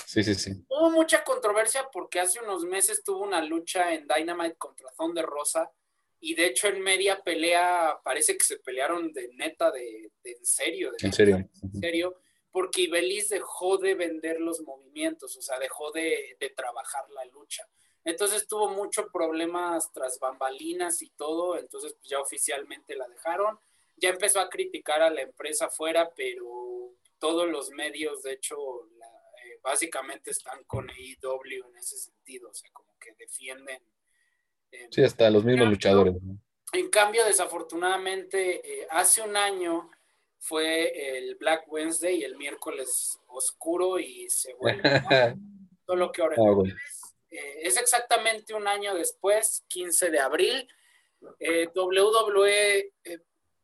Sí, 0.06 0.22
sí, 0.24 0.34
sí. 0.34 0.64
Hubo 0.68 0.90
mucha 0.90 1.24
controversia 1.24 1.88
porque 1.92 2.20
hace 2.20 2.40
unos 2.40 2.64
meses 2.64 3.02
tuvo 3.02 3.20
una 3.20 3.44
lucha 3.44 3.92
en 3.94 4.06
Dynamite 4.06 4.56
contra 4.56 4.90
Thunder 4.96 5.24
Rosa 5.24 5.70
y 6.20 6.34
de 6.34 6.46
hecho 6.46 6.68
en 6.68 6.80
media 6.80 7.22
pelea 7.22 7.98
parece 8.04 8.36
que 8.36 8.44
se 8.44 8.58
pelearon 8.58 9.12
de 9.12 9.28
neta, 9.34 9.70
de, 9.70 10.10
en 10.24 10.44
serio. 10.44 10.92
en 10.98 11.12
serio. 11.12 11.48
En 11.62 11.80
serio, 11.80 12.16
porque 12.50 12.82
Ibelis 12.82 13.28
dejó 13.28 13.78
de 13.78 13.94
vender 13.94 14.40
los 14.40 14.60
movimientos, 14.60 15.36
o 15.36 15.42
sea, 15.42 15.58
dejó 15.58 15.90
de, 15.90 16.36
de 16.38 16.50
trabajar 16.50 17.08
la 17.10 17.24
lucha. 17.24 17.66
Entonces 18.04 18.46
tuvo 18.46 18.68
muchos 18.68 19.06
problemas 19.12 19.92
tras 19.92 20.18
bambalinas 20.18 21.02
y 21.02 21.10
todo, 21.10 21.58
entonces 21.58 21.96
ya 22.02 22.20
oficialmente 22.20 22.96
la 22.96 23.08
dejaron. 23.08 23.58
Ya 23.96 24.10
empezó 24.10 24.40
a 24.40 24.48
criticar 24.48 25.02
a 25.02 25.10
la 25.10 25.22
empresa 25.22 25.66
afuera, 25.66 26.12
pero 26.16 26.92
todos 27.18 27.48
los 27.48 27.70
medios, 27.70 28.22
de 28.22 28.32
hecho, 28.32 28.56
eh, 28.84 29.11
básicamente 29.62 30.30
están 30.30 30.64
con 30.64 30.88
AEW 30.90 31.68
en 31.68 31.76
ese 31.76 31.96
sentido, 31.96 32.50
o 32.50 32.54
sea, 32.54 32.70
como 32.72 32.96
que 32.98 33.14
defienden. 33.18 33.82
Eh, 34.70 34.88
sí, 34.90 35.02
hasta 35.02 35.30
los 35.30 35.44
mismos 35.44 35.68
luchadores. 35.68 36.14
En 36.72 36.88
cambio, 36.88 37.24
desafortunadamente, 37.24 38.80
eh, 38.82 38.86
hace 38.90 39.22
un 39.22 39.36
año 39.36 39.90
fue 40.38 41.18
el 41.18 41.36
Black 41.36 41.70
Wednesday, 41.70 42.24
el 42.24 42.36
miércoles 42.36 43.18
oscuro 43.28 43.98
y 43.98 44.28
se 44.28 44.54
vuelve. 44.54 45.02
Todo 45.84 45.96
lo 45.96 46.12
que 46.12 46.22
ahora 46.22 46.36
ah, 46.38 46.62
eh, 47.30 47.60
es 47.62 47.76
exactamente 47.76 48.54
un 48.54 48.66
año 48.66 48.94
después, 48.94 49.64
15 49.68 50.10
de 50.10 50.18
abril. 50.18 50.68
WWE 51.74 52.92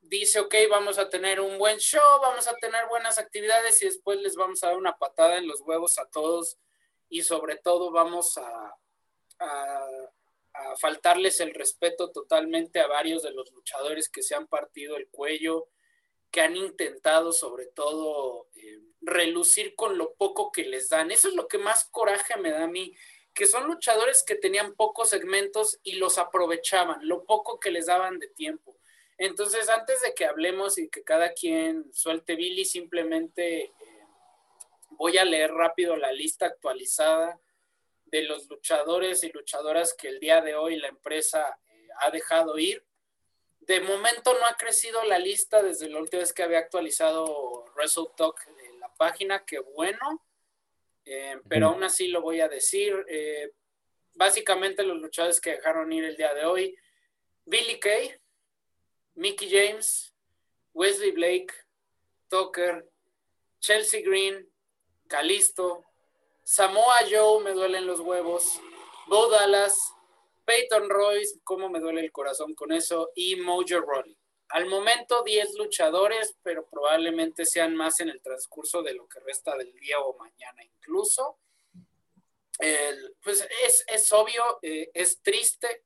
dice, 0.09 0.41
ok, 0.41 0.55
vamos 0.71 0.99
a 0.99 1.09
tener 1.09 1.41
un 1.41 1.59
buen 1.59 1.79
show, 1.79 2.21
vamos 2.21 2.49
a 2.49 2.57
tener 2.57 2.87
buenas 2.89 3.19
actividades 3.19 3.83
y 3.83 3.87
después 3.87 4.19
les 4.21 4.37
vamos 4.37 4.63
a 4.63 4.69
dar 4.69 4.77
una 4.77 4.97
patada 4.97 5.37
en 5.37 5.47
los 5.47 5.61
huevos 5.61 5.99
a 5.99 6.07
todos 6.07 6.59
y 7.09 7.23
sobre 7.23 7.57
todo 7.57 7.91
vamos 7.91 8.39
a, 8.39 8.75
faltarles 10.81 11.39
el 11.39 11.55
respeto 11.55 12.11
totalmente 12.11 12.81
a 12.81 12.89
varios 12.89 13.23
de 13.23 13.31
los 13.31 13.53
luchadores 13.53 14.09
que 14.09 14.23
se 14.23 14.35
han 14.35 14.49
partido 14.49 14.97
el 14.97 15.09
cuello, 15.09 15.69
que 16.33 16.41
han 16.41 16.57
intentado 16.57 17.33
sobre 17.33 17.67
todo 17.67 18.49
relucir 19.01 19.77
con 19.77 19.97
lo 19.97 20.15
poco 20.15 20.51
que 20.51 20.65
les 20.65 20.89
dan. 20.89 21.13
Eso 21.13 21.29
es 21.29 21.35
lo 21.35 21.47
que 21.47 21.59
más 21.59 21.89
coraje 21.93 22.37
me 22.39 22.51
da 22.51 22.65
a 22.65 22.69
mí 22.69 22.93
que 23.39 23.47
son 23.47 23.69
luchadores 23.69 24.25
que 24.25 24.35
tenían 24.35 24.75
pocos 24.75 25.11
segmentos 25.11 25.79
y 25.85 25.93
los 25.93 26.19
aprovechaban, 26.19 27.07
lo 27.07 27.25
poco 27.25 27.61
que 27.61 27.71
les 27.71 27.87
daban 27.87 28.19
de 28.19 28.27
tiempo. 28.27 28.78
Entonces, 29.19 29.69
antes 29.69 30.01
de 30.01 30.15
que 30.15 30.25
hablemos 30.25 30.79
y 30.79 30.89
que 30.89 31.03
cada 31.03 31.33
quien 31.33 31.93
suelte 31.93 32.37
Billy, 32.37 32.65
simplemente 32.65 33.65
eh, 33.65 33.73
voy 34.91 35.19
a 35.19 35.25
leer 35.25 35.53
rápido 35.53 35.97
la 35.97 36.13
lista 36.13 36.47
actualizada 36.47 37.41
de 38.05 38.23
los 38.23 38.49
luchadores 38.49 39.25
y 39.25 39.33
luchadoras 39.33 39.93
que 39.93 40.07
el 40.09 40.21
día 40.21 40.41
de 40.41 40.55
hoy 40.55 40.77
la 40.77 40.87
empresa 40.87 41.59
eh, 41.69 41.89
ha 42.01 42.13
dejado 42.13 42.59
ir. 42.59 42.87
De 43.59 43.81
momento 43.81 44.33
no 44.39 44.47
ha 44.47 44.57
crecido 44.57 45.03
la 45.03 45.19
lista 45.19 45.65
desde 45.65 45.91
la 45.91 45.99
última 45.99 46.21
vez 46.21 46.33
que 46.33 46.45
había 46.45 46.61
actualizado 46.61 47.65
WrestleTalk 47.75 48.49
en 48.67 48.79
la 48.79 48.95
página, 48.95 49.45
que 49.45 49.59
bueno. 49.59 50.25
Eh, 51.05 51.41
pero 51.49 51.69
aún 51.69 51.83
así 51.83 52.07
lo 52.07 52.23
voy 52.23 52.41
a 52.41 52.49
decir. 52.49 52.95
Básicamente 54.15 54.85
los 54.85 54.99
luchadores 54.99 55.41
que 55.41 55.53
dejaron 55.53 55.93
ir 55.93 56.05
el 56.05 56.17
día 56.17 56.33
de 56.35 56.45
hoy, 56.45 56.77
Billy 57.45 57.81
Kay, 57.81 58.15
Mickey 59.19 59.49
James, 59.51 60.15
Wesley 60.73 61.11
Blake, 61.11 61.53
Tucker, 62.31 62.89
Chelsea 63.59 64.01
Green, 64.01 64.49
Calisto, 65.09 65.85
Samoa 66.45 67.01
Joe, 67.11 67.43
me 67.43 67.51
duelen 67.51 67.85
los 67.85 67.99
huevos, 67.99 68.61
Bo 69.09 69.29
Dallas, 69.29 69.93
Peyton 70.45 70.89
Royce, 70.89 71.41
cómo 71.43 71.69
me 71.69 71.81
duele 71.81 72.01
el 72.01 72.13
corazón 72.13 72.55
con 72.55 72.71
eso, 72.71 73.11
y 73.17 73.35
Mojo 73.35 73.81
Rawley. 73.81 74.17
Al 74.51 74.67
momento 74.67 75.25
10 75.25 75.55
luchadores, 75.57 76.37
pero 76.45 76.65
probablemente 76.67 77.45
sean 77.45 77.75
más 77.75 77.99
en 77.99 78.11
el 78.11 78.23
transcurso 78.23 78.83
de 78.83 78.95
lo 78.95 79.09
que 79.09 79.19
resta 79.19 79.57
del 79.57 79.73
día 79.81 79.99
o 79.99 80.17
mañana 80.17 80.63
incluso. 80.63 81.39
pues 83.21 83.49
es, 83.89 84.13
obvio, 84.13 84.43
eh, 84.63 84.91
es 84.95 85.21
triste, 85.23 85.83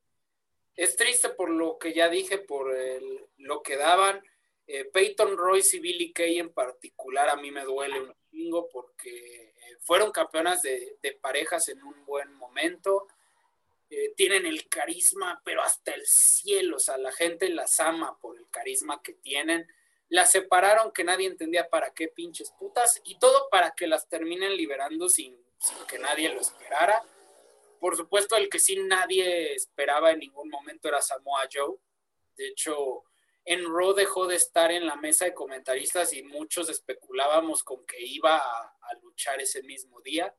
es 0.77 0.97
triste 0.97 1.31
por 1.31 1.51
lo 1.51 1.79
que 1.79 1.93
ya 1.93 2.09
dije, 2.09 2.39
por 2.39 2.75
lo 3.39 3.63
que 3.63 3.77
daban. 3.77 4.23
Eh, 4.67 4.85
Peyton 4.85 5.37
Royce 5.37 5.77
y 5.77 5.81
Billy 5.81 6.13
Kay 6.13 6.39
en 6.39 6.53
particular 6.53 7.29
a 7.29 7.37
mí 7.37 7.51
me 7.51 7.65
duele 7.65 8.01
un 8.01 8.15
chingo 8.31 8.69
porque 8.69 9.11
eh, 9.11 9.77
fueron 9.81 10.13
campeonas 10.13 10.63
de, 10.63 10.97
de 11.03 11.13
parejas 11.13 11.69
en 11.69 11.83
un 11.83 12.05
buen 12.05 12.33
momento 12.35 13.09
eh, 13.95 14.15
tienen 14.17 14.47
el 14.47 14.71
carisma, 14.71 15.43
pero 15.45 15.61
hasta 15.63 15.93
el 15.93 16.07
cielo, 16.07 16.77
o 16.77 16.81
sea, 16.81 16.97
la 16.97 17.13
gente 17.13 17.51
las 17.51 17.79
ama 17.79 18.19
por 18.23 18.39
el 18.39 18.49
carisma 18.49 19.03
que 19.03 19.13
tienen. 19.13 19.69
Las 20.09 20.33
separaron 20.33 20.93
que 20.93 21.05
nadie 21.05 21.27
entendía 21.27 21.69
para 21.69 21.93
qué 21.93 22.09
pinches 22.09 22.53
putas 22.53 23.03
y 23.05 23.19
todo 23.19 23.51
para 23.51 23.73
que 23.73 23.87
las 23.87 24.09
terminen 24.09 24.57
liberando 24.57 25.11
sin, 25.11 25.39
que 25.87 25.99
nadie 25.99 26.31
lo 26.31 26.41
esperara. 26.41 27.03
Por 27.83 27.97
supuesto, 27.97 28.37
el 28.37 28.49
que 28.49 28.61
sí 28.61 28.77
nadie 28.77 29.55
esperaba 29.55 30.13
en 30.13 30.21
ningún 30.21 30.49
momento 30.49 30.87
era 30.87 31.03
Samoa 31.03 31.49
Joe. 31.53 31.77
De 32.37 32.47
hecho, 32.47 33.03
en 33.45 33.65
Raw 33.67 33.93
dejó 33.93 34.29
de 34.29 34.37
estar 34.37 34.71
en 34.71 34.87
la 34.87 34.95
mesa 34.95 35.25
de 35.25 35.35
comentaristas 35.35 36.13
y 36.13 36.23
muchos 36.23 36.69
especulábamos 36.69 37.65
con 37.65 37.85
que 37.85 38.01
iba 38.01 38.39
a 38.39 38.95
luchar 39.03 39.41
ese 39.41 39.65
mismo 39.65 40.01
día 40.01 40.33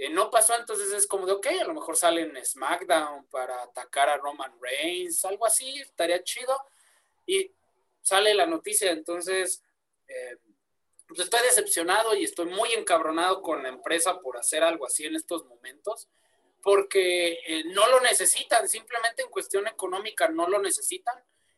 eh, 0.00 0.10
no 0.10 0.30
pasó, 0.30 0.54
entonces 0.54 0.92
es 0.92 1.08
como 1.08 1.26
de, 1.26 1.32
ok, 1.32 1.46
a 1.60 1.64
lo 1.64 1.74
mejor 1.74 1.96
sale 1.96 2.22
en 2.22 2.44
SmackDown 2.44 3.26
para 3.26 3.60
atacar 3.64 4.08
a 4.08 4.16
Roman 4.16 4.52
Reigns, 4.60 5.24
algo 5.24 5.44
así, 5.44 5.80
estaría 5.80 6.22
chido. 6.22 6.56
Y 7.26 7.50
sale 8.00 8.32
la 8.32 8.46
noticia, 8.46 8.92
entonces, 8.92 9.60
eh, 10.06 10.36
pues 11.08 11.18
estoy 11.18 11.40
decepcionado 11.42 12.14
y 12.14 12.22
estoy 12.22 12.46
muy 12.46 12.72
encabronado 12.74 13.42
con 13.42 13.64
la 13.64 13.70
empresa 13.70 14.20
por 14.20 14.36
hacer 14.36 14.62
algo 14.62 14.86
así 14.86 15.04
en 15.04 15.16
estos 15.16 15.44
momentos, 15.46 16.06
porque 16.62 17.38
eh, 17.46 17.64
no 17.66 17.88
lo 17.88 18.00
necesitan, 18.00 18.68
simplemente 18.68 19.22
en 19.22 19.30
cuestión 19.30 19.66
económica 19.66 20.28
no 20.28 20.48
lo 20.48 20.60
necesitan. 20.60 21.14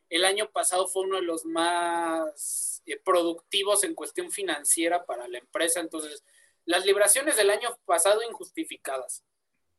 El 0.09 0.25
año 0.25 0.49
pasado 0.51 0.87
fue 0.87 1.03
uno 1.03 1.17
de 1.17 1.23
los 1.23 1.45
más 1.45 2.83
productivos 3.03 3.83
en 3.83 3.95
cuestión 3.95 4.31
financiera 4.31 5.05
para 5.05 5.27
la 5.27 5.37
empresa, 5.37 5.79
entonces 5.79 6.23
las 6.65 6.85
del 6.85 7.49
año 7.49 7.69
pasado 7.85 8.21
injustificadas 8.29 9.23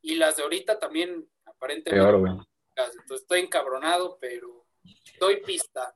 y 0.01 0.17
las 0.17 0.37
de 0.37 0.43
ahorita 0.43 0.79
también 0.79 1.29
aparentemente. 1.45 2.45
Entonces 2.77 3.23
estoy 3.23 3.41
encabronado, 3.41 4.19
pero 4.21 4.67
doy 5.19 5.43
pista. 5.43 5.95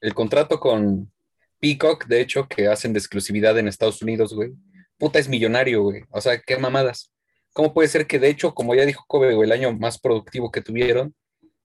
El 0.00 0.14
contrato 0.14 0.58
con 0.58 1.12
Peacock, 1.60 2.06
de 2.06 2.20
hecho, 2.20 2.48
que 2.48 2.68
hacen 2.68 2.92
de 2.92 2.98
exclusividad 2.98 3.58
en 3.58 3.68
Estados 3.68 4.02
Unidos, 4.02 4.34
güey. 4.34 4.52
Puta 4.98 5.18
es 5.18 5.28
millonario, 5.28 5.82
güey. 5.82 6.04
O 6.10 6.20
sea, 6.20 6.40
qué 6.40 6.56
mamadas. 6.56 7.12
¿Cómo 7.54 7.72
puede 7.72 7.88
ser 7.88 8.08
que, 8.08 8.18
de 8.18 8.28
hecho, 8.28 8.52
como 8.52 8.74
ya 8.74 8.84
dijo 8.84 9.04
Kobe, 9.06 9.32
güey, 9.32 9.46
el 9.46 9.52
año 9.52 9.72
más 9.72 10.00
productivo 10.00 10.50
que 10.50 10.60
tuvieron, 10.60 11.14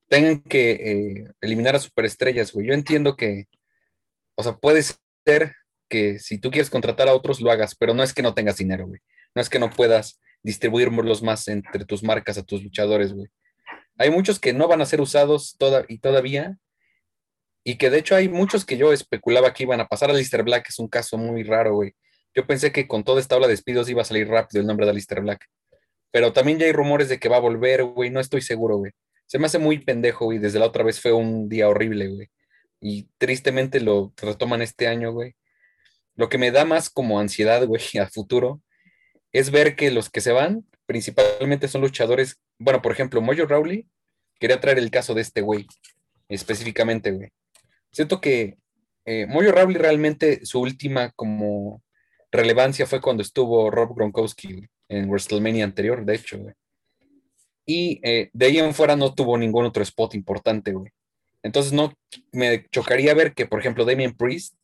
tengan 0.08 0.41
que 0.41 0.71
eh, 0.71 1.34
eliminar 1.41 1.75
a 1.75 1.80
superestrellas, 1.80 2.54
güey? 2.54 2.67
Yo 2.67 2.75
entiendo 2.75 3.15
que, 3.15 3.47
o 4.36 4.43
sea, 4.43 4.56
puede 4.56 4.84
ser 4.84 5.56
que 5.89 6.19
si 6.19 6.38
tú 6.38 6.52
quieres 6.52 6.69
contratar 6.69 7.10
a 7.10 7.15
otros, 7.15 7.41
lo 7.41 7.49
hagas, 7.52 7.75
pero 7.75 7.95
no 7.95 8.04
es 8.04 8.13
que 8.13 8.21
no 8.21 8.36
tengas 8.36 8.58
dinero, 8.58 8.86
güey. 8.86 9.02
No 9.34 9.41
es 9.41 9.49
que 9.49 9.58
no 9.58 9.71
puedas 9.71 10.21
distribuirlos 10.43 11.23
más 11.23 11.47
entre 11.47 11.86
tus 11.86 12.04
marcas 12.04 12.38
a 12.38 12.43
tus 12.43 12.63
luchadores, 12.63 13.12
güey. 13.12 13.28
Hay 13.97 14.12
muchos 14.12 14.39
que 14.39 14.54
no 14.54 14.67
van 14.67 14.82
a 14.82 14.86
ser 14.86 15.02
usados 15.02 15.56
toda, 15.58 15.86
y 15.89 15.97
todavía, 15.97 16.60
y 17.63 17.78
que 17.78 17.89
de 17.89 17.97
hecho 17.97 18.15
hay 18.15 18.30
muchos 18.30 18.63
que 18.63 18.78
yo 18.78 18.93
especulaba 18.93 19.54
que 19.54 19.63
iban 19.63 19.82
a 19.82 19.88
pasar. 19.88 20.12
a 20.12 20.13
Lister 20.13 20.43
Black 20.43 20.69
es 20.69 20.78
un 20.78 20.88
caso 20.88 21.17
muy 21.17 21.43
raro, 21.43 21.73
güey. 21.73 21.95
Yo 22.36 22.45
pensé 22.45 22.71
que 22.71 22.88
con 22.88 23.04
toda 23.04 23.19
esta 23.19 23.36
ola 23.36 23.47
de 23.47 23.54
despidos 23.54 23.89
iba 23.89 24.04
a 24.04 24.06
salir 24.06 24.27
rápido 24.27 24.62
el 24.62 24.67
nombre 24.67 24.85
de 24.85 24.94
Lister 24.94 25.19
Black. 25.21 25.50
Pero 26.12 26.33
también 26.33 26.60
ya 26.60 26.65
hay 26.65 26.71
rumores 26.71 27.10
de 27.10 27.19
que 27.19 27.29
va 27.29 27.37
a 27.37 27.41
volver, 27.41 27.83
güey. 27.83 28.10
No 28.10 28.19
estoy 28.19 28.41
seguro, 28.41 28.77
güey. 28.77 28.91
Se 29.25 29.39
me 29.39 29.45
hace 29.45 29.60
muy 29.60 29.79
pendejo, 29.79 30.25
güey. 30.25 30.39
Desde 30.39 30.60
la 30.60 30.65
otra 30.65 30.83
vez 30.83 30.99
fue 30.99 31.13
un 31.13 31.49
día 31.49 31.69
horrible, 31.69 32.07
güey. 32.07 32.29
Y 32.81 33.10
tristemente 33.17 33.79
lo 33.81 34.13
retoman 34.17 34.62
este 34.62 34.87
año, 34.87 35.12
güey. 35.12 35.35
Lo 36.15 36.29
que 36.29 36.37
me 36.37 36.51
da 36.51 36.65
más 36.65 36.89
como 36.89 37.19
ansiedad, 37.19 37.65
güey, 37.65 37.81
a 38.01 38.07
futuro, 38.07 38.62
es 39.31 39.51
ver 39.51 39.75
que 39.75 39.91
los 39.91 40.10
que 40.10 40.21
se 40.21 40.31
van 40.31 40.65
principalmente 40.85 41.67
son 41.67 41.81
luchadores. 41.81 42.41
Bueno, 42.57 42.81
por 42.81 42.91
ejemplo, 42.91 43.21
Mojo 43.21 43.45
Rowley, 43.45 43.87
quería 44.39 44.60
traer 44.60 44.79
el 44.79 44.89
caso 44.89 45.13
de 45.13 45.21
este 45.21 45.41
güey, 45.41 45.67
específicamente, 46.29 47.12
güey. 47.12 47.29
Siento 47.91 48.19
que 48.19 48.57
eh, 49.05 49.27
Mojo 49.27 49.51
Rowley 49.51 49.77
realmente 49.77 50.45
su 50.45 50.60
última 50.60 51.12
como 51.12 51.83
relevancia 52.31 52.87
fue 52.87 53.01
cuando 53.01 53.21
estuvo 53.21 53.69
Rob 53.69 53.95
Gronkowski 53.95 54.67
en 54.90 55.08
WrestleMania 55.08 55.63
anterior, 55.63 56.04
de 56.04 56.15
hecho. 56.15 56.40
Y 57.65 58.00
eh, 58.04 58.29
de 58.33 58.46
ahí 58.46 58.58
en 58.58 58.73
fuera 58.73 58.96
no 58.96 59.13
tuvo 59.13 59.37
ningún 59.37 59.65
otro 59.65 59.83
spot 59.83 60.15
importante, 60.15 60.73
güey. 60.73 60.92
Entonces 61.44 61.71
no 61.71 61.94
me 62.31 62.67
chocaría 62.69 63.13
ver 63.13 63.33
que, 63.33 63.46
por 63.46 63.60
ejemplo, 63.60 63.85
Damien 63.85 64.15
Priest 64.15 64.56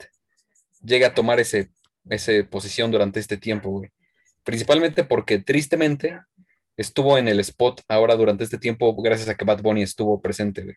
llegue 0.84 1.06
a 1.06 1.14
tomar 1.14 1.40
ese, 1.40 1.70
esa 2.10 2.32
posición 2.50 2.92
durante 2.92 3.20
este 3.20 3.38
tiempo, 3.38 3.70
güey. 3.70 3.92
Principalmente 4.44 5.04
porque 5.04 5.40
tristemente 5.40 6.20
estuvo 6.78 7.18
en 7.18 7.28
el 7.28 7.40
spot 7.40 7.82
ahora 7.88 8.16
durante 8.16 8.44
este 8.44 8.58
tiempo 8.58 8.96
gracias 9.02 9.30
a 9.30 9.36
que 9.36 9.46
Bad 9.46 9.62
Bunny 9.62 9.84
estuvo 9.84 10.22
presente, 10.22 10.64
güey. 10.64 10.76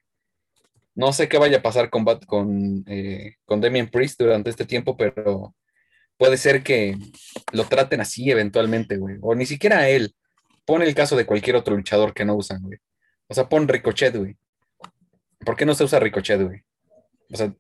No 0.95 1.13
sé 1.13 1.29
qué 1.29 1.39
vaya 1.39 1.59
a 1.59 1.63
pasar 1.63 1.91
con, 1.91 2.05
Bad, 2.05 2.23
con, 2.23 2.85
eh, 2.89 3.37
con 3.45 3.61
Damien 3.61 3.89
Priest 3.89 4.21
durante 4.21 4.51
este 4.51 4.65
tiempo, 4.65 4.97
pero 4.97 5.55
puede 6.19 6.37
ser 6.37 6.63
que 6.63 6.97
lo 7.53 7.65
traten 7.65 8.01
así 8.01 8.31
eventualmente, 8.31 8.97
güey. 8.99 9.17
O 9.23 9.35
ni 9.35 9.47
siquiera 9.47 9.79
a 9.79 9.89
él. 9.89 10.15
Pon 10.67 10.83
el 10.83 10.95
caso 10.95 11.17
de 11.17 11.25
cualquier 11.25 11.57
otro 11.57 11.75
luchador 11.75 12.13
que 12.13 12.27
no 12.27 12.35
usan, 12.35 12.61
güey. 12.63 12.79
O 13.29 13.35
sea, 13.35 13.49
pon 13.49 13.67
Ricochet, 13.67 14.15
güey. 14.15 14.37
¿Por 15.45 15.57
qué 15.57 15.65
no 15.65 15.75
se 15.75 15.85
usa 15.85 16.01
Ricochet, 16.01 16.43
güey? 16.43 16.63
O 17.33 17.37
sea, 17.37 17.55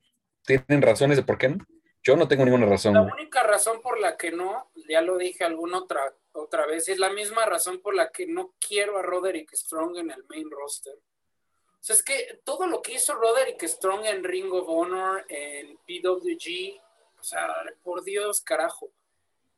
¿tienen 0.44 0.82
razones 0.82 1.16
de 1.16 1.22
por 1.22 1.38
qué 1.38 1.48
no? 1.48 1.64
Yo 2.02 2.16
no 2.16 2.28
tengo 2.28 2.44
ninguna 2.44 2.66
razón. 2.66 2.94
La 2.94 3.00
güey. 3.00 3.12
única 3.14 3.42
razón 3.42 3.80
por 3.80 3.98
la 3.98 4.16
que 4.16 4.30
no, 4.30 4.70
ya 4.88 5.00
lo 5.00 5.16
dije 5.16 5.44
alguna 5.44 5.78
otra, 5.78 6.14
otra 6.32 6.66
vez, 6.66 6.88
es 6.88 6.98
la 6.98 7.10
misma 7.10 7.46
razón 7.46 7.80
por 7.80 7.94
la 7.94 8.10
que 8.10 8.26
no 8.26 8.54
quiero 8.58 8.98
a 8.98 9.02
Roderick 9.02 9.54
Strong 9.54 9.98
en 9.98 10.10
el 10.10 10.24
main 10.28 10.50
roster. 10.50 10.94
O 10.94 11.82
sea, 11.82 11.94
es 11.94 12.02
que 12.02 12.40
todo 12.44 12.66
lo 12.66 12.82
que 12.82 12.94
hizo 12.94 13.14
Roderick 13.14 13.62
Strong 13.62 14.06
en 14.06 14.24
Ring 14.24 14.52
of 14.52 14.68
Honor, 14.68 15.24
en 15.28 15.76
PWG, 15.86 16.80
o 17.18 17.22
sea, 17.24 17.48
por 17.82 18.04
Dios, 18.04 18.40
carajo. 18.40 18.92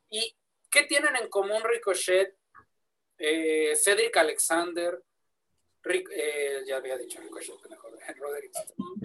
¿Y 0.09 0.35
qué 0.69 0.83
tienen 0.83 1.15
en 1.15 1.29
común 1.29 1.61
Ricochet, 1.63 2.35
eh, 3.17 3.73
Cedric 3.75 4.15
Alexander, 4.17 5.01
Rick, 5.83 6.09
eh, 6.11 6.63
ya 6.65 6.77
había 6.77 6.97
dicho 6.97 7.19
Ricochet, 7.21 7.69
mejor, 7.69 7.97
Roderick 8.17 8.53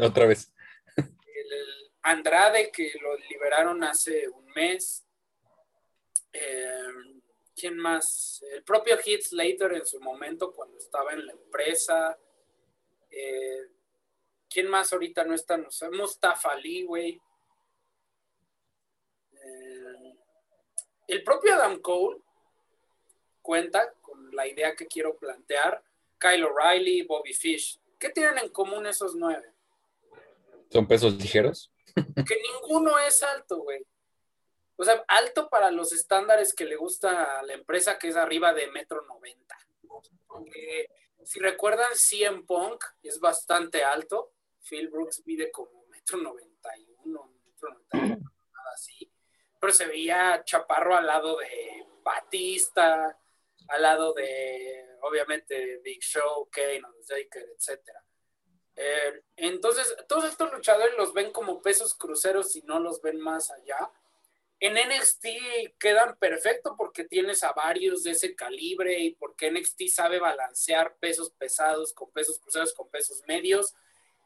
Otra 0.01 0.27
vez. 0.27 0.53
el, 0.97 1.53
el 1.53 1.93
Andrade, 2.03 2.71
que 2.71 2.93
lo 3.01 3.17
liberaron 3.17 3.83
hace 3.85 4.29
un 4.29 4.47
mes. 4.53 5.07
Eh, 6.33 6.83
¿Quién 7.55 7.79
más? 7.79 8.45
El 8.53 8.63
propio 8.63 8.99
Heath 8.99 9.23
Slater 9.23 9.73
en 9.73 9.87
su 9.87 9.99
momento 10.01 10.53
cuando 10.53 10.77
estaba 10.77 11.13
en 11.15 11.27
la 11.27 11.33
empresa. 11.33 12.19
Eh, 13.11 13.71
¿Quién 14.49 14.69
más 14.69 14.93
ahorita 14.93 15.25
no 15.25 15.35
está? 15.35 15.57
No 15.57 15.71
sé, 15.71 15.89
Mustafa 15.91 16.51
Ali, 16.53 16.85
güey. 16.85 17.21
Eh, 19.33 20.17
el 21.07 21.23
propio 21.23 21.55
Adam 21.55 21.81
Cole 21.81 22.21
cuenta 23.43 23.93
con 24.01 24.35
la 24.35 24.47
idea 24.47 24.75
que 24.75 24.87
quiero 24.87 25.17
plantear. 25.17 25.83
Kyle 26.19 26.45
O'Reilly, 26.45 27.03
Bobby 27.03 27.35
Fish. 27.35 27.79
¿Qué 27.99 28.11
tienen 28.11 28.39
en 28.39 28.49
común 28.49 28.87
esos 28.87 29.15
nueve? 29.15 29.53
Son 30.71 30.87
pesos 30.89 31.15
ligeros. 31.15 31.71
Que 31.95 32.41
ninguno 32.53 32.99
es 32.99 33.23
alto, 33.23 33.59
güey. 33.59 33.87
O 34.77 34.85
sea, 34.85 35.05
alto 35.09 35.49
para 35.49 35.71
los 35.71 35.93
estándares 35.93 36.55
que 36.55 36.65
le 36.65 36.77
gusta 36.77 37.39
a 37.39 37.43
la 37.43 37.55
empresa, 37.55 37.99
que 37.99 38.09
es 38.09 38.17
arriba 38.17 38.53
de 38.53 38.67
metro 38.69 39.03
noventa. 39.07 39.57
Si 41.25 41.39
recuerdan, 41.39 41.95
CM 41.95 42.45
Punk 42.45 42.85
es 43.03 43.19
bastante 43.21 43.83
alto. 43.83 44.33
Phil 44.69 44.89
Brooks 44.89 45.23
mide 45.25 45.51
como 45.51 45.87
metro 45.87 46.19
noventa 46.19 46.77
y 46.77 46.89
uno, 47.05 47.33
metro 47.45 47.71
noventa 47.71 47.99
y 47.99 48.01
uno, 48.01 48.33
nada 48.53 48.71
así. 48.75 49.11
Pero 49.67 49.75
se 49.75 49.87
veía 49.87 50.45
chaparro 50.45 50.95
al 50.95 51.07
lado 51.07 51.39
de 51.39 51.85
Batista, 52.05 53.19
al 53.67 53.83
lado 53.83 54.13
de, 54.13 54.87
obviamente, 55.01 55.81
Big 55.83 56.01
Show, 56.01 56.49
Kane, 56.53 56.85
Undertaker, 56.87 57.49
etcétera. 57.59 58.05
Eh, 58.77 59.25
entonces, 59.35 59.93
todos 60.07 60.27
estos 60.27 60.53
luchadores 60.53 60.95
los 60.97 61.13
ven 61.13 61.33
como 61.33 61.61
pesos 61.63 61.95
cruceros 61.95 62.55
y 62.55 62.63
no 62.63 62.79
los 62.79 63.03
ven 63.03 63.19
más 63.19 63.51
allá. 63.51 63.91
En 64.61 64.75
NXT 64.75 65.27
quedan 65.81 66.17
perfecto 66.17 66.77
porque 66.79 67.03
tienes 67.03 67.43
a 67.43 67.53
varios 67.53 68.05
de 68.05 68.13
ese 68.13 68.37
calibre 68.37 69.01
y 69.01 69.17
porque 69.17 69.51
NXT 69.51 69.89
sabe 69.89 70.21
balancear 70.21 70.95
pesos 70.99 71.33
pesados 71.33 71.93
con 71.93 72.13
pesos 72.13 72.39
cruceros, 72.39 72.73
con 72.73 72.89
pesos 72.89 73.21
medios. 73.27 73.75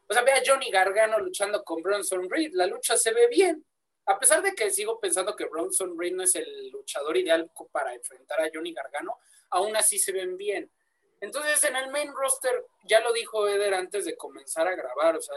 O 0.07 0.13
sea, 0.13 0.21
ve 0.21 0.33
a 0.33 0.43
Johnny 0.45 0.69
Gargano 0.69 1.17
luchando 1.17 1.63
con 1.63 1.81
Bronson 1.81 2.29
Reed, 2.29 2.51
la 2.53 2.67
lucha 2.67 2.95
se 2.95 3.11
ve 3.11 3.27
bien. 3.27 3.65
A 4.05 4.19
pesar 4.19 4.41
de 4.41 4.53
que 4.53 4.71
sigo 4.71 4.99
pensando 4.99 5.35
que 5.35 5.45
Bronson 5.45 5.97
Reed 5.97 6.13
no 6.13 6.23
es 6.23 6.35
el 6.35 6.69
luchador 6.69 7.17
ideal 7.17 7.51
para 7.71 7.93
enfrentar 7.93 8.41
a 8.41 8.49
Johnny 8.53 8.73
Gargano, 8.73 9.19
aún 9.49 9.75
así 9.75 9.99
se 9.99 10.11
ven 10.11 10.37
bien. 10.37 10.71
Entonces, 11.19 11.63
en 11.63 11.75
el 11.75 11.91
main 11.91 12.11
roster, 12.13 12.65
ya 12.83 12.99
lo 12.99 13.13
dijo 13.13 13.47
Eder 13.47 13.75
antes 13.75 14.05
de 14.05 14.17
comenzar 14.17 14.67
a 14.67 14.75
grabar, 14.75 15.15
o 15.15 15.21
sea, 15.21 15.35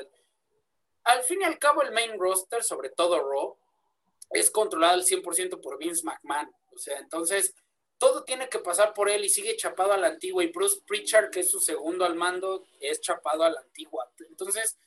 al 1.04 1.22
fin 1.22 1.42
y 1.42 1.44
al 1.44 1.58
cabo 1.58 1.82
el 1.82 1.92
main 1.92 2.18
roster, 2.18 2.64
sobre 2.64 2.88
todo 2.88 3.20
Raw, 3.20 3.56
es 4.30 4.50
controlado 4.50 4.94
al 4.94 5.04
100% 5.04 5.60
por 5.60 5.78
Vince 5.78 6.02
McMahon. 6.04 6.50
O 6.74 6.78
sea, 6.78 6.98
entonces, 6.98 7.54
todo 7.98 8.24
tiene 8.24 8.48
que 8.48 8.58
pasar 8.58 8.94
por 8.94 9.08
él 9.08 9.24
y 9.24 9.28
sigue 9.28 9.56
chapado 9.56 9.92
a 9.92 9.98
la 9.98 10.08
antigua. 10.08 10.42
Y 10.42 10.48
Bruce 10.48 10.80
Pritchard, 10.86 11.30
que 11.30 11.40
es 11.40 11.50
su 11.50 11.60
segundo 11.60 12.04
al 12.04 12.14
mando, 12.14 12.66
es 12.80 13.00
chapado 13.00 13.44
a 13.44 13.50
la 13.50 13.60
antigua. 13.60 14.10
Entonces, 14.28 14.78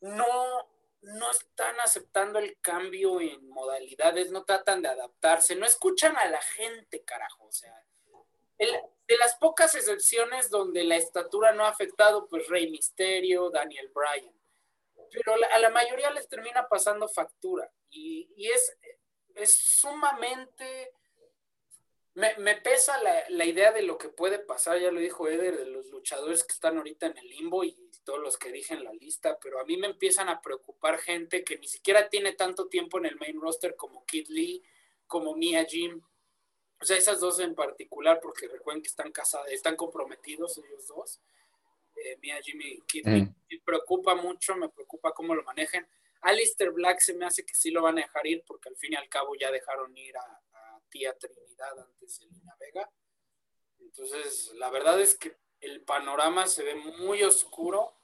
no, 0.00 0.68
no 1.04 1.30
están 1.30 1.78
aceptando 1.80 2.38
el 2.38 2.58
cambio 2.60 3.20
en 3.20 3.46
modalidades, 3.48 4.30
no 4.30 4.44
tratan 4.44 4.82
de 4.82 4.88
adaptarse, 4.88 5.54
no 5.54 5.66
escuchan 5.66 6.16
a 6.16 6.28
la 6.28 6.40
gente, 6.40 7.04
carajo. 7.04 7.46
O 7.46 7.52
sea, 7.52 7.74
de 8.58 9.16
las 9.18 9.36
pocas 9.36 9.74
excepciones 9.74 10.48
donde 10.48 10.84
la 10.84 10.96
estatura 10.96 11.52
no 11.52 11.64
ha 11.64 11.68
afectado, 11.68 12.26
pues 12.26 12.48
Rey 12.48 12.70
Misterio, 12.70 13.50
Daniel 13.50 13.90
Bryan. 13.94 14.32
Pero 15.10 15.34
a 15.52 15.58
la 15.58 15.70
mayoría 15.70 16.10
les 16.10 16.28
termina 16.28 16.66
pasando 16.68 17.08
factura. 17.08 17.70
Y, 17.90 18.32
y 18.36 18.50
es, 18.50 18.76
es 19.34 19.54
sumamente... 19.54 20.92
Me, 22.14 22.36
me 22.38 22.56
pesa 22.56 23.02
la, 23.02 23.24
la, 23.28 23.44
idea 23.44 23.72
de 23.72 23.82
lo 23.82 23.98
que 23.98 24.08
puede 24.08 24.38
pasar, 24.38 24.78
ya 24.78 24.92
lo 24.92 25.00
dijo 25.00 25.26
Eder, 25.26 25.56
de 25.56 25.66
los 25.66 25.86
luchadores 25.86 26.44
que 26.44 26.52
están 26.52 26.76
ahorita 26.76 27.06
en 27.06 27.18
el 27.18 27.28
limbo 27.28 27.64
y 27.64 27.76
todos 28.04 28.20
los 28.20 28.38
que 28.38 28.52
dije 28.52 28.74
en 28.74 28.84
la 28.84 28.92
lista, 28.92 29.38
pero 29.40 29.60
a 29.60 29.64
mí 29.64 29.76
me 29.76 29.86
empiezan 29.86 30.28
a 30.28 30.40
preocupar 30.40 30.98
gente 30.98 31.42
que 31.42 31.58
ni 31.58 31.66
siquiera 31.66 32.08
tiene 32.08 32.32
tanto 32.32 32.68
tiempo 32.68 32.98
en 32.98 33.06
el 33.06 33.16
main 33.16 33.40
roster 33.40 33.74
como 33.76 34.04
Kid 34.04 34.28
Lee, 34.28 34.62
como 35.06 35.34
Mia 35.34 35.64
Jim, 35.64 36.02
o 36.80 36.84
sea, 36.84 36.98
esas 36.98 37.20
dos 37.20 37.38
en 37.40 37.54
particular, 37.54 38.20
porque 38.20 38.46
recuerden 38.46 38.82
que 38.82 38.88
están 38.88 39.10
casados, 39.10 39.48
están 39.50 39.76
comprometidos 39.76 40.58
ellos 40.58 40.86
dos. 40.86 41.20
Eh, 41.96 42.18
Mia 42.20 42.40
Jimmy 42.42 42.82
Kid 42.82 43.06
mm. 43.06 43.10
me 43.10 43.60
preocupa 43.64 44.14
mucho, 44.14 44.54
me 44.56 44.68
preocupa 44.68 45.12
cómo 45.12 45.34
lo 45.34 45.42
manejen. 45.44 45.86
Alistair 46.20 46.72
Black 46.72 47.00
se 47.00 47.14
me 47.14 47.24
hace 47.24 47.44
que 47.44 47.54
sí 47.54 47.70
lo 47.70 47.82
van 47.82 47.98
a 47.98 48.02
dejar 48.02 48.26
ir, 48.26 48.44
porque 48.46 48.68
al 48.68 48.76
fin 48.76 48.92
y 48.92 48.96
al 48.96 49.08
cabo 49.08 49.34
ya 49.34 49.50
dejaron 49.50 49.96
ir 49.96 50.16
a, 50.16 50.42
a 50.52 50.80
Tía 50.90 51.16
Trinidad 51.16 51.78
antes 51.78 52.18
de 52.18 52.26
Lina 52.26 52.54
Vega. 52.58 52.90
Entonces, 53.78 54.52
la 54.56 54.70
verdad 54.70 55.00
es 55.00 55.16
que 55.16 55.36
el 55.64 55.82
panorama 55.82 56.46
se 56.46 56.62
ve 56.62 56.74
muy 56.74 57.22
oscuro. 57.22 57.94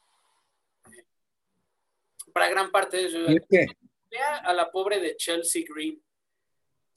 Para 2.33 2.49
gran 2.49 2.71
parte 2.71 2.97
de 2.97 3.07
eso. 3.07 3.19
Vea 4.11 4.37
a 4.39 4.53
la 4.53 4.71
pobre 4.71 5.01
de 5.01 5.17
Chelsea 5.17 5.65
Green. 5.69 6.03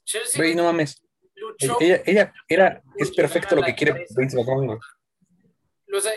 Chelsea 0.04 0.40
Green, 0.40 0.56
no 0.56 0.64
mames 0.64 1.04
luchó. 1.36 1.78
Ella, 1.80 2.02
ella 2.06 2.34
era, 2.48 2.82
es 2.96 3.10
perfecto 3.10 3.56
lo 3.56 3.62
que 3.62 3.74
quiere 3.74 4.06
Vince 4.16 4.36
McMahon. 4.36 4.78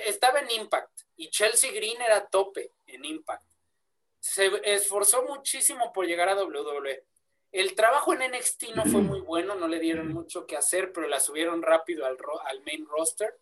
Estaba 0.06 0.40
en 0.40 0.52
Impact 0.52 1.02
y 1.16 1.30
Chelsea 1.30 1.72
Green 1.72 2.02
era 2.02 2.28
tope 2.28 2.74
en 2.88 3.06
Impact. 3.06 3.44
Se 4.20 4.50
esforzó 4.64 5.24
muchísimo 5.24 5.94
por 5.94 6.06
llegar 6.06 6.30
a 6.30 6.36
WWE. 6.36 7.06
El 7.52 7.76
trabajo 7.76 8.14
en 8.14 8.32
NXT 8.32 8.76
no 8.76 8.86
fue 8.86 9.02
muy 9.02 9.22
bueno, 9.22 9.56
no 9.56 9.68
le 9.68 9.80
dieron 9.80 10.08
mucho 10.14 10.46
que 10.46 10.58
hacer, 10.58 10.92
pero 10.92 11.08
la 11.08 11.20
subieron 11.20 11.62
rápido 11.62 12.06
al, 12.06 12.18
al 12.46 12.64
main 12.64 12.86
roster. 12.88 13.38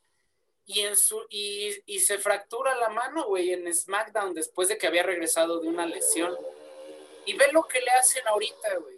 Y, 0.66 0.82
en 0.82 0.95
su, 0.95 1.22
y, 1.30 1.72
y 1.86 1.99
se 1.99 2.18
fractura 2.18 2.76
la 2.76 2.89
mano, 2.89 3.28
güey, 3.28 3.53
en 3.53 3.72
SmackDown 3.74 4.34
después 4.34 4.68
de 4.68 4.78
que 4.78 4.88
había 4.88 5.03
regresado 5.03 5.59
de 5.59 5.68
una 5.68 5.86
lesión. 5.86 6.34
Y 7.26 7.34
ve 7.34 7.45
lo 7.51 7.63
que 7.63 7.80
le 7.82 7.91
hacen 7.91 8.28
ahorita, 8.28 8.78
güey. 8.82 8.95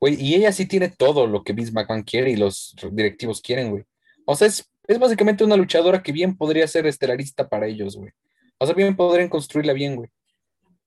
Güey, 0.00 0.16
y 0.20 0.34
ella 0.34 0.52
sí 0.52 0.66
tiene 0.66 0.88
todo 0.88 1.26
lo 1.26 1.44
que 1.44 1.52
Vince 1.52 1.72
McMahon 1.72 2.02
quiere 2.02 2.30
y 2.30 2.36
los 2.36 2.74
directivos 2.90 3.40
quieren, 3.40 3.70
güey. 3.70 3.84
O 4.26 4.34
sea, 4.34 4.48
es, 4.48 4.68
es 4.88 4.98
básicamente 4.98 5.44
una 5.44 5.56
luchadora 5.56 6.02
que 6.02 6.12
bien 6.12 6.36
podría 6.36 6.66
ser 6.66 6.86
estelarista 6.86 7.48
para 7.48 7.66
ellos, 7.66 7.96
güey. 7.96 8.10
O 8.58 8.66
sea, 8.66 8.74
bien 8.74 8.96
podrían 8.96 9.28
construirla 9.28 9.72
bien, 9.72 9.96
güey. 9.96 10.10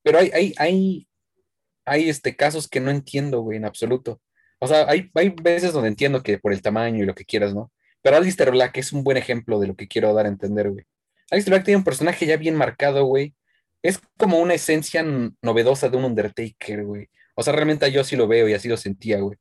Pero 0.04 0.20
hay, 0.20 0.32
hay, 0.34 0.54
hay, 0.58 1.08
hay 1.86 2.10
este, 2.10 2.36
casos 2.36 2.68
que 2.68 2.80
no 2.80 2.92
entiendo, 2.92 3.42
güey, 3.42 3.58
en 3.58 3.66
absoluto. 3.66 4.22
O 4.60 4.68
sea, 4.68 4.86
hay, 4.90 5.10
hay 5.14 5.30
veces 5.30 5.74
donde 5.74 5.90
entiendo 5.90 6.22
que 6.22 6.38
por 6.38 6.54
el 6.54 6.62
tamaño 6.62 7.04
y 7.04 7.06
lo 7.06 7.16
que 7.16 7.26
quieras, 7.26 7.54
¿no? 7.54 7.72
Pero 8.06 8.18
Alistair 8.18 8.51
Black 8.51 8.78
es 8.78 8.93
un 8.93 9.03
buen 9.03 9.18
ejemplo 9.18 9.60
de 9.60 9.66
lo 9.66 9.76
que 9.76 9.88
quiero 9.88 10.14
dar 10.14 10.28
a 10.28 10.30
entender, 10.30 10.70
güey. 10.70 10.86
Alistair 11.32 11.56
Black 11.56 11.66
tiene 11.66 11.80
un 11.80 11.84
personaje 11.84 12.28
ya 12.28 12.38
bien 12.38 12.53
marcado, 12.53 13.03
güey. 13.06 13.34
Es 13.82 13.99
como 14.16 14.38
una 14.38 14.53
esencia 14.53 15.03
novedosa 15.41 15.89
de 15.89 15.97
un 15.97 16.06
Undertaker, 16.06 16.84
güey. 16.86 17.10
O 17.34 17.41
sea, 17.41 17.53
realmente 17.53 17.91
yo 17.91 18.01
así 18.01 18.16
lo 18.16 18.28
veo 18.28 18.47
y 18.47 18.53
así 18.53 18.68
lo 18.68 18.78
sentía, 18.78 19.20
güey. 19.22 19.39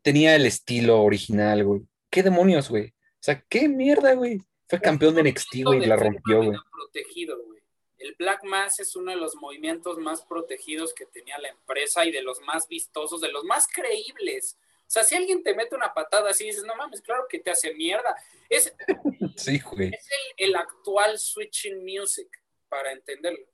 Tenía 0.00 0.34
el 0.34 0.46
estilo 0.46 1.02
original, 1.02 1.62
güey. 1.62 1.82
¿Qué 2.08 2.22
demonios, 2.22 2.70
güey? 2.70 2.94
sea, 3.20 3.44
qué 3.50 3.68
mierda, 3.68 4.14
güey. 4.14 4.40
Fue 4.66 4.80
campeón 4.80 5.16
de 5.16 5.22
NXT, 5.22 5.64
güey, 5.64 5.82
y 5.82 5.86
la 5.86 5.96
rompió, 5.96 6.42
güey. 6.42 6.58
Protegido, 6.72 7.36
güey. 7.44 7.60
El 7.98 8.14
Black 8.18 8.44
Mass 8.44 8.80
es 8.80 8.96
uno 8.96 9.10
de 9.10 9.18
los 9.18 9.34
movimientos 9.36 9.98
más 9.98 10.22
protegidos 10.22 10.94
que 10.94 11.04
tenía 11.04 11.36
la 11.38 11.50
empresa 11.50 12.06
y 12.06 12.12
de 12.12 12.22
los 12.22 12.40
más 12.46 12.66
vistosos, 12.66 13.20
de 13.20 13.30
los 13.30 13.44
más 13.44 13.66
creíbles. 13.66 14.56
O 14.86 14.90
sea, 14.94 15.02
si 15.02 15.14
alguien 15.14 15.42
te 15.42 15.54
mete 15.54 15.74
una 15.74 15.92
patada 15.92 16.30
así, 16.30 16.44
dices, 16.44 16.64
no 16.64 16.74
mames, 16.76 17.00
claro 17.00 17.26
que 17.28 17.38
te 17.38 17.50
hace 17.50 17.74
mierda. 17.74 18.14
Es, 18.48 18.72
sí, 19.36 19.58
güey. 19.58 19.88
es 19.88 20.08
el, 20.36 20.48
el, 20.48 20.56
actual 20.56 21.18
switching 21.18 21.84
music, 21.84 22.28
para 22.68 22.92
entenderlo. 22.92 23.46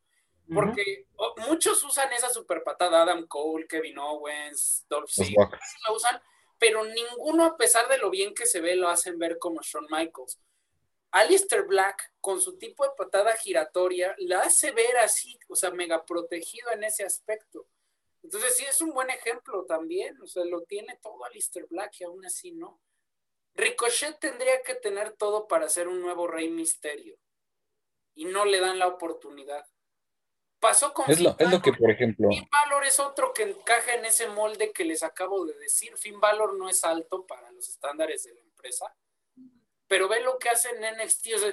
Porque 0.52 1.06
muchos 1.48 1.82
usan 1.84 2.12
esa 2.12 2.28
super 2.28 2.64
patada, 2.64 3.02
Adam 3.02 3.26
Cole, 3.28 3.68
Kevin 3.68 3.98
Owens, 3.98 4.84
Dolph 4.88 5.08
Ziggler, 5.08 5.48
la 5.86 5.94
usan, 5.94 6.20
pero 6.58 6.84
ninguno, 6.84 7.44
a 7.44 7.56
pesar 7.56 7.88
de 7.88 7.98
lo 7.98 8.10
bien 8.10 8.34
que 8.34 8.46
se 8.46 8.60
ve, 8.60 8.74
lo 8.74 8.88
hacen 8.88 9.18
ver 9.18 9.38
como 9.38 9.60
Shawn 9.62 9.86
Michaels. 9.88 10.40
Alistair 11.12 11.64
Black, 11.64 12.14
con 12.20 12.40
su 12.40 12.58
tipo 12.58 12.84
de 12.84 12.90
patada 12.96 13.36
giratoria, 13.36 14.14
la 14.18 14.40
hace 14.40 14.72
ver 14.72 14.96
así, 14.98 15.38
o 15.48 15.56
sea, 15.56 15.70
mega 15.70 16.04
protegido 16.04 16.70
en 16.72 16.84
ese 16.84 17.04
aspecto. 17.04 17.66
Entonces, 18.32 18.56
sí, 18.56 18.64
es 18.64 18.80
un 18.80 18.92
buen 18.92 19.10
ejemplo 19.10 19.64
también, 19.64 20.16
o 20.22 20.26
sea, 20.28 20.44
lo 20.44 20.62
tiene 20.62 20.96
todo 21.02 21.24
Alistair 21.24 21.66
Black 21.68 21.96
y 21.98 22.04
aún 22.04 22.24
así 22.24 22.52
no. 22.52 22.80
Ricochet 23.54 24.20
tendría 24.20 24.62
que 24.62 24.76
tener 24.76 25.16
todo 25.16 25.48
para 25.48 25.68
ser 25.68 25.88
un 25.88 26.00
nuevo 26.00 26.28
Rey 26.28 26.48
Misterio 26.48 27.18
y 28.14 28.26
no 28.26 28.44
le 28.44 28.60
dan 28.60 28.78
la 28.78 28.86
oportunidad. 28.86 29.66
Pasó 30.60 30.94
con 30.94 31.10
es 31.10 31.18
lo, 31.18 31.34
es 31.40 31.50
lo 31.50 31.60
que, 31.60 31.72
por 31.72 31.90
ejemplo. 31.90 32.28
Finn 32.28 32.48
Balor 32.52 32.84
es 32.84 33.00
otro 33.00 33.32
que 33.32 33.42
encaja 33.42 33.94
en 33.94 34.04
ese 34.04 34.28
molde 34.28 34.70
que 34.70 34.84
les 34.84 35.02
acabo 35.02 35.44
de 35.44 35.54
decir. 35.54 35.96
Finn 35.96 36.20
Balor 36.20 36.56
no 36.56 36.68
es 36.68 36.84
alto 36.84 37.26
para 37.26 37.50
los 37.50 37.68
estándares 37.68 38.22
de 38.22 38.34
la 38.34 38.42
empresa, 38.42 38.94
pero 39.88 40.06
ve 40.06 40.20
lo 40.20 40.38
que 40.38 40.50
hace 40.50 40.68
en 40.68 40.98
NXT. 40.98 41.34
O 41.34 41.38
sea, 41.38 41.52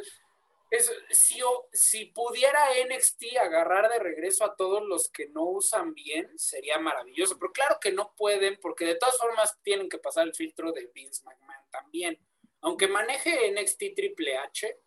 es, 0.70 0.92
si, 1.12 1.40
si 1.72 2.06
pudiera 2.06 2.60
NXT 2.86 3.38
agarrar 3.42 3.90
de 3.90 4.00
regreso 4.00 4.44
a 4.44 4.56
todos 4.56 4.86
los 4.86 5.10
que 5.10 5.30
no 5.30 5.44
usan 5.46 5.94
bien, 5.94 6.38
sería 6.38 6.78
maravilloso. 6.78 7.38
Pero 7.40 7.52
claro 7.54 7.78
que 7.80 7.92
no 7.92 8.14
pueden, 8.16 8.60
porque 8.62 8.86
de 8.86 8.96
todas 8.96 9.18
formas 9.18 9.58
tienen 9.62 9.88
que 9.88 9.98
pasar 9.98 10.28
el 10.28 10.36
filtro 10.36 10.72
de 10.72 10.90
Vince 10.94 11.24
McMahon 11.24 11.70
también. 11.72 12.20
Aunque 12.62 12.88
maneje 12.88 13.52
NXT 13.52 13.96
Triple 13.96 14.38
H, 14.38 14.80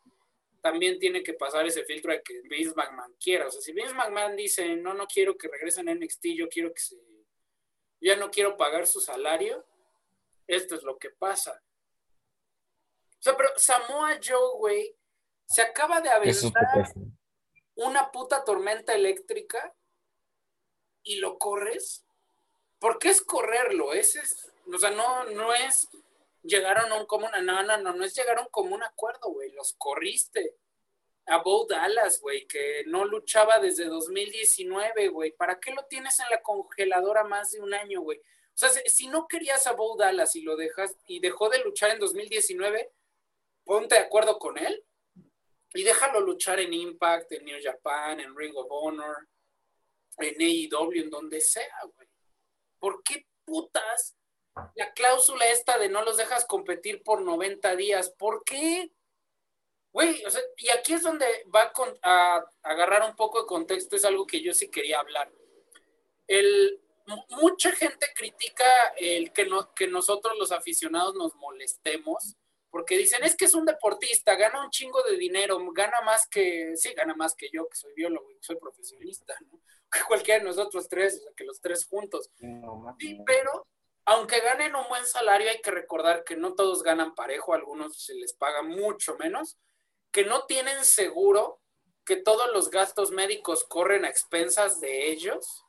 también 0.60 0.98
tiene 0.98 1.22
que 1.22 1.32
pasar 1.32 1.66
ese 1.66 1.84
filtro 1.84 2.12
de 2.12 2.22
que 2.22 2.42
Vince 2.42 2.74
McMahon 2.76 3.16
quiera. 3.18 3.46
O 3.46 3.50
sea, 3.50 3.62
si 3.62 3.72
Vince 3.72 3.94
McMahon 3.94 4.36
dice, 4.36 4.76
no, 4.76 4.92
no 4.92 5.06
quiero 5.06 5.36
que 5.36 5.48
regresen 5.48 5.88
a 5.88 5.94
NXT, 5.94 6.26
yo 6.36 6.48
quiero 6.48 6.72
que 6.74 6.80
se... 6.80 6.96
Ya 8.02 8.16
no 8.16 8.30
quiero 8.30 8.56
pagar 8.56 8.86
su 8.86 9.00
salario, 9.00 9.66
esto 10.46 10.74
es 10.74 10.82
lo 10.82 10.98
que 10.98 11.10
pasa. 11.10 11.62
O 13.20 13.22
sea, 13.22 13.36
pero 13.36 13.50
Samoa 13.56 14.18
Joe, 14.22 14.56
güey, 14.56 14.96
se 15.50 15.62
acaba 15.62 16.00
de 16.00 16.10
aventar 16.10 16.94
una 17.74 18.12
puta 18.12 18.44
tormenta 18.44 18.94
eléctrica 18.94 19.74
y 21.02 21.16
lo 21.16 21.38
corres. 21.38 22.04
¿Por 22.78 23.00
qué 23.00 23.08
es 23.08 23.20
correrlo? 23.20 23.92
Ese 23.92 24.20
es, 24.20 24.52
o 24.72 24.78
sea, 24.78 24.92
no, 24.92 25.24
no 25.24 25.52
es 25.52 25.88
llegaron 26.44 26.92
a 26.92 27.00
un 27.00 27.06
común, 27.06 27.30
no, 27.42 27.62
no, 27.64 27.76
no, 27.78 27.92
no 27.92 28.04
es 28.04 28.14
llegaron 28.14 28.46
como 28.52 28.76
un 28.76 28.84
acuerdo, 28.84 29.30
güey, 29.32 29.50
los 29.50 29.74
corriste. 29.76 30.56
A 31.26 31.42
Bo 31.42 31.66
Dallas, 31.66 32.20
güey, 32.20 32.46
que 32.46 32.84
no 32.86 33.04
luchaba 33.04 33.58
desde 33.58 33.84
2019, 33.86 35.08
güey. 35.08 35.32
¿Para 35.32 35.58
qué 35.58 35.72
lo 35.72 35.84
tienes 35.84 36.18
en 36.20 36.26
la 36.30 36.42
congeladora 36.42 37.24
más 37.24 37.50
de 37.50 37.60
un 37.60 37.74
año, 37.74 38.00
güey? 38.02 38.18
O 38.18 38.22
sea, 38.54 38.68
si 38.68 39.08
no 39.08 39.26
querías 39.28 39.66
a 39.66 39.72
Bo 39.72 39.96
Dallas 39.96 40.34
y 40.36 40.42
lo 40.42 40.56
dejas 40.56 40.96
y 41.06 41.20
dejó 41.20 41.48
de 41.48 41.58
luchar 41.58 41.90
en 41.90 41.98
2019, 41.98 42.92
ponte 43.64 43.96
de 43.96 44.00
acuerdo 44.00 44.38
con 44.38 44.56
él 44.56 44.84
y 45.74 45.82
déjalo 45.82 46.20
luchar 46.20 46.60
en 46.60 46.72
Impact, 46.72 47.32
en 47.32 47.44
New 47.44 47.58
Japan, 47.62 48.20
en 48.20 48.36
Ring 48.36 48.56
of 48.56 48.66
Honor, 48.70 49.28
en 50.18 50.34
AEW, 50.40 51.02
en 51.02 51.10
donde 51.10 51.40
sea, 51.40 51.80
güey. 51.94 52.08
¿Por 52.78 53.02
qué 53.02 53.26
putas 53.44 54.16
la 54.74 54.92
cláusula 54.92 55.46
esta 55.50 55.78
de 55.78 55.88
no 55.88 56.02
los 56.02 56.16
dejas 56.16 56.44
competir 56.44 57.02
por 57.02 57.22
90 57.22 57.76
días. 57.76 58.10
¿Por 58.10 58.44
qué? 58.44 58.92
Güey, 59.92 60.24
o 60.24 60.30
sea, 60.30 60.40
y 60.56 60.70
aquí 60.70 60.92
es 60.92 61.02
donde 61.02 61.26
va 61.54 61.72
a, 62.02 62.44
agarrar 62.62 63.08
un 63.08 63.16
poco 63.16 63.40
de 63.40 63.46
contexto, 63.46 63.96
es 63.96 64.04
algo 64.04 64.26
que 64.26 64.40
yo 64.40 64.54
sí 64.54 64.70
quería 64.70 65.00
hablar. 65.00 65.32
El, 66.26 66.80
mucha 67.30 67.72
gente 67.72 68.06
critica 68.14 68.64
el 68.98 69.32
que, 69.32 69.46
no, 69.46 69.74
que 69.74 69.88
nosotros 69.88 70.38
los 70.38 70.52
aficionados 70.52 71.14
nos 71.16 71.34
molestemos, 71.34 72.36
porque 72.70 72.96
dicen, 72.96 73.24
es 73.24 73.36
que 73.36 73.46
es 73.46 73.54
un 73.54 73.64
deportista, 73.66 74.36
gana 74.36 74.64
un 74.64 74.70
chingo 74.70 75.02
de 75.02 75.16
dinero, 75.16 75.58
gana 75.72 76.00
más 76.04 76.26
que, 76.28 76.76
sí, 76.76 76.92
gana 76.94 77.14
más 77.14 77.34
que 77.34 77.48
yo, 77.52 77.68
que 77.68 77.76
soy 77.76 77.92
biólogo 77.94 78.28
soy 78.40 78.56
profesionista, 78.56 79.34
¿no? 79.50 79.60
Que 79.92 80.04
cualquiera 80.06 80.38
de 80.38 80.46
nosotros 80.46 80.88
tres, 80.88 81.16
o 81.16 81.22
sea, 81.24 81.32
que 81.36 81.42
los 81.42 81.60
tres 81.60 81.84
juntos. 81.84 82.30
sí, 83.00 83.18
pero 83.26 83.66
aunque 84.04 84.40
ganen 84.40 84.76
un 84.76 84.88
buen 84.88 85.04
salario, 85.04 85.50
hay 85.50 85.60
que 85.60 85.72
recordar 85.72 86.22
que 86.22 86.36
no 86.36 86.54
todos 86.54 86.84
ganan 86.84 87.16
parejo, 87.16 87.54
algunos 87.54 88.00
se 88.00 88.14
les 88.14 88.32
paga 88.32 88.62
mucho 88.62 89.16
menos, 89.16 89.58
que 90.12 90.24
no 90.24 90.46
tienen 90.46 90.84
seguro, 90.84 91.60
que 92.04 92.16
todos 92.16 92.52
los 92.52 92.70
gastos 92.70 93.10
médicos 93.10 93.64
corren 93.64 94.04
a 94.04 94.08
expensas 94.08 94.80
de 94.80 95.10
ellos 95.10 95.64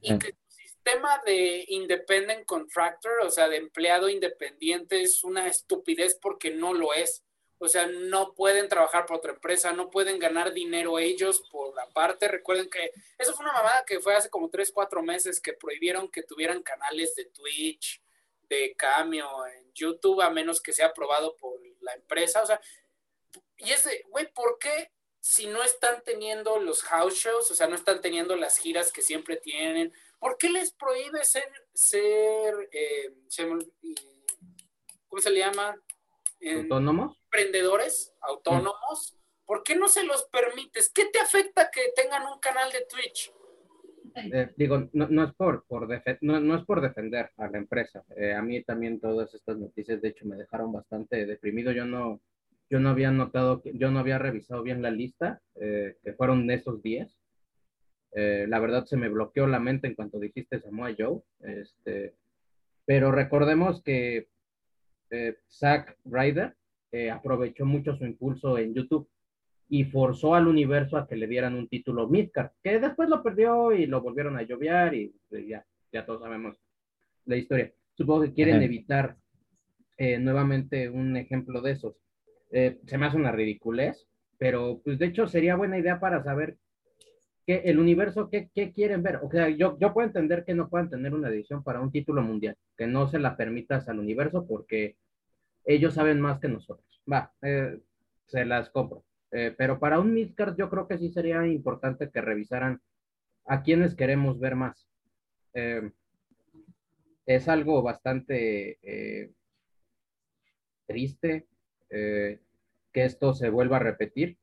y 0.00 0.18
que 0.18 0.36
sistema 0.84 1.22
de 1.24 1.64
independent 1.68 2.44
contractor, 2.44 3.20
o 3.22 3.30
sea, 3.30 3.48
de 3.48 3.56
empleado 3.56 4.08
independiente, 4.08 5.00
es 5.00 5.24
una 5.24 5.48
estupidez 5.48 6.14
porque 6.20 6.50
no 6.50 6.74
lo 6.74 6.92
es. 6.92 7.24
O 7.58 7.68
sea, 7.68 7.86
no 7.86 8.34
pueden 8.34 8.68
trabajar 8.68 9.06
por 9.06 9.16
otra 9.16 9.32
empresa, 9.32 9.72
no 9.72 9.88
pueden 9.88 10.18
ganar 10.18 10.52
dinero 10.52 10.98
ellos 10.98 11.42
por 11.50 11.74
la 11.74 11.88
parte. 11.88 12.28
Recuerden 12.28 12.68
que 12.68 12.92
eso 13.16 13.32
fue 13.32 13.44
una 13.44 13.54
mamada 13.54 13.84
que 13.86 14.00
fue 14.00 14.14
hace 14.14 14.28
como 14.28 14.50
3, 14.50 14.72
4 14.72 15.02
meses 15.02 15.40
que 15.40 15.54
prohibieron 15.54 16.10
que 16.10 16.22
tuvieran 16.22 16.62
canales 16.62 17.14
de 17.14 17.26
Twitch, 17.26 18.02
de 18.42 18.74
Cameo, 18.76 19.46
en 19.46 19.72
YouTube, 19.72 20.20
a 20.20 20.28
menos 20.28 20.60
que 20.60 20.74
sea 20.74 20.88
aprobado 20.88 21.36
por 21.36 21.58
la 21.80 21.94
empresa. 21.94 22.42
O 22.42 22.46
sea, 22.46 22.60
y 23.56 23.70
es 23.70 23.84
de, 23.84 24.04
güey, 24.10 24.30
¿por 24.32 24.58
qué 24.58 24.90
si 25.20 25.46
no 25.46 25.62
están 25.62 26.02
teniendo 26.04 26.58
los 26.58 26.82
house 26.82 27.14
shows, 27.14 27.50
o 27.50 27.54
sea, 27.54 27.66
no 27.66 27.76
están 27.76 28.02
teniendo 28.02 28.36
las 28.36 28.58
giras 28.58 28.92
que 28.92 29.00
siempre 29.00 29.36
tienen, 29.38 29.90
¿por 30.24 30.38
qué 30.38 30.48
les 30.48 30.72
prohíbe 30.72 31.22
ser, 31.22 31.44
ser, 31.74 32.54
eh, 32.72 33.14
¿cómo 35.06 35.20
se 35.20 35.30
le 35.30 35.40
llama? 35.40 35.76
¿Autónomos? 36.56 37.18
Emprendedores 37.24 38.14
autónomos. 38.22 39.18
¿Por 39.44 39.62
qué 39.62 39.76
no 39.76 39.86
se 39.86 40.02
los 40.02 40.24
permites? 40.32 40.90
¿Qué 40.94 41.10
te 41.12 41.18
afecta 41.18 41.70
que 41.70 41.92
tengan 41.94 42.22
un 42.22 42.38
canal 42.38 42.72
de 42.72 42.86
Twitch? 42.86 43.32
Eh, 44.14 44.50
digo, 44.56 44.88
no, 44.94 45.24
es 45.24 45.34
por, 45.34 45.66
por 45.66 45.88
no, 46.22 46.56
es 46.56 46.64
por 46.64 46.80
defender 46.80 47.30
a 47.36 47.50
la 47.50 47.58
empresa. 47.58 48.02
Eh, 48.16 48.32
a 48.32 48.40
mí 48.40 48.64
también 48.64 49.00
todas 49.00 49.34
estas 49.34 49.58
noticias, 49.58 50.00
de 50.00 50.08
hecho, 50.08 50.24
me 50.24 50.36
dejaron 50.36 50.72
bastante 50.72 51.26
deprimido. 51.26 51.70
Yo 51.70 51.84
no, 51.84 52.22
yo 52.70 52.80
no 52.80 52.88
había 52.88 53.10
notado, 53.10 53.60
yo 53.64 53.90
no 53.90 53.98
había 53.98 54.16
revisado 54.16 54.62
bien 54.62 54.80
la 54.80 54.90
lista, 54.90 55.42
eh, 55.56 55.98
que 56.02 56.14
fueron 56.14 56.46
de 56.46 56.54
esos 56.54 56.82
10. 56.82 57.14
La 58.14 58.60
verdad 58.60 58.84
se 58.84 58.96
me 58.96 59.08
bloqueó 59.08 59.46
la 59.46 59.58
mente 59.58 59.88
en 59.88 59.94
cuanto 59.94 60.20
dijiste 60.20 60.60
Samoa 60.60 60.94
Joe. 60.96 61.20
Este, 61.40 62.14
pero 62.84 63.10
recordemos 63.10 63.82
que 63.82 64.28
eh, 65.10 65.36
Zack 65.48 65.98
Ryder 66.04 66.54
eh, 66.92 67.10
aprovechó 67.10 67.64
mucho 67.64 67.96
su 67.96 68.04
impulso 68.04 68.58
en 68.58 68.74
YouTube 68.74 69.08
y 69.68 69.84
forzó 69.84 70.34
al 70.34 70.46
universo 70.46 70.96
a 70.96 71.08
que 71.08 71.16
le 71.16 71.26
dieran 71.26 71.54
un 71.54 71.68
título 71.68 72.08
Midcard, 72.08 72.50
que 72.62 72.78
después 72.78 73.08
lo 73.08 73.22
perdió 73.22 73.72
y 73.72 73.86
lo 73.86 74.02
volvieron 74.02 74.36
a 74.36 74.42
lloviar 74.42 74.94
y 74.94 75.14
ya, 75.48 75.64
ya 75.92 76.04
todos 76.04 76.20
sabemos 76.20 76.60
la 77.24 77.36
historia. 77.36 77.72
Supongo 77.94 78.22
que 78.22 78.34
quieren 78.34 78.62
evitar 78.62 79.16
eh, 79.96 80.18
nuevamente 80.18 80.90
un 80.90 81.16
ejemplo 81.16 81.62
de 81.62 81.72
esos. 81.72 81.96
se 82.50 82.98
me 82.98 83.06
hace 83.06 83.16
una 83.16 83.32
ridiculez, 83.32 84.06
pero 84.36 84.80
pues 84.84 84.98
de 84.98 85.06
hecho 85.06 85.26
sería 85.26 85.56
buena 85.56 85.78
idea 85.78 85.98
para 85.98 86.22
saber 86.22 86.58
que 87.46 87.56
el 87.66 87.78
universo, 87.78 88.30
¿qué, 88.30 88.48
¿qué, 88.54 88.72
quieren 88.72 89.02
ver? 89.02 89.16
O 89.22 89.30
sea, 89.30 89.48
yo, 89.50 89.78
yo 89.78 89.92
puedo 89.92 90.06
entender 90.06 90.44
que 90.44 90.54
no 90.54 90.68
puedan 90.68 90.90
tener 90.90 91.14
una 91.14 91.28
edición 91.28 91.62
para 91.62 91.80
un 91.80 91.92
título 91.92 92.22
mundial, 92.22 92.56
que 92.76 92.86
no 92.86 93.06
se 93.08 93.18
la 93.18 93.36
permitas 93.36 93.88
al 93.88 93.98
universo 93.98 94.46
porque 94.46 94.96
ellos 95.64 95.94
saben 95.94 96.20
más 96.20 96.40
que 96.40 96.48
nosotros. 96.48 97.02
Va, 97.10 97.32
eh, 97.42 97.78
se 98.26 98.44
las 98.44 98.70
compro. 98.70 99.04
Eh, 99.30 99.54
pero 99.56 99.78
para 99.78 99.98
un 99.98 100.14
midcard 100.14 100.56
yo 100.56 100.70
creo 100.70 100.86
que 100.86 100.98
sí 100.98 101.10
sería 101.10 101.46
importante 101.46 102.10
que 102.10 102.20
revisaran 102.20 102.80
a 103.46 103.62
quienes 103.62 103.94
queremos 103.94 104.38
ver 104.38 104.54
más. 104.56 104.86
Eh, 105.54 105.90
es 107.26 107.48
algo 107.48 107.82
bastante 107.82 109.30
triste 110.86 111.46
que 111.88 112.40
esto 113.04 113.34
se 113.34 113.48
vuelva 113.48 113.76
a 113.76 113.80
repetir 113.80 114.36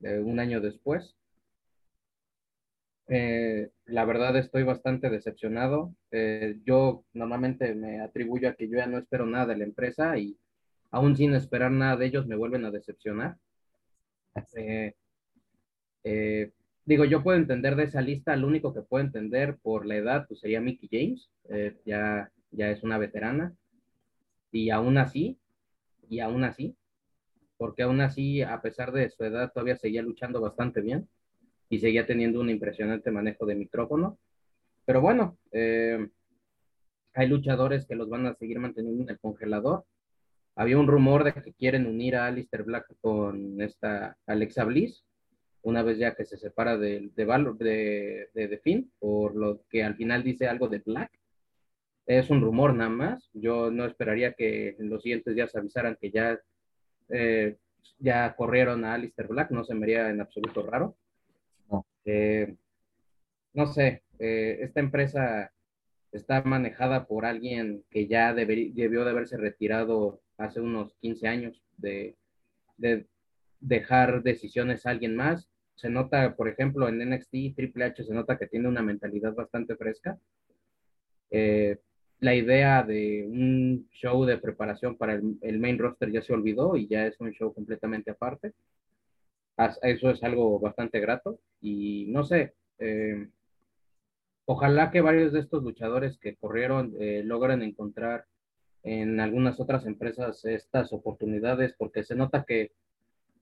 un 0.00 0.40
año 0.40 0.60
después. 0.60 1.16
La 3.06 4.04
verdad 4.04 4.36
estoy 4.36 4.62
bastante 4.62 5.10
decepcionado. 5.10 5.94
yo 6.64 7.04
normalmente 7.12 7.74
me 7.74 8.00
atribuyo 8.00 8.48
a 8.48 8.54
que 8.54 8.68
yo 8.68 8.78
ya 8.78 8.86
no 8.86 8.98
espero 8.98 9.26
nada 9.26 9.46
de 9.46 9.56
la 9.58 9.64
empresa 9.64 10.16
y 10.18 10.38
aún 10.94 11.16
sin 11.16 11.34
esperar 11.34 11.72
nada 11.72 11.96
de 11.96 12.06
ellos, 12.06 12.26
me 12.26 12.36
vuelven 12.36 12.64
a 12.64 12.70
decepcionar. 12.70 13.36
Eh, 14.56 14.94
eh, 16.04 16.52
digo, 16.84 17.04
yo 17.04 17.22
puedo 17.22 17.36
entender 17.36 17.74
de 17.74 17.84
esa 17.84 18.00
lista, 18.00 18.36
lo 18.36 18.46
único 18.46 18.72
que 18.72 18.82
puedo 18.82 19.04
entender 19.04 19.56
por 19.58 19.86
la 19.86 19.96
edad, 19.96 20.26
pues 20.28 20.40
sería 20.40 20.60
Mickey 20.60 20.88
James, 20.90 21.30
eh, 21.48 21.76
ya, 21.84 22.30
ya 22.52 22.70
es 22.70 22.84
una 22.84 22.98
veterana, 22.98 23.54
y 24.52 24.70
aún 24.70 24.98
así, 24.98 25.38
y 26.08 26.20
aún 26.20 26.44
así, 26.44 26.76
porque 27.56 27.82
aún 27.82 28.00
así, 28.00 28.42
a 28.42 28.60
pesar 28.62 28.92
de 28.92 29.10
su 29.10 29.24
edad, 29.24 29.52
todavía 29.52 29.76
seguía 29.76 30.02
luchando 30.02 30.40
bastante 30.40 30.80
bien 30.80 31.08
y 31.68 31.78
seguía 31.78 32.06
teniendo 32.06 32.40
un 32.40 32.50
impresionante 32.50 33.10
manejo 33.10 33.46
de 33.46 33.54
micrófono. 33.54 34.18
Pero 34.84 35.00
bueno, 35.00 35.38
eh, 35.52 36.08
hay 37.14 37.28
luchadores 37.28 37.86
que 37.86 37.94
los 37.94 38.08
van 38.08 38.26
a 38.26 38.34
seguir 38.34 38.58
manteniendo 38.58 39.02
en 39.02 39.10
el 39.10 39.18
congelador. 39.18 39.84
Había 40.56 40.78
un 40.78 40.86
rumor 40.86 41.24
de 41.24 41.32
que 41.32 41.52
quieren 41.52 41.86
unir 41.86 42.16
a 42.16 42.26
Alistair 42.26 42.64
Black 42.64 42.86
con 43.00 43.60
esta 43.60 44.16
Alexa 44.26 44.64
Bliss, 44.64 45.04
una 45.62 45.82
vez 45.82 45.98
ya 45.98 46.14
que 46.14 46.26
se 46.26 46.36
separa 46.36 46.76
de, 46.76 47.10
de, 47.14 47.24
de, 47.58 48.28
de, 48.34 48.48
de 48.48 48.58
Finn, 48.58 48.92
por 48.98 49.34
lo 49.34 49.62
que 49.70 49.82
al 49.82 49.96
final 49.96 50.22
dice 50.22 50.46
algo 50.46 50.68
de 50.68 50.80
Black. 50.80 51.10
Es 52.06 52.28
un 52.28 52.42
rumor 52.42 52.74
nada 52.74 52.90
más. 52.90 53.30
Yo 53.32 53.70
no 53.70 53.86
esperaría 53.86 54.34
que 54.34 54.76
en 54.78 54.90
los 54.90 55.02
siguientes 55.02 55.34
días 55.34 55.56
avisaran 55.56 55.96
que 55.98 56.10
ya, 56.10 56.38
eh, 57.08 57.56
ya 57.98 58.34
corrieron 58.36 58.84
a 58.84 58.94
Alistair 58.94 59.28
Black, 59.28 59.50
no 59.50 59.64
se 59.64 59.74
me 59.74 59.84
haría 59.84 60.10
en 60.10 60.20
absoluto 60.20 60.62
raro. 60.62 60.96
Eh, 62.04 62.54
no 63.52 63.66
sé, 63.66 64.02
eh, 64.18 64.58
esta 64.60 64.80
empresa 64.80 65.52
está 66.12 66.42
manejada 66.42 67.06
por 67.06 67.24
alguien 67.26 67.84
que 67.90 68.06
ya 68.06 68.34
debió 68.34 69.04
de 69.04 69.10
haberse 69.10 69.36
retirado 69.36 70.20
hace 70.38 70.60
unos 70.60 70.94
15 71.00 71.28
años 71.28 71.62
de, 71.76 72.16
de, 72.76 73.06
dejar 73.60 74.22
decisiones 74.22 74.86
a 74.86 74.90
alguien 74.90 75.16
más. 75.16 75.48
Se 75.76 75.88
nota, 75.90 76.36
por 76.36 76.48
ejemplo, 76.48 76.88
en 76.88 76.98
NXT, 77.10 77.56
Triple 77.56 77.84
H 77.86 78.04
se 78.04 78.14
nota 78.14 78.38
que 78.38 78.46
tiene 78.46 78.68
una 78.68 78.82
mentalidad 78.82 79.34
bastante 79.34 79.76
fresca. 79.76 80.18
Eh, 81.30 81.78
la 82.20 82.34
idea 82.34 82.82
de 82.82 83.26
un 83.26 83.88
show 83.90 84.24
de 84.24 84.38
preparación 84.38 84.96
para 84.96 85.14
el, 85.14 85.58
main 85.58 85.78
roster 85.78 86.10
ya 86.10 86.22
se 86.22 86.32
olvidó 86.32 86.76
y 86.76 86.86
ya 86.86 87.06
es 87.06 87.20
un 87.20 87.32
show 87.32 87.52
completamente 87.52 88.10
aparte. 88.12 88.52
Eso 89.82 90.10
es 90.10 90.22
algo 90.24 90.58
bastante 90.58 91.00
grato 91.00 91.38
y 91.60 92.06
no 92.08 92.24
sé, 92.24 92.54
eh, 92.78 93.28
ojalá 94.46 94.90
que 94.90 95.00
varios 95.00 95.32
de 95.32 95.40
estos 95.40 95.62
luchadores 95.62 96.18
que 96.18 96.36
corrieron 96.36 96.94
eh, 96.98 97.22
logren 97.24 97.62
encontrar 97.62 98.26
en 98.82 99.20
algunas 99.20 99.58
otras 99.60 99.86
empresas 99.86 100.44
estas 100.44 100.92
oportunidades, 100.92 101.74
porque 101.78 102.04
se 102.04 102.14
nota 102.14 102.44
que 102.46 102.72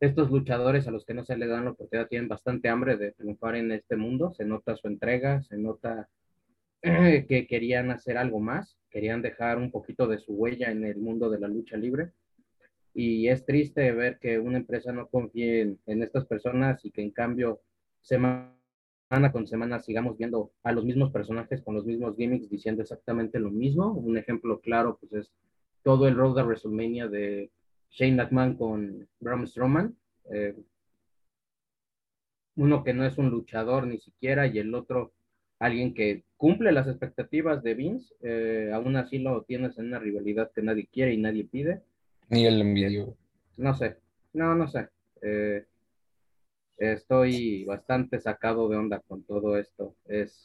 estos 0.01 0.31
luchadores 0.31 0.87
a 0.87 0.91
los 0.91 1.05
que 1.05 1.15
no 1.15 1.25
se 1.25 1.37
les 1.37 1.49
dan 1.49 1.65
la 1.65 1.73
oportunidad 1.73 2.09
tienen 2.09 2.29
bastante 2.29 2.69
hambre 2.69 2.97
de 2.97 3.13
triunfar 3.13 3.57
en 3.57 3.73
este 3.73 3.97
mundo, 3.97 4.33
se 4.33 4.45
nota 4.45 4.77
su 4.77 4.89
entrega, 4.89 5.43
se 5.43 5.57
nota 5.57 6.09
que 6.83 7.47
querían 7.49 7.91
hacer 7.91 8.19
algo 8.19 8.41
más, 8.41 8.79
querían 8.91 9.23
dejar 9.23 9.59
un 9.59 9.71
poquito 9.71 10.07
de 10.07 10.19
su 10.19 10.35
huella 10.35 10.71
en 10.71 10.85
el 10.85 10.99
mundo 10.99 11.31
de 11.31 11.41
la 11.41 11.49
lucha 11.49 11.77
libre. 11.77 12.13
Y 12.95 13.29
es 13.29 13.45
triste 13.47 13.91
ver 13.93 14.19
que 14.19 14.39
una 14.39 14.59
empresa 14.59 14.93
no 14.93 15.09
confíe 15.09 15.77
en, 15.87 16.03
estas 16.03 16.27
personas 16.27 16.85
y 16.85 16.91
que 16.91 17.03
en 17.03 17.11
cambio 17.11 17.63
semana 18.01 18.53
con 19.33 19.47
semana 19.47 19.81
sigamos 19.81 20.17
viendo 20.19 20.53
a 20.63 20.73
los 20.73 20.85
mismos 20.85 21.11
personajes 21.11 21.63
con 21.63 21.75
los 21.75 21.85
mismos 21.87 22.17
gimmicks 22.17 22.51
diciendo 22.51 22.83
exactamente 22.83 23.39
lo 23.39 23.51
mismo. 23.51 23.93
Un 23.93 24.19
ejemplo 24.19 24.61
claro 24.61 24.99
pues 25.01 25.13
es 25.13 25.33
todo 25.83 26.07
el 26.09 26.17
road 26.17 26.37
de 26.37 26.43
WrestleMania 26.43 27.09
de 27.09 27.51
Shane 27.91 28.17
McMahon 28.17 28.57
con 28.57 29.09
Braun 29.21 29.47
Strowman. 29.47 29.97
Eh, 30.31 30.55
uno 32.57 32.85
que 32.85 32.93
no 32.93 33.05
es 33.05 33.17
un 33.19 33.31
luchador 33.31 33.87
ni 33.87 33.99
siquiera 33.99 34.47
y 34.47 34.59
el 34.59 34.75
otro 34.75 35.13
alguien 35.63 35.95
que 35.95 36.25
cumple 36.37 36.73
las 36.73 36.89
expectativas 36.89 37.63
de 37.63 37.75
Vince, 37.75 38.13
eh, 38.21 38.73
aún 38.75 38.97
así 38.97 39.19
lo 39.19 39.45
tienes 39.45 39.79
en 39.79 39.87
una 39.87 40.01
rivalidad 40.01 40.51
que 40.53 40.61
nadie 40.61 40.89
quiere 40.89 41.15
y 41.15 41.19
nadie 41.19 41.45
pide. 41.45 41.83
Ni 42.33 42.47
el 42.47 42.63
envidio. 42.63 43.15
No 43.59 43.77
sé, 43.77 43.99
no, 44.33 44.55
no 44.55 44.67
sé. 44.67 44.89
Eh, 45.21 45.67
estoy 46.79 47.67
bastante 47.67 48.19
sacado 48.19 48.71
de 48.71 48.79
onda 48.79 49.01
con 49.01 49.23
todo 49.25 49.59
esto. 49.59 49.95
Es, 50.07 50.43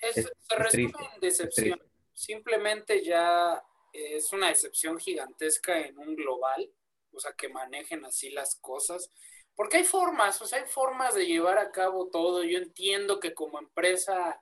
es, 0.00 0.16
es 0.18 0.32
se 0.38 0.54
resume 0.54 0.92
en 1.14 1.20
decepción. 1.20 1.82
Simplemente 2.12 3.02
ya 3.02 3.60
es 3.92 4.32
una 4.32 4.50
decepción 4.50 4.96
gigantesca 4.96 5.80
en 5.80 5.98
un 5.98 6.14
global, 6.14 6.70
o 7.12 7.18
sea, 7.18 7.32
que 7.32 7.48
manejen 7.48 8.04
así 8.04 8.30
las 8.30 8.54
cosas. 8.54 9.10
Porque 9.56 9.78
hay 9.78 9.84
formas, 9.84 10.40
o 10.40 10.46
sea, 10.46 10.60
hay 10.60 10.66
formas 10.68 11.16
de 11.16 11.26
llevar 11.26 11.58
a 11.58 11.72
cabo 11.72 12.10
todo. 12.10 12.44
Yo 12.44 12.58
entiendo 12.58 13.18
que 13.18 13.34
como 13.34 13.58
empresa 13.58 14.40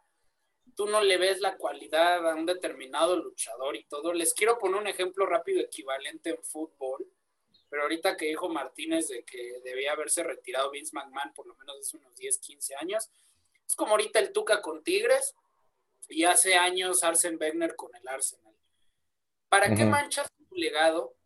tú 0.77 0.87
no 0.87 1.03
le 1.03 1.16
ves 1.16 1.41
la 1.41 1.57
cualidad 1.57 2.31
a 2.31 2.35
un 2.35 2.47
determinado 2.47 3.16
luchador 3.16 3.74
y 3.77 3.85
todo. 3.85 4.12
Les 4.12 4.35
quiero 4.35 4.59
poner 4.59 4.81
un 4.81 4.87
ejemplo 4.87 5.27
rápido 5.27 5.61
equivalente 5.61 6.31
en 6.31 6.45
fútbol, 6.45 7.05
pero 7.68 7.83
ahorita 7.83 8.16
que 8.16 8.27
dijo 8.27 8.49
Martínez 8.49 9.09
de 9.09 9.24
que 9.24 9.61
debía 9.64 9.93
haberse 9.93 10.22
retirado 10.22 10.70
Vince 10.70 10.95
McMahon 10.95 11.33
por 11.35 11.47
lo 11.47 11.57
menos 11.57 11.79
hace 11.81 11.97
unos 11.97 12.14
10, 12.14 12.39
15 12.39 12.77
años, 12.77 13.11
es 13.66 13.74
como 13.74 13.93
ahorita 13.93 14.18
el 14.20 14.33
Tuca 14.33 14.61
con 14.62 14.85
Tigres 14.85 15.35
y 16.09 16.24
hace 16.24 16.55
años 16.55 17.03
Arsen 17.03 17.39
Wenger 17.41 17.74
con 17.74 17.95
el 17.97 18.07
Arsenal. 18.07 18.55
¿Para 19.49 19.68
uh 19.68 19.70
-huh. 19.70 19.77
qué 19.77 19.85
manchas 19.87 20.31
tu 20.33 20.55
legado? 20.55 21.16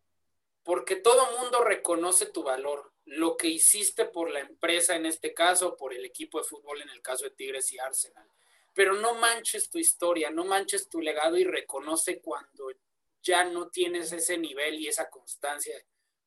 Porque 0.62 0.96
todo 0.96 1.38
mundo 1.38 1.64
reconoce 1.64 2.26
tu 2.26 2.42
valor 2.42 2.92
lo 3.05 3.36
que 3.36 3.48
hiciste 3.48 4.05
por 4.05 4.30
la 4.30 4.40
empresa 4.40 4.94
en 4.94 5.05
este 5.05 5.34
caso, 5.34 5.76
por 5.76 5.92
el 5.92 6.05
equipo 6.05 6.38
de 6.38 6.44
fútbol 6.44 6.80
en 6.80 6.90
el 6.90 7.03
caso 7.03 7.24
de 7.24 7.30
Tigres 7.32 7.72
y 7.72 7.78
Arsenal. 7.78 8.28
Pero 8.75 8.95
no 8.95 9.14
manches 9.14 9.68
tu 9.68 9.79
historia, 9.79 10.31
no 10.31 10.45
manches 10.45 10.89
tu 10.89 11.01
legado 11.01 11.37
y 11.37 11.45
reconoce 11.45 12.21
cuando 12.21 12.71
ya 13.23 13.45
no 13.45 13.68
tienes 13.68 14.12
ese 14.12 14.39
nivel 14.39 14.81
y 14.81 14.89
esa 14.89 15.09
constancia 15.11 15.75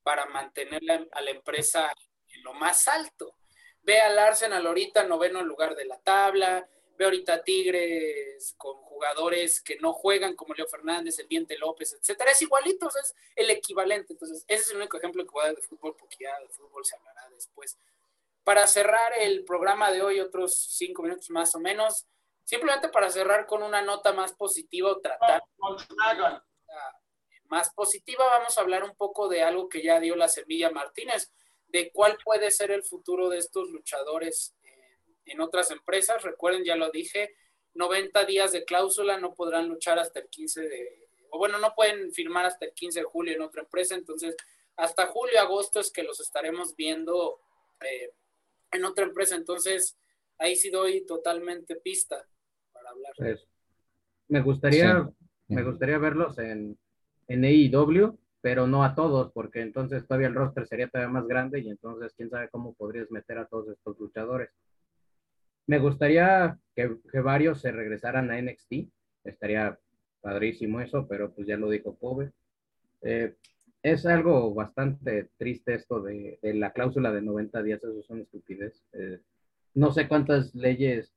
para 0.03 0.25
mantener 0.25 0.81
a 1.11 1.21
la 1.21 1.31
empresa 1.31 1.91
en 2.27 2.43
lo 2.43 2.53
más 2.53 2.87
alto. 2.87 3.37
Ve 3.81 3.99
al 3.99 4.17
Arsenal 4.19 4.65
ahorita 4.65 5.03
noveno 5.03 5.41
lugar 5.41 5.75
de 5.75 5.85
la 5.85 5.99
tabla, 5.99 6.67
ve 6.97 7.05
ahorita 7.05 7.43
Tigres 7.43 8.53
con 8.57 8.77
jugadores 8.77 9.61
que 9.61 9.77
no 9.77 9.93
juegan 9.93 10.35
como 10.35 10.53
Leo 10.53 10.67
Fernández, 10.67 11.19
el 11.19 11.27
Diente 11.27 11.57
López, 11.57 11.93
etcétera, 11.93 12.31
es 12.31 12.41
igualito, 12.41 12.87
es 12.87 13.15
el 13.35 13.49
equivalente. 13.49 14.13
Entonces, 14.13 14.45
ese 14.47 14.63
es 14.63 14.71
el 14.71 14.77
único 14.77 14.97
ejemplo 14.97 15.23
que 15.25 15.31
voy 15.31 15.43
a 15.43 15.47
dar 15.47 15.55
de 15.55 15.61
fútbol, 15.61 15.95
porque 15.97 16.17
ya 16.21 16.39
de 16.39 16.49
fútbol 16.49 16.85
se 16.85 16.95
hablará 16.95 17.29
después. 17.29 17.77
Para 18.43 18.67
cerrar 18.67 19.13
el 19.19 19.43
programa 19.43 19.91
de 19.91 20.01
hoy, 20.01 20.19
otros 20.19 20.55
cinco 20.77 21.01
minutos 21.01 21.29
más 21.29 21.55
o 21.55 21.59
menos, 21.59 22.05
simplemente 22.43 22.89
para 22.89 23.09
cerrar 23.09 23.45
con 23.45 23.63
una 23.63 23.81
nota 23.81 24.13
más 24.13 24.33
positiva 24.33 24.91
o 24.91 24.99
tratar 24.99 25.41
más 27.53 27.71
positiva, 27.73 28.25
vamos 28.25 28.57
a 28.57 28.61
hablar 28.61 28.83
un 28.83 28.95
poco 28.95 29.29
de 29.29 29.43
algo 29.43 29.69
que 29.69 29.83
ya 29.83 29.99
dio 29.99 30.15
la 30.15 30.27
semilla 30.27 30.71
Martínez, 30.71 31.31
de 31.67 31.91
cuál 31.91 32.17
puede 32.23 32.49
ser 32.51 32.71
el 32.71 32.83
futuro 32.83 33.29
de 33.29 33.37
estos 33.37 33.69
luchadores 33.69 34.55
en 35.25 35.39
otras 35.39 35.69
empresas. 35.71 36.23
Recuerden, 36.23 36.63
ya 36.63 36.75
lo 36.75 36.89
dije, 36.89 37.35
90 37.75 38.25
días 38.25 38.51
de 38.51 38.65
cláusula, 38.65 39.17
no 39.17 39.35
podrán 39.35 39.67
luchar 39.67 39.99
hasta 39.99 40.19
el 40.19 40.29
15 40.29 40.61
de, 40.61 41.09
o 41.29 41.37
bueno, 41.37 41.57
no 41.59 41.73
pueden 41.75 42.11
firmar 42.11 42.45
hasta 42.45 42.65
el 42.65 42.73
15 42.73 43.01
de 43.01 43.05
julio 43.05 43.35
en 43.35 43.41
otra 43.41 43.61
empresa, 43.61 43.95
entonces 43.95 44.35
hasta 44.75 45.07
julio, 45.07 45.39
agosto 45.39 45.79
es 45.79 45.91
que 45.91 46.03
los 46.03 46.19
estaremos 46.19 46.75
viendo 46.75 47.39
eh, 47.81 48.13
en 48.71 48.85
otra 48.85 49.05
empresa, 49.05 49.35
entonces 49.35 49.97
ahí 50.39 50.55
sí 50.55 50.71
doy 50.71 51.05
totalmente 51.05 51.75
pista 51.75 52.27
para 52.83 52.95
hablar. 52.95 53.13
Pues, 53.17 53.47
me 54.27 54.41
gustaría, 54.41 55.03
sí. 55.47 55.55
me 55.55 55.63
gustaría 55.63 55.97
verlos 55.97 56.37
en, 56.39 56.77
en 57.27 57.45
AEW, 57.45 58.17
pero 58.41 58.67
no 58.67 58.83
a 58.83 58.95
todos, 58.95 59.31
porque 59.31 59.61
entonces 59.61 60.05
todavía 60.05 60.27
el 60.27 60.35
roster 60.35 60.67
sería 60.67 60.89
todavía 60.89 61.13
más 61.13 61.27
grande 61.27 61.59
y 61.59 61.69
entonces 61.69 62.13
quién 62.15 62.29
sabe 62.29 62.49
cómo 62.49 62.73
podrías 62.73 63.09
meter 63.11 63.37
a 63.37 63.45
todos 63.45 63.69
estos 63.69 63.97
luchadores. 63.99 64.49
Me 65.65 65.79
gustaría 65.79 66.57
que, 66.75 66.97
que, 67.11 67.21
varios 67.21 67.61
se 67.61 67.71
regresaran 67.71 68.29
a 68.31 68.41
NXT. 68.41 68.89
Estaría 69.23 69.79
padrísimo 70.19 70.81
eso, 70.81 71.07
pero 71.07 71.31
pues 71.31 71.47
ya 71.47 71.55
lo 71.55 71.69
dijo 71.69 71.95
Kobe. 71.95 72.31
Eh, 73.01 73.35
es 73.81 74.05
algo 74.05 74.53
bastante 74.53 75.29
triste 75.37 75.75
esto 75.75 76.01
de, 76.01 76.39
de, 76.41 76.53
la 76.53 76.71
cláusula 76.71 77.11
de 77.11 77.21
90 77.21 77.63
días, 77.63 77.83
eso 77.83 78.03
son 78.03 78.21
estupidez. 78.21 78.83
Eh, 78.93 79.19
no 79.73 79.91
sé 79.91 80.07
cuántas 80.07 80.53
leyes 80.55 81.13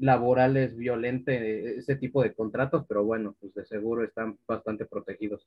laborales 0.00 0.76
violenten 0.76 1.42
ese 1.78 1.94
tipo 1.94 2.22
de 2.22 2.34
contratos, 2.34 2.84
pero 2.88 3.04
bueno, 3.04 3.36
pues 3.38 3.54
de 3.54 3.64
seguro 3.64 4.02
están 4.02 4.38
bastante 4.48 4.86
protegidos. 4.86 5.46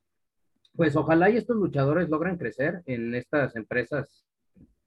Pues 0.76 0.95
ojalá 0.95 1.30
y 1.30 1.38
estos 1.38 1.58
luchadores 1.58 2.08
logren 2.10 2.38
crecer 2.38 2.82
en 2.86 3.14
estas 3.16 3.56
empresas, 3.56 4.26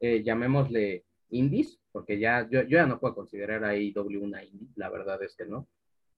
eh, 0.01 0.23
llamémosle 0.23 1.05
indies, 1.31 1.79
porque 1.93 2.19
ya 2.19 2.49
yo, 2.49 2.63
yo, 2.63 2.79
ya 2.79 2.87
no 2.87 2.99
puedo 2.99 3.15
considerar 3.15 3.65
a 3.65 3.77
IW 3.77 4.23
una 4.23 4.43
indie, 4.43 4.69
la 4.77 4.89
verdad 4.89 5.23
es 5.23 5.35
que 5.37 5.45
no, 5.45 5.69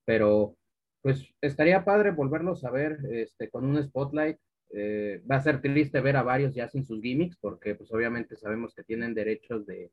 pero 0.04 0.54
pues 1.02 1.24
estaría 1.40 1.84
padre 1.84 2.12
volverlos 2.12 2.64
a 2.64 2.70
ver 2.70 2.98
este, 3.10 3.50
con 3.50 3.64
un 3.64 3.82
spotlight, 3.82 4.38
Eh, 4.70 5.22
va 5.24 5.36
a 5.36 5.40
ser 5.40 5.62
triste 5.62 6.02
ver 6.02 6.16
a 6.16 6.22
varios 6.22 6.54
ya 6.54 6.68
sin 6.68 6.84
sus 6.84 7.00
gimmicks, 7.00 7.38
porque 7.40 7.74
pues 7.74 7.90
obviamente 7.90 8.36
sabemos 8.36 8.74
que 8.74 8.84
tienen 8.84 9.14
derechos 9.14 9.64
de, 9.64 9.90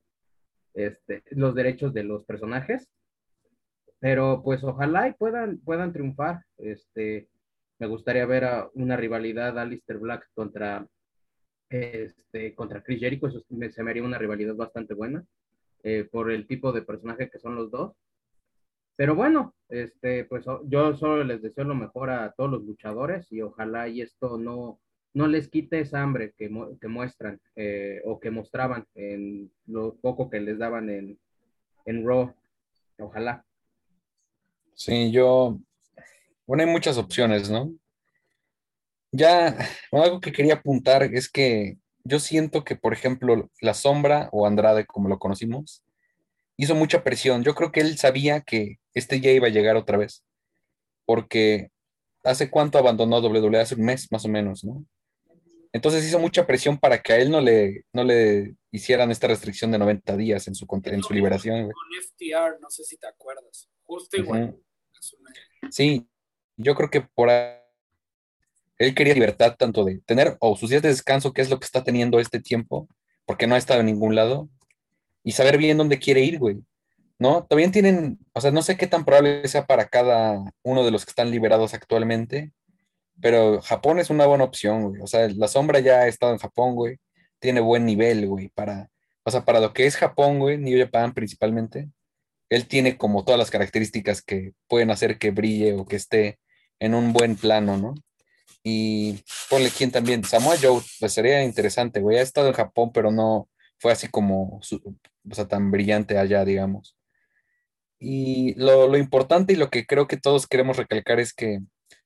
este, 0.74 1.24
los 1.32 1.56
derechos 1.56 1.94
de 1.94 2.04
los 2.04 2.26
personajes, 2.26 2.90
pero 4.00 4.42
pues 4.44 4.64
ojalá 4.64 5.08
y 5.08 5.14
puedan, 5.14 5.60
puedan 5.60 5.94
triunfar. 5.94 6.44
Este, 6.58 7.28
me 7.80 7.88
gustaría 7.88 8.26
ver 8.26 8.46
a 8.46 8.70
una 8.74 8.98
rivalidad 8.98 9.58
Alistair 9.60 10.00
Black 10.00 10.30
contra, 10.34 10.88
este, 11.70 12.54
contra 12.56 12.84
Chris 12.84 13.00
Jericho, 13.00 13.28
eso 13.28 13.42
se 13.42 13.84
me 13.84 13.90
haría 13.90 14.04
una 14.04 14.18
rivalidad 14.18 14.56
bastante 14.56 14.94
buena, 14.94 15.26
eh, 15.84 16.08
por 16.10 16.32
el 16.32 16.48
tipo 16.48 16.72
de 16.72 16.82
personaje 16.82 17.30
que 17.30 17.40
son 17.40 17.56
los 17.56 17.72
dos. 17.72 17.94
Pero 18.98 19.14
bueno, 19.14 19.54
este, 19.70 20.24
pues 20.26 20.46
yo 20.66 20.96
solo 20.96 21.24
les 21.24 21.42
deseo 21.42 21.66
lo 21.66 21.76
mejor 21.76 22.10
a 22.10 22.32
todos 22.32 22.50
los 22.52 22.64
luchadores 22.64 23.30
y 23.32 23.42
ojalá 23.42 23.90
y 23.90 24.02
esto 24.02 24.38
no, 24.38 24.80
no 25.14 25.28
les 25.28 25.50
quite 25.50 25.80
esa 25.80 26.02
hambre 26.02 26.34
que, 26.38 26.50
que 26.80 26.88
muestran 26.88 27.40
eh, 27.56 28.02
o 28.06 28.20
que 28.20 28.32
mostraban 28.32 28.86
en 28.96 29.52
lo 29.66 29.96
poco 29.96 30.30
que 30.30 30.40
les 30.40 30.58
daban 30.60 30.90
en, 30.90 31.20
en 31.86 32.06
Raw. 32.06 32.34
Ojalá. 33.00 33.45
Sí, 34.76 35.12
yo, 35.12 35.58
bueno, 36.46 36.64
hay 36.64 36.70
muchas 36.70 36.98
opciones, 36.98 37.50
¿no? 37.50 37.74
Ya, 39.12 39.58
algo 39.92 40.20
que 40.20 40.34
quería 40.34 40.56
apuntar 40.56 41.04
es 41.04 41.30
que 41.30 41.78
yo 42.04 42.20
siento 42.20 42.64
que, 42.64 42.76
por 42.76 42.94
ejemplo, 42.94 43.50
La 43.62 43.74
Sombra 43.74 44.30
o 44.32 44.46
Andrade, 44.46 44.86
como 44.86 45.10
lo 45.10 45.18
conocimos, 45.18 45.84
hizo 46.58 46.76
mucha 46.76 47.04
presión. 47.04 47.44
Yo 47.44 47.56
creo 47.56 47.72
que 47.72 47.80
él 47.80 47.98
sabía 47.98 48.42
que 48.42 48.80
este 48.94 49.22
ya 49.22 49.32
iba 49.32 49.48
a 49.48 49.52
llegar 49.52 49.78
otra 49.78 49.98
vez, 49.98 50.24
porque 51.06 51.70
hace 52.24 52.50
cuánto 52.50 52.78
abandonó 52.78 53.20
WWE, 53.20 53.60
hace 53.60 53.76
un 53.76 53.86
mes 53.86 54.12
más 54.12 54.26
o 54.26 54.30
menos, 54.30 54.64
¿no? 54.64 54.86
Entonces 55.72 56.06
hizo 56.06 56.20
mucha 56.20 56.48
presión 56.48 56.78
para 56.78 57.02
que 57.02 57.14
a 57.14 57.18
él 57.18 57.30
no 57.30 57.42
le, 57.42 57.86
no 57.92 58.04
le 58.04 58.56
hicieran 58.72 59.12
esta 59.12 59.28
restricción 59.28 59.72
de 59.72 59.78
90 59.78 60.16
días 60.16 60.48
en 60.48 60.56
su, 60.56 60.66
en 60.86 61.04
su 61.04 61.14
liberación. 61.14 61.64
Con 61.64 62.02
FTR, 62.02 62.60
no 62.62 62.70
sé 62.70 62.84
si 62.86 62.98
te 62.98 63.08
acuerdas, 63.08 63.70
justo 63.84 64.16
igual. 64.16 64.58
Sí, 65.72 66.08
yo 66.58 66.76
creo 66.76 66.90
que 66.90 67.02
por 67.02 67.30
él 68.78 68.96
quería 68.96 69.14
libertad 69.14 69.56
tanto 69.58 69.84
de 69.86 70.00
tener 70.00 70.38
o 70.40 70.56
sus 70.56 70.70
días 70.70 70.82
de 70.82 70.90
descanso, 70.90 71.34
que 71.34 71.42
es 71.42 71.50
lo 71.50 71.60
que 71.60 71.66
está 71.66 71.84
teniendo 71.84 72.20
este 72.20 72.40
tiempo, 72.40 72.88
porque 73.26 73.48
no 73.48 73.56
ha 73.56 73.58
estado 73.58 73.80
en 73.80 73.88
ningún 73.88 74.16
lado, 74.16 74.50
y 75.24 75.32
saber 75.32 75.58
bien 75.58 75.78
dónde 75.78 76.00
quiere 76.00 76.22
ir, 76.22 76.40
güey. 76.40 76.58
¿No? 77.18 77.46
También 77.46 77.72
tienen, 77.72 78.20
o 78.34 78.42
sea, 78.42 78.52
no 78.52 78.62
sé 78.62 78.76
qué 78.76 78.88
tan 78.88 79.06
probable 79.06 79.48
sea 79.48 79.66
para 79.66 79.88
cada 79.88 80.38
uno 80.64 80.84
de 80.84 80.92
los 80.92 81.06
que 81.06 81.12
están 81.12 81.32
liberados 81.32 81.74
actualmente, 81.74 82.52
pero 83.22 83.62
Japón 83.62 84.00
es 84.00 84.10
una 84.10 84.26
buena 84.26 84.44
opción, 84.44 84.90
güey. 84.90 85.02
O 85.02 85.08
sea, 85.08 85.28
la 85.30 85.48
sombra 85.48 85.80
ya 85.80 86.02
ha 86.02 86.08
estado 86.08 86.34
en 86.34 86.40
Japón, 86.40 86.76
güey. 86.76 86.98
Tiene 87.40 87.62
buen 87.62 87.86
nivel, 87.86 88.28
güey, 88.28 88.50
para, 88.50 88.90
o 89.24 89.32
sea, 89.32 89.46
para 89.46 89.60
lo 89.62 89.74
que 89.74 89.86
es 89.86 89.96
Japón, 89.96 90.40
güey, 90.40 90.58
New 90.58 90.78
Japan 90.78 91.14
principalmente. 91.14 91.90
Él 92.50 92.68
tiene 92.68 92.98
como 92.98 93.24
todas 93.24 93.40
las 93.40 93.52
características 93.52 94.22
que 94.22 94.54
pueden 94.68 94.92
hacer 94.92 95.18
que 95.18 95.32
brille 95.32 95.74
o 95.74 95.86
que 95.86 95.96
esté 95.96 96.40
en 96.80 96.94
un 96.94 97.14
buen 97.14 97.36
plano, 97.36 97.78
¿no? 97.78 97.96
Y 98.64 99.24
ponle 99.50 99.70
quien 99.70 99.92
también, 99.92 100.24
Samoa 100.24 100.56
Joe, 100.62 100.82
pues 101.00 101.14
sería 101.14 101.44
interesante, 101.44 102.00
güey. 102.02 102.18
Ha 102.18 102.22
estado 102.22 102.48
en 102.48 102.54
Japón, 102.54 102.92
pero 102.94 103.12
no 103.12 103.50
fue 103.80 103.92
así 103.92 104.08
como, 104.08 104.60
o 104.60 105.36
sea, 105.36 105.48
tan 105.48 105.72
brillante 105.72 106.18
allá, 106.18 106.44
digamos. 106.46 106.98
Y 108.00 108.54
lo, 108.56 108.88
lo, 108.88 108.98
importante 108.98 109.54
y 109.54 109.56
lo 109.56 109.70
que 109.70 109.86
creo 109.86 110.08
que 110.08 110.18
todos 110.18 110.48
queremos 110.48 110.78
recalcar 110.78 111.20
es 111.20 111.34
que 111.34 111.60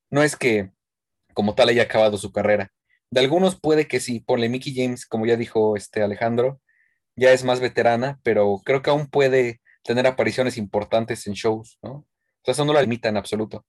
no 0.09 0.23
es 0.23 0.35
que 0.35 0.71
como 1.33 1.55
tal 1.55 1.69
haya 1.69 1.83
acabado 1.83 2.17
su 2.17 2.31
carrera. 2.31 2.71
De 3.11 3.21
algunos 3.21 3.59
puede 3.59 3.87
que 3.87 3.99
sí, 3.99 4.19
ponle 4.19 4.49
Mickey 4.49 4.73
James, 4.75 5.05
como 5.05 5.25
ya 5.25 5.35
dijo 5.35 5.75
este 5.77 6.03
Alejandro, 6.03 6.61
ya 7.15 7.31
es 7.31 7.43
más 7.43 7.59
veterana, 7.59 8.19
pero 8.23 8.61
creo 8.65 8.81
que 8.81 8.89
aún 8.89 9.07
puede 9.07 9.61
tener 9.83 10.07
apariciones 10.07 10.57
importantes 10.57 11.25
en 11.27 11.33
shows, 11.33 11.79
¿no? 11.81 11.91
O 11.91 12.41
sea, 12.43 12.53
eso 12.53 12.65
no 12.65 12.73
la 12.73 12.81
limita 12.81 13.09
en 13.09 13.17
absoluto. 13.17 13.65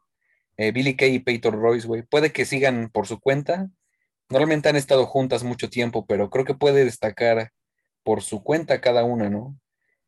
Eh, 0.56 0.72
Billy 0.72 0.96
Kay 0.96 1.14
y 1.14 1.18
Peyton 1.20 1.60
Royce, 1.60 1.86
güey, 1.86 2.02
puede 2.02 2.32
que 2.32 2.44
sigan 2.44 2.90
por 2.90 3.06
su 3.06 3.20
cuenta. 3.20 3.70
Normalmente 4.28 4.68
han 4.68 4.76
estado 4.76 5.06
juntas 5.06 5.42
mucho 5.42 5.70
tiempo, 5.70 6.06
pero 6.06 6.30
creo 6.30 6.44
que 6.44 6.54
puede 6.54 6.84
destacar 6.84 7.50
por 8.02 8.22
su 8.22 8.42
cuenta 8.42 8.80
cada 8.80 9.04
una, 9.04 9.28
¿no? 9.28 9.58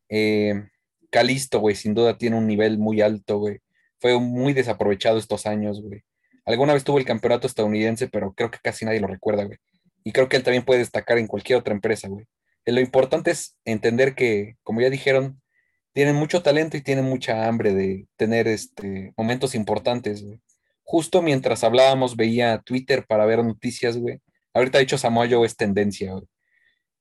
Eh, 0.09 0.67
Calisto, 1.09 1.59
güey, 1.59 1.75
sin 1.75 1.93
duda 1.93 2.17
tiene 2.17 2.37
un 2.37 2.47
nivel 2.47 2.77
muy 2.77 3.01
alto, 3.01 3.37
güey. 3.37 3.59
Fue 3.99 4.19
muy 4.19 4.53
desaprovechado 4.53 5.17
estos 5.17 5.45
años, 5.45 5.81
güey. 5.81 6.03
Alguna 6.45 6.73
vez 6.73 6.83
tuvo 6.83 6.97
el 6.97 7.05
campeonato 7.05 7.47
estadounidense, 7.47 8.07
pero 8.07 8.33
creo 8.33 8.51
que 8.51 8.59
casi 8.61 8.85
nadie 8.85 8.99
lo 8.99 9.07
recuerda, 9.07 9.43
güey. 9.43 9.59
Y 10.03 10.11
creo 10.11 10.27
que 10.27 10.37
él 10.37 10.43
también 10.43 10.65
puede 10.65 10.79
destacar 10.79 11.17
en 11.17 11.27
cualquier 11.27 11.59
otra 11.59 11.73
empresa, 11.73 12.07
güey. 12.07 12.25
Eh, 12.65 12.71
lo 12.71 12.81
importante 12.81 13.31
es 13.31 13.57
entender 13.63 14.15
que, 14.15 14.55
como 14.63 14.81
ya 14.81 14.89
dijeron, 14.89 15.41
tienen 15.93 16.15
mucho 16.15 16.41
talento 16.41 16.77
y 16.77 16.81
tienen 16.81 17.05
mucha 17.05 17.47
hambre 17.47 17.73
de 17.73 18.07
tener 18.17 18.47
este, 18.47 19.13
momentos 19.15 19.55
importantes. 19.55 20.25
Justo 20.83 21.21
mientras 21.21 21.63
hablábamos, 21.63 22.15
veía 22.15 22.59
Twitter 22.59 23.05
para 23.07 23.25
ver 23.25 23.43
noticias, 23.43 23.97
güey. 23.97 24.19
Ahorita, 24.53 24.77
de 24.77 24.83
hecho, 24.83 24.97
Samoa 24.97 25.27
Joe 25.29 25.45
es 25.45 25.55
tendencia, 25.55 26.13
güey. 26.13 26.25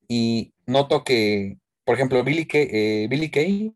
Y 0.08 0.52
noto 0.66 1.04
que, 1.04 1.56
por 1.84 1.94
ejemplo, 1.94 2.22
Billy 2.22 2.46
Kay, 2.46 2.68
eh, 2.70 3.06
Billy 3.08 3.30
Kay 3.30 3.72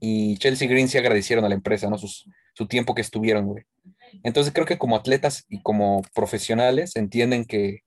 y 0.00 0.36
Chelsea 0.38 0.68
Green 0.68 0.88
se 0.88 0.98
agradecieron 0.98 1.44
a 1.44 1.48
la 1.48 1.54
empresa, 1.54 1.88
¿no? 1.88 1.96
su 1.98 2.68
tiempo 2.68 2.94
que 2.94 3.00
estuvieron, 3.02 3.46
güey. 3.46 3.64
Entonces 4.22 4.52
creo 4.52 4.66
que 4.66 4.78
como 4.78 4.96
atletas 4.96 5.44
y 5.48 5.60
como 5.62 6.02
profesionales 6.14 6.96
entienden 6.96 7.44
que 7.44 7.80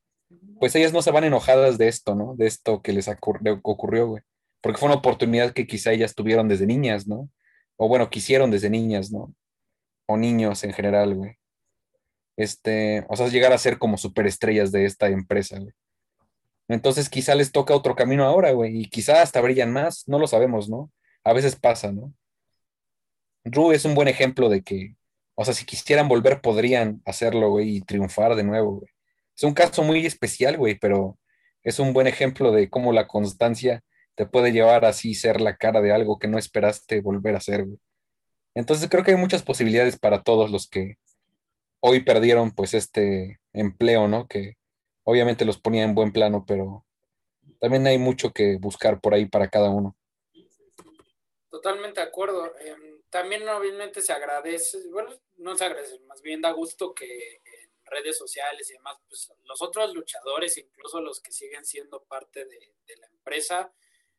pues 0.60 0.76
ellas 0.76 0.92
no 0.92 1.02
se 1.02 1.12
van 1.12 1.24
enojadas 1.24 1.78
de 1.78 1.88
esto, 1.88 2.16
¿no? 2.16 2.36
De 2.36 2.48
esto 2.48 2.82
que 2.82 2.94
les 2.94 3.08
ocurrió, 3.08 4.08
güey. 4.08 4.24
Porque 4.68 4.80
fue 4.80 4.88
una 4.88 4.98
oportunidad 4.98 5.54
que 5.54 5.66
quizá 5.66 5.94
ellas 5.94 6.14
tuvieron 6.14 6.50
desde 6.50 6.66
niñas, 6.66 7.08
¿no? 7.08 7.30
O 7.78 7.88
bueno, 7.88 8.10
quisieron 8.10 8.52
desde 8.52 8.70
niñas, 8.70 9.14
¿no? 9.14 9.34
O 10.08 10.18
niños 10.18 10.62
en 10.66 10.74
general, 10.74 11.16
güey. 11.16 11.38
Este, 12.36 13.06
o 13.08 13.16
sea, 13.16 13.30
llegar 13.30 13.54
a 13.54 13.58
ser 13.58 13.78
como 13.78 13.98
superestrellas 13.98 14.74
de 14.74 14.84
esta 14.84 15.08
empresa, 15.08 15.58
güey. 15.58 15.72
Entonces 16.68 17.08
quizá 17.10 17.34
les 17.34 17.54
toca 17.54 17.74
otro 17.74 17.96
camino 17.96 18.26
ahora, 18.26 18.52
güey, 18.52 18.82
y 18.82 18.90
quizá 18.90 19.22
hasta 19.22 19.40
brillan 19.40 19.72
más, 19.72 20.06
no 20.06 20.20
lo 20.20 20.28
sabemos, 20.28 20.68
¿no? 20.68 20.92
A 21.24 21.32
veces 21.32 21.56
pasa, 21.56 21.94
¿no? 21.94 22.14
Ru 23.46 23.72
es 23.72 23.86
un 23.86 23.96
buen 23.96 24.10
ejemplo 24.10 24.50
de 24.50 24.64
que 24.64 24.98
o 25.36 25.46
sea, 25.46 25.54
si 25.54 25.64
quisieran 25.64 26.10
volver, 26.10 26.42
podrían 26.42 27.02
hacerlo, 27.06 27.52
güey, 27.52 27.78
y 27.78 27.82
triunfar 27.82 28.36
de 28.36 28.44
nuevo, 28.44 28.80
güey. 28.80 28.92
Es 29.34 29.44
un 29.44 29.54
caso 29.54 29.82
muy 29.82 30.06
especial, 30.06 30.58
güey, 30.58 30.78
pero 30.78 31.18
es 31.64 31.80
un 31.80 31.94
buen 31.94 32.08
ejemplo 32.08 32.52
de 32.52 32.70
cómo 32.70 32.92
la 32.92 33.08
constancia 33.08 33.82
te 34.18 34.26
puede 34.26 34.52
llevar 34.52 34.84
así 34.84 35.14
ser 35.14 35.40
la 35.40 35.58
cara 35.58 35.80
de 35.80 35.92
algo 35.92 36.18
que 36.18 36.28
no 36.28 36.40
esperaste 36.40 37.02
volver 37.02 37.36
a 37.36 37.40
ser, 37.40 37.66
güey. 37.66 37.80
Entonces 38.56 38.90
creo 38.90 39.04
que 39.04 39.12
hay 39.12 39.18
muchas 39.18 39.44
posibilidades 39.44 40.00
para 40.00 40.24
todos 40.24 40.50
los 40.50 40.68
que 40.68 40.98
hoy 41.80 42.04
perdieron 42.04 42.50
pues 42.52 42.74
este 42.74 43.40
empleo, 43.54 44.08
¿no? 44.08 44.28
Que 44.28 44.58
obviamente 45.04 45.46
los 45.46 45.60
ponía 45.60 45.84
en 45.84 45.94
buen 45.94 46.12
plano, 46.12 46.46
pero 46.48 46.84
también 47.60 47.86
hay 47.86 48.00
mucho 48.00 48.34
que 48.34 48.58
buscar 48.58 49.00
por 49.00 49.14
ahí 49.14 49.28
para 49.28 49.50
cada 49.50 49.70
uno. 49.70 49.96
Totalmente 51.52 52.02
de 52.02 52.08
acuerdo. 52.08 52.52
Em, 52.60 53.02
también 53.12 53.48
obviamente 53.48 54.02
se 54.02 54.14
agradece, 54.14 54.80
bueno, 54.90 55.12
no 55.36 55.56
se 55.56 55.66
agradece, 55.66 56.00
más 56.08 56.24
bien 56.24 56.42
da 56.42 56.52
gusto 56.52 56.96
que 56.96 57.36
en 57.36 57.70
redes 57.86 58.18
sociales 58.18 58.68
y 58.72 58.74
demás, 58.74 58.98
pues 59.08 59.32
los 59.44 59.62
otros 59.62 59.94
luchadores, 59.94 60.58
incluso 60.58 61.02
los 61.02 61.22
que 61.22 61.32
siguen 61.32 61.66
siendo 61.66 62.04
parte 62.04 62.46
de, 62.46 62.98
la 62.98 63.08
empresa, 63.08 63.72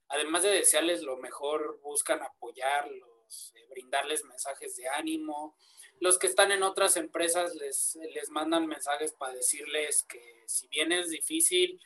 además 0.09 0.43
de 0.43 0.51
desearles 0.51 1.03
lo 1.03 1.17
mejor, 1.17 1.81
buscan 1.81 2.23
apoyarlos, 2.23 3.53
eh, 3.55 3.67
brindarles 3.71 4.25
mensajes 4.25 4.77
de 4.77 4.89
ánimo. 4.89 5.57
Los 6.01 6.19
que 6.19 6.27
están 6.27 6.53
en 6.53 6.63
otras 6.63 6.97
empresas 6.97 7.55
les, 7.57 7.97
les 8.15 8.31
mandan 8.31 8.67
mensajes 8.67 9.13
para 9.13 9.35
decirles 9.35 10.05
que 10.05 10.45
si 10.47 10.69
bien 10.69 10.93
es 10.93 11.11
difícil, 11.11 11.81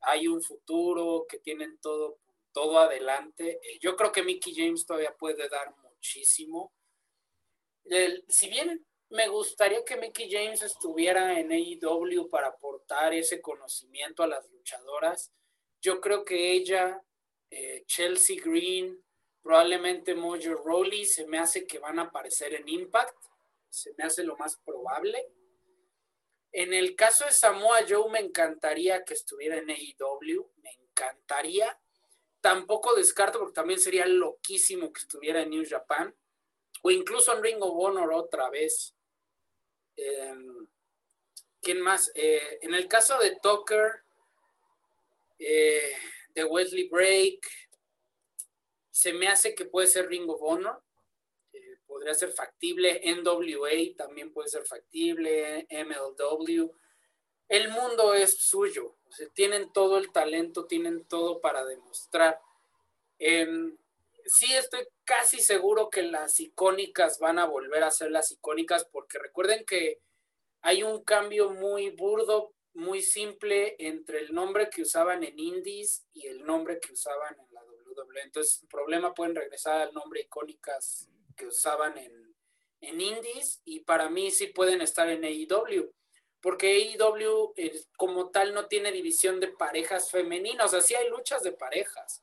hay 0.00 0.28
un 0.28 0.42
futuro, 0.42 1.26
que 1.28 1.38
tienen 1.38 1.78
todo, 1.78 2.18
todo 2.52 2.78
adelante. 2.78 3.60
Eh, 3.62 3.78
yo 3.80 3.96
creo 3.96 4.12
que 4.12 4.22
Mickey 4.22 4.54
James 4.54 4.86
todavía 4.86 5.14
puede 5.16 5.48
dar 5.48 5.74
muchísimo. 5.82 6.72
si 8.28 8.48
bien 8.48 8.84
me 9.10 9.28
gustaría 9.28 9.84
que 9.84 9.96
Mickey 9.96 10.30
James 10.30 10.62
estuviera 10.62 11.38
en 11.38 11.52
AEW 11.52 12.28
para 12.28 12.48
aportar 12.48 13.14
ese 13.14 13.40
conocimiento 13.40 14.22
a 14.22 14.26
las 14.26 14.48
luchadoras, 14.50 15.32
yo 15.80 16.00
creo 16.00 16.24
que 16.24 16.52
ella, 16.52 17.02
eh, 17.56 17.84
Chelsea 17.86 18.40
Green, 18.42 19.00
probablemente 19.42 20.14
Mojo 20.14 20.54
Rowley, 20.54 21.04
se 21.04 21.26
me 21.26 21.38
hace 21.38 21.66
que 21.66 21.78
van 21.78 21.98
a 21.98 22.02
aparecer 22.02 22.54
en 22.54 22.68
Impact, 22.68 23.16
se 23.68 23.94
me 23.96 24.04
hace 24.04 24.24
lo 24.24 24.36
más 24.36 24.56
probable. 24.56 25.28
En 26.50 26.72
el 26.72 26.96
caso 26.96 27.24
de 27.24 27.32
Samoa 27.32 27.80
Joe, 27.88 28.10
me 28.10 28.20
encantaría 28.20 29.04
que 29.04 29.14
estuviera 29.14 29.56
en 29.58 29.70
AEW, 29.70 30.50
me 30.62 30.70
encantaría, 30.70 31.78
Tampoco 32.44 32.94
descarto, 32.94 33.38
porque 33.38 33.54
también 33.54 33.80
sería 33.80 34.04
loquísimo 34.04 34.92
que 34.92 35.00
estuviera 35.00 35.40
en 35.40 35.48
New 35.48 35.64
Japan, 35.66 36.14
o 36.82 36.90
incluso 36.90 37.34
en 37.34 37.42
Ring 37.42 37.62
of 37.62 37.72
Honor 37.74 38.12
otra 38.12 38.50
vez. 38.50 38.94
Em, 39.96 40.66
¿Quién 41.62 41.80
más? 41.80 42.12
Eh, 42.14 42.58
en 42.60 42.74
el 42.74 42.86
caso 42.86 43.16
de 43.18 43.38
Tucker, 43.42 44.02
eh, 45.38 45.96
de 46.34 46.44
Wesley 46.44 46.88
Break, 46.88 47.46
se 48.90 49.12
me 49.12 49.28
hace 49.28 49.54
que 49.54 49.64
puede 49.64 49.86
ser 49.86 50.08
Ring 50.08 50.28
of 50.30 50.40
Honor. 50.40 50.80
Eh, 51.52 51.78
podría 51.86 52.14
ser 52.14 52.32
factible. 52.32 53.00
NWA 53.04 53.96
también 53.96 54.32
puede 54.32 54.48
ser 54.48 54.64
factible. 54.64 55.66
MLW. 55.70 56.70
El 57.48 57.68
mundo 57.70 58.14
es 58.14 58.38
suyo. 58.38 58.96
tienen 59.32 59.72
todo 59.72 59.98
el 59.98 60.10
talento, 60.12 60.66
tienen 60.66 61.04
todo 61.04 61.40
para 61.40 61.64
demostrar. 61.64 62.40
Em, 63.18 63.76
sí, 64.24 64.52
estoy 64.54 64.86
casi 65.04 65.40
seguro 65.40 65.90
que 65.90 66.02
las 66.02 66.40
icónicas 66.40 67.18
van 67.18 67.38
a 67.38 67.46
volver 67.46 67.84
a 67.84 67.90
ser 67.90 68.10
las 68.10 68.32
icónicas, 68.32 68.84
porque 68.86 69.18
recuerden 69.18 69.64
que 69.64 70.00
hay 70.62 70.82
un 70.82 71.04
cambio 71.04 71.50
muy 71.50 71.90
burdo, 71.90 72.52
muy 72.74 73.02
simple 73.02 73.76
entre 73.78 74.20
el 74.20 74.34
nombre 74.34 74.68
que 74.68 74.82
usaban 74.82 75.22
en 75.24 75.38
Indies 75.38 76.04
y 76.12 76.26
el 76.26 76.44
nombre 76.44 76.78
que 76.80 76.92
usaban 76.92 77.36
en 77.38 77.54
la 77.54 77.62
WWE. 77.64 78.22
Entonces, 78.22 78.62
el 78.62 78.68
problema 78.68 79.14
pueden 79.14 79.36
regresar 79.36 79.80
al 79.80 79.94
nombre 79.94 80.22
icónicas 80.22 81.08
que 81.36 81.46
usaban 81.46 81.96
en, 81.98 82.34
en 82.80 83.00
Indies 83.00 83.60
y 83.64 83.80
para 83.80 84.10
mí 84.10 84.30
sí 84.30 84.48
pueden 84.48 84.80
estar 84.80 85.08
en 85.08 85.24
AEW 85.24 85.92
porque 86.44 86.96
AEW 86.98 87.54
eh, 87.56 87.72
como 87.96 88.28
tal 88.28 88.52
no 88.52 88.66
tiene 88.66 88.92
división 88.92 89.40
de 89.40 89.48
parejas 89.48 90.10
femeninas, 90.10 90.66
o 90.66 90.68
sea, 90.68 90.82
sí 90.82 90.94
hay 90.94 91.08
luchas 91.08 91.42
de 91.42 91.52
parejas, 91.52 92.22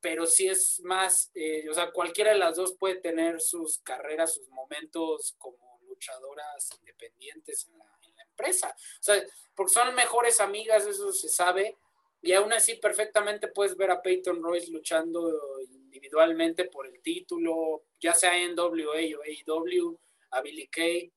pero 0.00 0.24
sí 0.26 0.48
es 0.48 0.80
más, 0.82 1.30
eh, 1.34 1.68
o 1.68 1.74
sea, 1.74 1.90
cualquiera 1.92 2.32
de 2.32 2.38
las 2.38 2.56
dos 2.56 2.74
puede 2.78 2.96
tener 3.02 3.38
sus 3.42 3.80
carreras, 3.80 4.32
sus 4.32 4.48
momentos 4.48 5.34
como 5.36 5.78
luchadoras 5.82 6.70
independientes 6.78 7.66
en 7.66 7.76
la, 7.76 7.99
empresa, 8.40 8.74
o 8.76 9.02
sea, 9.02 9.22
porque 9.54 9.72
son 9.72 9.94
mejores 9.94 10.40
amigas, 10.40 10.86
eso 10.86 11.12
se 11.12 11.28
sabe, 11.28 11.76
y 12.22 12.32
aún 12.32 12.52
así 12.52 12.74
perfectamente 12.74 13.48
puedes 13.48 13.76
ver 13.76 13.90
a 13.90 14.02
Peyton 14.02 14.42
Royce 14.42 14.70
luchando 14.70 15.60
individualmente 15.60 16.66
por 16.66 16.86
el 16.86 17.00
título, 17.00 17.84
ya 18.00 18.14
sea 18.14 18.36
en 18.36 18.58
WA 18.58 19.18
o 19.18 19.22
AEW, 19.56 19.98
a 20.32 20.40
Billy 20.40 20.68
Kay, 20.68 21.12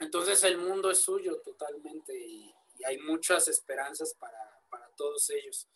entonces 0.00 0.42
el 0.44 0.58
mundo 0.58 0.90
es 0.90 0.98
suyo 0.98 1.40
totalmente 1.40 2.16
y, 2.16 2.52
hay 2.84 2.98
muchas 2.98 3.46
esperanzas 3.46 4.12
para, 4.18 4.36
todos 4.96 5.30
ellos. 5.30 5.68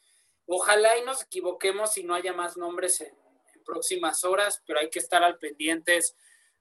Ojalá 0.46 0.98
y 0.98 1.04
nos 1.04 1.22
equivoquemos 1.22 1.96
y 1.96 2.02
no 2.02 2.14
haya 2.14 2.32
más 2.32 2.56
nombres 2.56 3.00
en, 3.00 3.14
próximas 3.64 4.24
horas, 4.24 4.62
pero 4.66 4.80
hay 4.80 4.90
que 4.90 4.98
estar 4.98 5.22
al 5.24 5.38
pendientes 5.38 6.16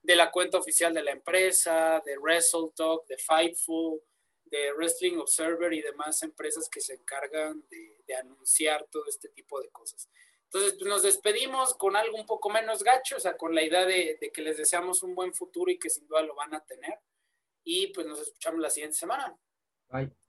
de 0.05 0.15
la 0.15 0.31
cuenta 0.31 0.57
oficial 0.57 0.93
de 0.93 1.03
la 1.03 1.11
empresa, 1.11 2.01
de 2.05 2.17
WrestleTalk, 2.17 3.05
de 3.07 3.17
Fightful, 3.17 4.01
de 4.45 4.73
Wrestling 4.73 5.17
Observer 5.17 5.73
y 5.73 5.81
demás 5.81 6.21
empresas 6.23 6.69
que 6.69 6.79
se 6.79 6.93
encargan 6.93 7.63
de, 7.69 8.15
anunciar 8.15 8.87
todo 8.91 9.05
este 9.07 9.29
tipo 9.29 9.59
de 9.59 9.69
cosas. 9.69 10.09
Entonces, 10.45 10.73
pues 10.77 10.87
nos 10.87 11.03
despedimos 11.03 11.73
con 11.73 11.95
algo 11.95 12.15
un 12.15 12.25
poco 12.25 12.49
menos 12.49 12.83
gacho, 12.83 13.17
o 13.17 13.19
sea, 13.19 13.35
con 13.35 13.53
la 13.53 13.63
idea 13.63 13.85
de 13.85 14.31
que 14.31 14.41
les 14.41 14.57
deseamos 14.57 15.03
un 15.03 15.15
buen 15.15 15.33
futuro 15.33 15.71
y 15.71 15.79
que 15.79 15.89
sin 15.89 16.07
duda 16.07 16.21
lo 16.21 16.35
van 16.35 16.53
a 16.53 16.63
tener 16.63 16.99
y 17.65 17.87
pues 17.87 18.05
nos 18.05 18.21
escuchamos 18.21 18.61
la 18.61 18.69
siguiente 18.69 18.95
semana. 18.95 19.37
Bye. 19.89 20.24